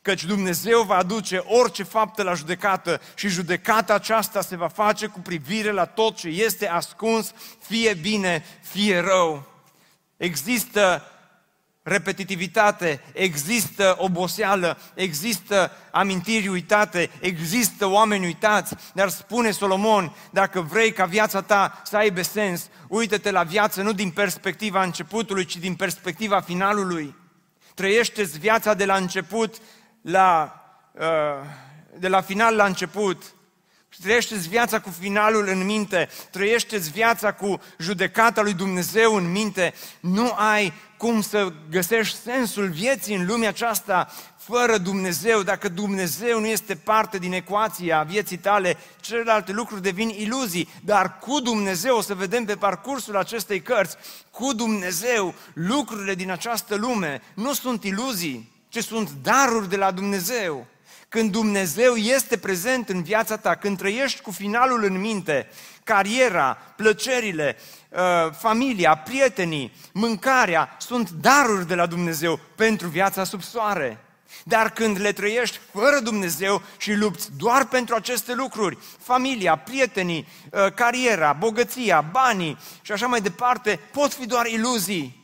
căci 0.03 0.25
Dumnezeu 0.25 0.83
va 0.83 0.97
aduce 0.97 1.37
orice 1.37 1.83
faptă 1.83 2.23
la 2.23 2.35
judecată 2.35 3.01
și 3.15 3.29
judecata 3.29 3.95
aceasta 3.95 4.41
se 4.41 4.57
va 4.57 4.69
face 4.69 5.07
cu 5.07 5.21
privire 5.21 5.71
la 5.71 5.85
tot 5.85 6.17
ce 6.17 6.29
este 6.29 6.69
ascuns, 6.69 7.33
fie 7.61 7.95
bine, 7.95 8.45
fie 8.63 8.99
rău. 8.99 9.47
Există 10.17 11.03
repetitivitate, 11.89 13.01
există 13.13 13.95
oboseală, 13.99 14.79
există 14.95 15.73
amintiri 15.91 16.49
uitate, 16.49 17.11
există 17.21 17.87
oameni 17.87 18.25
uitați, 18.25 18.75
dar 18.95 19.09
spune 19.09 19.51
Solomon, 19.51 20.17
dacă 20.31 20.61
vrei 20.61 20.93
ca 20.93 21.05
viața 21.05 21.43
ta 21.43 21.83
să 21.85 21.97
aibă 21.97 22.23
sens, 22.23 22.69
uită-te 22.89 23.31
la 23.31 23.43
viață 23.43 23.83
nu 23.83 23.93
din 23.93 24.11
perspectiva 24.11 24.83
începutului, 24.83 25.45
ci 25.45 25.57
din 25.57 25.75
perspectiva 25.75 26.41
finalului. 26.41 27.15
Trăiește-ți 27.75 28.39
viața 28.39 28.75
de 28.75 28.85
la 28.85 28.97
început 28.97 29.57
la, 30.01 30.61
uh, 30.93 31.05
de 31.99 32.09
la 32.09 32.21
final 32.21 32.57
la 32.57 32.65
început. 32.65 33.23
Trăiește-ți 34.03 34.49
viața 34.49 34.81
cu 34.81 34.95
finalul 35.01 35.49
în 35.49 35.65
minte, 35.65 36.09
trăiește-ți 36.31 36.91
viața 36.91 37.33
cu 37.33 37.61
judecata 37.79 38.43
lui 38.43 38.55
Dumnezeu 38.55 39.15
în 39.15 39.31
minte. 39.31 39.75
Nu 40.01 40.33
ai 40.37 40.73
cum 40.97 41.21
să 41.21 41.53
găsești 41.71 42.19
sensul 42.19 42.69
vieții 42.69 43.15
în 43.15 43.27
lumea 43.27 43.49
aceasta 43.49 44.13
fără 44.37 44.79
Dumnezeu. 44.79 45.43
Dacă 45.43 45.69
Dumnezeu 45.69 46.41
nu 46.41 46.47
este 46.47 46.75
parte 46.75 47.19
din 47.19 47.33
ecuația 47.33 48.03
vieții 48.03 48.37
tale, 48.37 48.77
celelalte 49.01 49.53
lucruri 49.53 49.83
devin 49.83 50.09
iluzii. 50.09 50.69
Dar 50.85 51.19
cu 51.19 51.41
Dumnezeu, 51.41 51.97
o 51.97 52.01
să 52.01 52.15
vedem 52.15 52.45
pe 52.45 52.55
parcursul 52.55 53.17
acestei 53.17 53.63
cărți, 53.63 53.97
cu 54.31 54.53
Dumnezeu, 54.53 55.35
lucrurile 55.53 56.15
din 56.15 56.31
această 56.31 56.75
lume 56.75 57.23
nu 57.35 57.53
sunt 57.53 57.85
iluzii, 57.85 58.53
ci 58.69 58.83
sunt 58.83 59.11
daruri 59.23 59.69
de 59.69 59.77
la 59.77 59.91
Dumnezeu. 59.91 60.67
Când 61.09 61.31
Dumnezeu 61.31 61.95
este 61.95 62.39
prezent 62.39 62.89
în 62.89 63.03
viața 63.03 63.37
ta, 63.37 63.55
când 63.55 63.79
trăiești 63.79 64.21
cu 64.21 64.31
finalul 64.31 64.85
în 64.85 65.01
minte, 65.01 65.49
cariera, 65.85 66.59
plăcerile, 66.77 67.57
uh, 67.89 67.99
familia, 68.39 68.97
prietenii, 68.97 69.73
mâncarea, 69.93 70.77
sunt 70.79 71.11
daruri 71.11 71.67
de 71.67 71.75
la 71.75 71.87
Dumnezeu 71.87 72.41
pentru 72.55 72.89
viața 72.89 73.25
sub 73.25 73.43
soare. 73.43 73.99
Dar 74.45 74.71
când 74.71 75.01
le 75.01 75.13
trăiești 75.13 75.59
fără 75.73 76.01
Dumnezeu 76.03 76.63
și 76.79 76.93
lupți 76.93 77.31
doar 77.37 77.67
pentru 77.67 77.95
aceste 77.95 78.35
lucruri, 78.35 78.79
familia, 78.99 79.57
prietenii, 79.57 80.29
uh, 80.51 80.73
cariera, 80.75 81.33
bogăția, 81.33 82.01
banii 82.01 82.59
și 82.83 82.93
așa 82.93 83.07
mai 83.07 83.21
departe, 83.21 83.81
pot 83.93 84.13
fi 84.13 84.27
doar 84.27 84.47
iluzii 84.47 85.19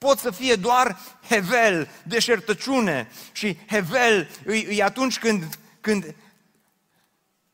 pot 0.00 0.18
să 0.18 0.30
fie 0.30 0.54
doar 0.54 0.98
hevel, 1.28 1.88
deșertăciune. 2.02 3.10
Și 3.32 3.58
hevel 3.66 4.28
e, 4.46 4.52
e 4.52 4.82
atunci 4.82 5.18
când, 5.18 5.58
când 5.80 6.14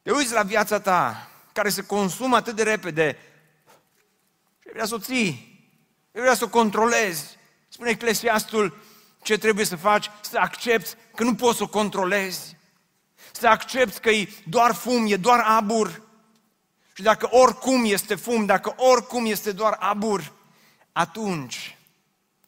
Te 0.03 0.11
uiți 0.11 0.33
la 0.33 0.43
viața 0.43 0.81
ta, 0.81 1.31
care 1.53 1.69
se 1.69 1.83
consumă 1.83 2.37
atât 2.37 2.57
de 2.57 2.63
repede 2.63 3.19
și 4.63 4.69
vrea 4.73 4.85
să 4.85 4.95
o 4.95 4.99
ții, 4.99 5.61
vrea 6.13 6.35
să 6.35 6.45
o 6.45 6.49
controlezi. 6.49 7.37
Spune 7.69 7.91
Eclesiastul 7.91 8.77
ce 9.23 9.39
trebuie 9.39 9.65
să 9.65 9.77
faci, 9.77 10.11
să 10.21 10.39
accepti 10.39 10.95
că 11.15 11.23
nu 11.23 11.35
poți 11.35 11.57
să 11.57 11.63
o 11.63 11.69
controlezi, 11.69 12.57
să 13.33 13.49
accepti 13.49 14.01
că 14.01 14.11
e 14.11 14.33
doar 14.45 14.75
fum, 14.75 15.07
e 15.13 15.17
doar 15.17 15.41
abur. 15.41 16.03
Și 16.93 17.03
dacă 17.03 17.29
oricum 17.31 17.85
este 17.85 18.15
fum, 18.15 18.45
dacă 18.45 18.75
oricum 18.77 19.27
este 19.27 19.53
doar 19.53 19.77
abur, 19.79 20.33
atunci 20.93 21.76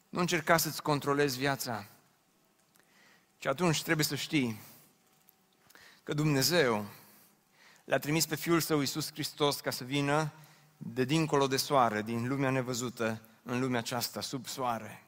nu 0.09 0.19
încerca 0.19 0.57
să-ți 0.57 0.81
controlezi 0.81 1.37
viața. 1.37 1.85
Și 3.37 3.47
atunci 3.47 3.83
trebuie 3.83 4.05
să 4.05 4.15
știi 4.15 4.59
că 6.03 6.13
Dumnezeu 6.13 6.85
l-a 7.83 7.97
trimis 7.97 8.25
pe 8.25 8.35
Fiul 8.35 8.59
Său 8.59 8.79
Iisus 8.79 9.11
Hristos 9.11 9.59
ca 9.59 9.69
să 9.69 9.83
vină 9.83 10.31
de 10.77 11.03
dincolo 11.03 11.47
de 11.47 11.57
soare, 11.57 12.01
din 12.01 12.27
lumea 12.27 12.49
nevăzută, 12.49 13.21
în 13.43 13.59
lumea 13.59 13.79
aceasta, 13.79 14.21
sub 14.21 14.47
soare. 14.47 15.03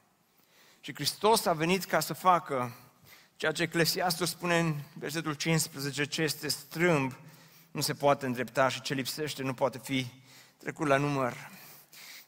Și 0.80 0.94
Hristos 0.94 1.46
a 1.46 1.52
venit 1.52 1.84
ca 1.84 2.00
să 2.00 2.12
facă 2.12 2.76
ceea 3.36 3.52
ce 3.52 3.62
Eclesiastul 3.62 4.26
spune 4.26 4.58
în 4.58 4.74
versetul 4.94 5.34
15, 5.34 6.04
ce 6.04 6.22
este 6.22 6.48
strâmb, 6.48 7.14
nu 7.70 7.80
se 7.80 7.94
poate 7.94 8.26
îndrepta 8.26 8.68
și 8.68 8.80
ce 8.80 8.94
lipsește 8.94 9.42
nu 9.42 9.54
poate 9.54 9.78
fi 9.78 10.06
trecut 10.56 10.86
la 10.86 10.96
număr. 10.96 11.51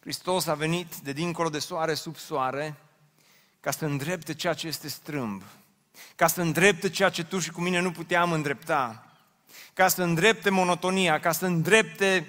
Hristos 0.05 0.47
a 0.47 0.55
venit 0.55 0.97
de 0.97 1.13
dincolo 1.13 1.49
de 1.49 1.59
soare 1.59 1.95
sub 1.95 2.17
soare 2.17 2.75
ca 3.61 3.71
să 3.71 3.85
îndrepte 3.85 4.35
ceea 4.35 4.53
ce 4.53 4.67
este 4.67 4.89
strâmb, 4.89 5.43
ca 6.17 6.27
să 6.27 6.41
îndrepte 6.41 6.91
ceea 6.91 7.09
ce 7.09 7.25
tu 7.25 7.39
și 7.39 7.51
cu 7.51 7.61
mine 7.61 7.81
nu 7.81 7.91
puteam 7.91 8.33
îndrepta, 8.33 9.07
ca 9.75 9.89
să 9.89 10.03
îndrepte 10.03 10.51
monotonia, 10.51 11.21
ca 11.21 11.33
să 11.33 11.47
îndrepte 11.47 12.27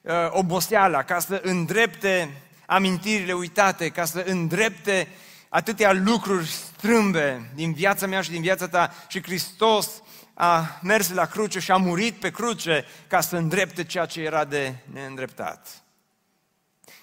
uh, 0.00 0.12
oboseala, 0.30 1.02
ca 1.02 1.18
să 1.18 1.40
îndrepte 1.42 2.42
amintirile 2.66 3.32
uitate, 3.32 3.88
ca 3.88 4.04
să 4.04 4.24
îndrepte 4.26 5.08
atâtea 5.48 5.92
lucruri 5.92 6.48
strâmbe 6.48 7.50
din 7.54 7.72
viața 7.72 8.06
mea 8.06 8.20
și 8.20 8.30
din 8.30 8.42
viața 8.42 8.68
ta. 8.68 8.92
Și 9.08 9.22
Hristos 9.22 10.02
a 10.34 10.78
mers 10.82 11.10
la 11.12 11.26
cruce 11.26 11.58
și 11.58 11.70
a 11.70 11.76
murit 11.76 12.14
pe 12.14 12.30
cruce 12.30 12.84
ca 13.06 13.20
să 13.20 13.36
îndrepte 13.36 13.84
ceea 13.84 14.06
ce 14.06 14.20
era 14.20 14.44
de 14.44 14.74
neîndreptat, 14.92 15.80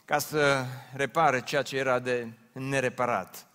ca 0.05 0.19
să 0.19 0.65
repare 0.93 1.41
ceea 1.41 1.61
ce 1.61 1.77
era 1.77 1.99
de 1.99 2.27
nereparat. 2.51 3.47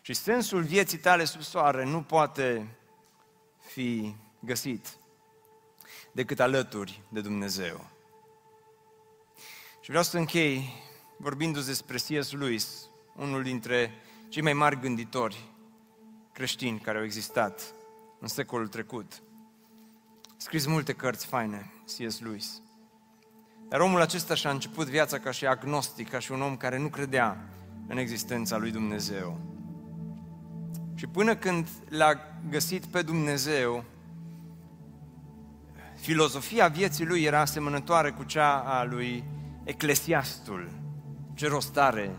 Și 0.00 0.14
sensul 0.14 0.62
vieții 0.62 0.98
tale 0.98 1.24
sub 1.24 1.42
soare 1.42 1.84
nu 1.84 2.02
poate 2.02 2.76
fi 3.58 4.14
găsit 4.40 4.96
decât 6.12 6.40
alături 6.40 7.02
de 7.08 7.20
Dumnezeu. 7.20 7.86
Și 9.80 9.88
vreau 9.88 10.02
să 10.02 10.18
închei 10.18 10.72
vorbindu-ți 11.16 11.66
despre 11.66 11.96
C.S. 11.96 12.32
Lewis, 12.32 12.88
unul 13.16 13.42
dintre 13.42 13.92
cei 14.28 14.42
mai 14.42 14.52
mari 14.52 14.80
gânditori 14.80 15.50
creștini 16.32 16.80
care 16.80 16.98
au 16.98 17.04
existat 17.04 17.74
în 18.18 18.28
secolul 18.28 18.68
trecut. 18.68 19.22
Scris 20.36 20.66
multe 20.66 20.92
cărți 20.92 21.26
faine, 21.26 21.72
C.S. 21.84 22.20
Lewis. 22.20 22.62
Dar 23.68 23.80
omul 23.80 24.00
acesta 24.00 24.34
și-a 24.34 24.50
început 24.50 24.86
viața 24.86 25.18
ca 25.18 25.30
și 25.30 25.46
agnostic, 25.46 26.10
ca 26.10 26.18
și 26.18 26.32
un 26.32 26.42
om 26.42 26.56
care 26.56 26.78
nu 26.78 26.88
credea 26.88 27.48
în 27.86 27.96
existența 27.96 28.56
lui 28.56 28.70
Dumnezeu. 28.70 29.40
Și 30.94 31.06
până 31.06 31.36
când 31.36 31.68
l-a 31.88 32.40
găsit 32.50 32.84
pe 32.84 33.02
Dumnezeu, 33.02 33.84
filozofia 35.94 36.68
vieții 36.68 37.06
lui 37.06 37.22
era 37.22 37.40
asemănătoare 37.40 38.10
cu 38.10 38.24
cea 38.24 38.58
a 38.58 38.84
lui 38.84 39.24
Eclesiastul. 39.64 40.70
Ce 41.34 41.48
rost 41.48 41.76
are 41.76 42.16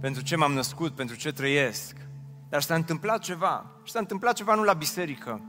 pentru 0.00 0.22
ce 0.22 0.36
m-am 0.36 0.52
născut, 0.52 0.94
pentru 0.94 1.16
ce 1.16 1.32
trăiesc. 1.32 1.96
Dar 2.48 2.62
s-a 2.62 2.74
întâmplat 2.74 3.22
ceva. 3.22 3.70
Și 3.82 3.92
s-a 3.92 3.98
întâmplat 3.98 4.34
ceva 4.34 4.54
nu 4.54 4.62
la 4.62 4.72
biserică. 4.72 5.40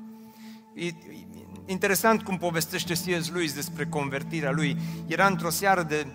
E, 1.65 1.71
interesant 1.71 2.23
cum 2.23 2.37
povestește 2.37 2.93
C.S. 2.93 3.31
Lewis 3.31 3.53
despre 3.53 3.85
convertirea 3.85 4.51
lui. 4.51 4.77
Era 5.07 5.27
într-o 5.27 5.49
seară 5.49 5.83
de 5.83 6.07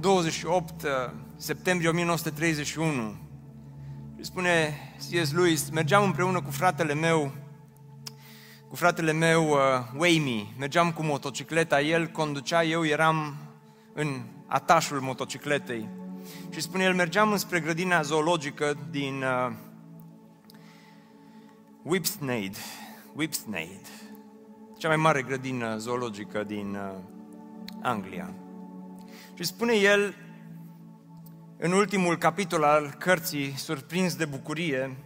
28 0.00 0.82
uh, 0.82 0.88
septembrie 1.36 1.88
1931. 1.88 3.16
Și 4.16 4.24
spune 4.24 4.78
C.S. 4.96 5.32
Lewis, 5.32 5.70
mergeam 5.70 6.04
împreună 6.04 6.42
cu 6.42 6.50
fratele 6.50 6.94
meu, 6.94 7.32
cu 8.68 8.76
fratele 8.76 9.12
meu 9.12 9.48
uh, 9.48 9.56
Wayme, 9.96 10.46
mergeam 10.58 10.92
cu 10.92 11.02
motocicleta, 11.02 11.80
el 11.80 12.06
conducea, 12.06 12.64
eu 12.64 12.86
eram 12.86 13.36
în 13.92 14.22
atașul 14.46 15.00
motocicletei. 15.00 15.88
Și 16.50 16.60
spune 16.60 16.84
el, 16.84 16.94
mergeam 16.94 17.32
înspre 17.32 17.60
grădina 17.60 18.02
zoologică 18.02 18.78
din 18.90 19.22
uh, 19.22 19.52
Whipsnade, 21.82 22.56
Whipsnade, 23.14 23.88
cea 24.78 24.88
mai 24.88 24.96
mare 24.96 25.22
grădină 25.22 25.76
zoologică 25.76 26.44
din 26.44 26.74
uh, 26.74 26.98
Anglia. 27.82 28.34
Și 29.34 29.44
spune 29.44 29.74
el, 29.74 30.14
în 31.56 31.72
ultimul 31.72 32.16
capitol 32.16 32.62
al 32.62 32.94
cărții, 32.98 33.54
Surprins 33.56 34.14
de 34.14 34.24
bucurie, 34.24 34.96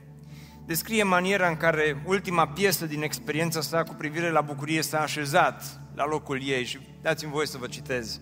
descrie 0.66 1.02
maniera 1.02 1.48
în 1.48 1.56
care 1.56 2.02
ultima 2.06 2.48
piesă 2.48 2.86
din 2.86 3.02
experiența 3.02 3.60
sa 3.60 3.82
cu 3.82 3.94
privire 3.94 4.30
la 4.30 4.40
bucurie 4.40 4.82
s-a 4.82 5.00
așezat 5.00 5.80
la 5.94 6.06
locul 6.06 6.40
ei 6.42 6.64
și 6.64 6.78
dați-mi 7.02 7.32
voie 7.32 7.46
să 7.46 7.58
vă 7.58 7.66
citez. 7.66 8.20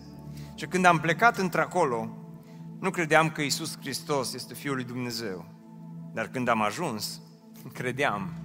Și 0.55 0.65
când 0.65 0.85
am 0.85 0.99
plecat 0.99 1.37
într-acolo, 1.37 2.09
nu 2.79 2.89
credeam 2.89 3.29
că 3.29 3.41
Isus 3.41 3.77
Hristos 3.79 4.33
este 4.33 4.53
Fiul 4.53 4.75
lui 4.75 4.83
Dumnezeu. 4.83 5.45
Dar 6.13 6.27
când 6.27 6.47
am 6.47 6.61
ajuns, 6.61 7.21
credeam, 7.77 8.40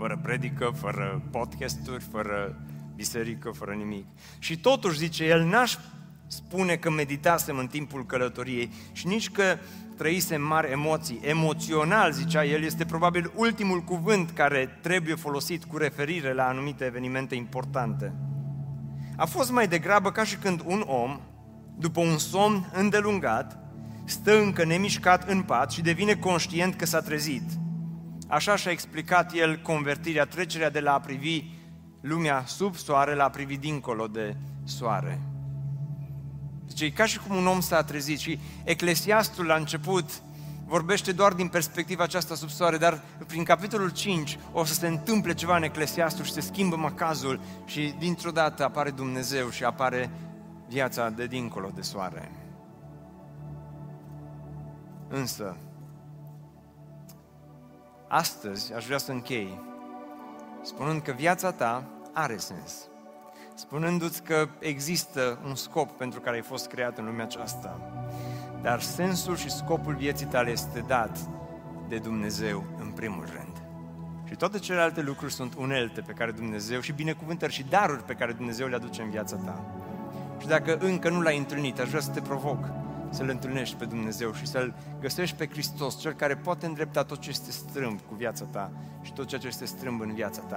fără 0.00 0.18
predică, 0.22 0.72
fără 0.76 1.22
podcasturi, 1.30 2.04
fără 2.10 2.56
biserică, 2.94 3.50
fără 3.50 3.72
nimic. 3.72 4.06
Și 4.38 4.58
totuși, 4.58 4.98
zice 4.98 5.24
el, 5.24 5.44
n-aș 5.44 5.76
spune 6.26 6.76
că 6.76 6.90
meditasem 6.90 7.58
în 7.58 7.66
timpul 7.66 8.06
călătoriei 8.06 8.70
și 8.92 9.06
nici 9.06 9.30
că 9.30 9.56
trăisem 9.96 10.42
mari 10.42 10.70
emoții. 10.70 11.20
Emoțional, 11.22 12.12
zicea 12.12 12.44
el, 12.44 12.62
este 12.62 12.84
probabil 12.84 13.32
ultimul 13.34 13.80
cuvânt 13.80 14.30
care 14.30 14.78
trebuie 14.82 15.14
folosit 15.14 15.64
cu 15.64 15.76
referire 15.76 16.32
la 16.32 16.46
anumite 16.46 16.84
evenimente 16.84 17.34
importante. 17.34 18.12
A 19.16 19.24
fost 19.24 19.50
mai 19.50 19.68
degrabă 19.68 20.10
ca 20.12 20.24
și 20.24 20.36
când 20.36 20.62
un 20.64 20.84
om 20.86 21.20
după 21.78 22.00
un 22.00 22.18
somn 22.18 22.70
îndelungat, 22.74 23.58
stă 24.04 24.40
încă 24.40 24.64
nemișcat 24.64 25.28
în 25.28 25.42
pat 25.42 25.70
și 25.70 25.82
devine 25.82 26.14
conștient 26.14 26.74
că 26.74 26.86
s-a 26.86 27.00
trezit. 27.00 27.42
Așa 28.30 28.56
și-a 28.56 28.70
explicat 28.70 29.32
el 29.34 29.60
convertirea, 29.62 30.24
trecerea 30.24 30.70
de 30.70 30.80
la 30.80 30.92
a 30.92 31.00
privi 31.00 31.44
lumea 32.00 32.44
sub 32.46 32.76
soare 32.76 33.14
la 33.14 33.24
a 33.24 33.30
privi 33.30 33.56
dincolo 33.56 34.06
de 34.06 34.36
soare. 34.64 35.20
Deci 36.66 36.80
e 36.80 36.90
ca 36.90 37.06
și 37.06 37.18
cum 37.18 37.36
un 37.36 37.46
om 37.46 37.60
s-a 37.60 37.82
trezit 37.82 38.18
și 38.18 38.38
Eclesiastul 38.64 39.46
la 39.46 39.54
început 39.54 40.22
vorbește 40.66 41.12
doar 41.12 41.32
din 41.32 41.48
perspectiva 41.48 42.02
aceasta 42.02 42.34
sub 42.34 42.48
soare, 42.48 42.76
dar 42.76 43.02
prin 43.26 43.44
capitolul 43.44 43.90
5 43.90 44.38
o 44.52 44.64
să 44.64 44.74
se 44.74 44.86
întâmple 44.86 45.34
ceva 45.34 45.56
în 45.56 45.62
Eclesiastul 45.62 46.24
și 46.24 46.32
se 46.32 46.40
schimbă 46.40 46.76
macazul 46.76 47.40
și 47.64 47.94
dintr-o 47.98 48.30
dată 48.30 48.64
apare 48.64 48.90
Dumnezeu 48.90 49.50
și 49.50 49.64
apare 49.64 50.10
viața 50.68 51.08
de 51.08 51.26
dincolo 51.26 51.70
de 51.74 51.82
soare. 51.82 52.30
Însă, 55.08 55.56
astăzi 58.12 58.74
aș 58.74 58.86
vrea 58.86 58.98
să 58.98 59.12
închei 59.12 59.60
spunând 60.62 61.02
că 61.02 61.12
viața 61.12 61.52
ta 61.52 61.84
are 62.12 62.36
sens. 62.36 62.88
Spunându-ți 63.54 64.22
că 64.22 64.48
există 64.58 65.38
un 65.44 65.54
scop 65.54 65.90
pentru 65.90 66.20
care 66.20 66.36
ai 66.36 66.42
fost 66.42 66.66
creat 66.66 66.98
în 66.98 67.04
lumea 67.04 67.24
aceasta. 67.24 67.80
Dar 68.62 68.80
sensul 68.80 69.36
și 69.36 69.50
scopul 69.50 69.94
vieții 69.94 70.26
tale 70.26 70.50
este 70.50 70.84
dat 70.86 71.18
de 71.88 71.98
Dumnezeu 71.98 72.64
în 72.78 72.90
primul 72.90 73.24
rând. 73.24 73.62
Și 74.28 74.36
toate 74.36 74.58
celelalte 74.58 75.00
lucruri 75.00 75.32
sunt 75.32 75.54
unelte 75.54 76.00
pe 76.00 76.12
care 76.12 76.30
Dumnezeu 76.30 76.80
și 76.80 76.92
binecuvântări 76.92 77.52
și 77.52 77.66
daruri 77.68 78.04
pe 78.04 78.14
care 78.14 78.32
Dumnezeu 78.32 78.66
le 78.66 78.74
aduce 78.74 79.02
în 79.02 79.10
viața 79.10 79.36
ta. 79.36 79.64
Și 80.38 80.46
dacă 80.46 80.76
încă 80.76 81.08
nu 81.08 81.20
l-ai 81.20 81.38
întâlnit, 81.38 81.78
aș 81.78 81.88
vrea 81.88 82.00
să 82.00 82.10
te 82.10 82.20
provoc 82.20 82.79
să-L 83.10 83.28
întâlnești 83.28 83.76
pe 83.76 83.84
Dumnezeu 83.84 84.32
și 84.32 84.46
să-L 84.46 84.74
găsești 85.00 85.36
pe 85.36 85.46
Hristos, 85.46 86.00
Cel 86.00 86.12
care 86.12 86.36
poate 86.36 86.66
îndrepta 86.66 87.04
tot 87.04 87.18
ce 87.18 87.30
este 87.30 87.50
strâmb 87.50 88.00
cu 88.08 88.14
viața 88.14 88.44
ta 88.44 88.72
și 89.02 89.12
tot 89.12 89.26
ceea 89.26 89.40
ce 89.40 89.46
este 89.46 89.64
strâmb 89.64 90.00
în 90.00 90.14
viața 90.14 90.40
ta. 90.40 90.54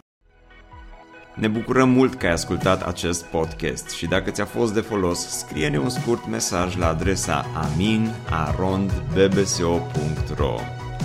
Ne 1.35 1.47
bucurăm 1.47 1.89
mult 1.89 2.15
că 2.15 2.25
ai 2.25 2.31
ascultat 2.31 2.87
acest 2.87 3.23
podcast 3.23 3.89
și 3.89 4.07
dacă 4.07 4.31
ți-a 4.31 4.45
fost 4.45 4.73
de 4.73 4.81
folos, 4.81 5.37
scrie-ne 5.37 5.79
un 5.79 5.89
scurt 5.89 6.27
mesaj 6.27 6.75
la 6.75 6.87
adresa 6.87 7.45
amin.arondbbso.ro 7.55 10.55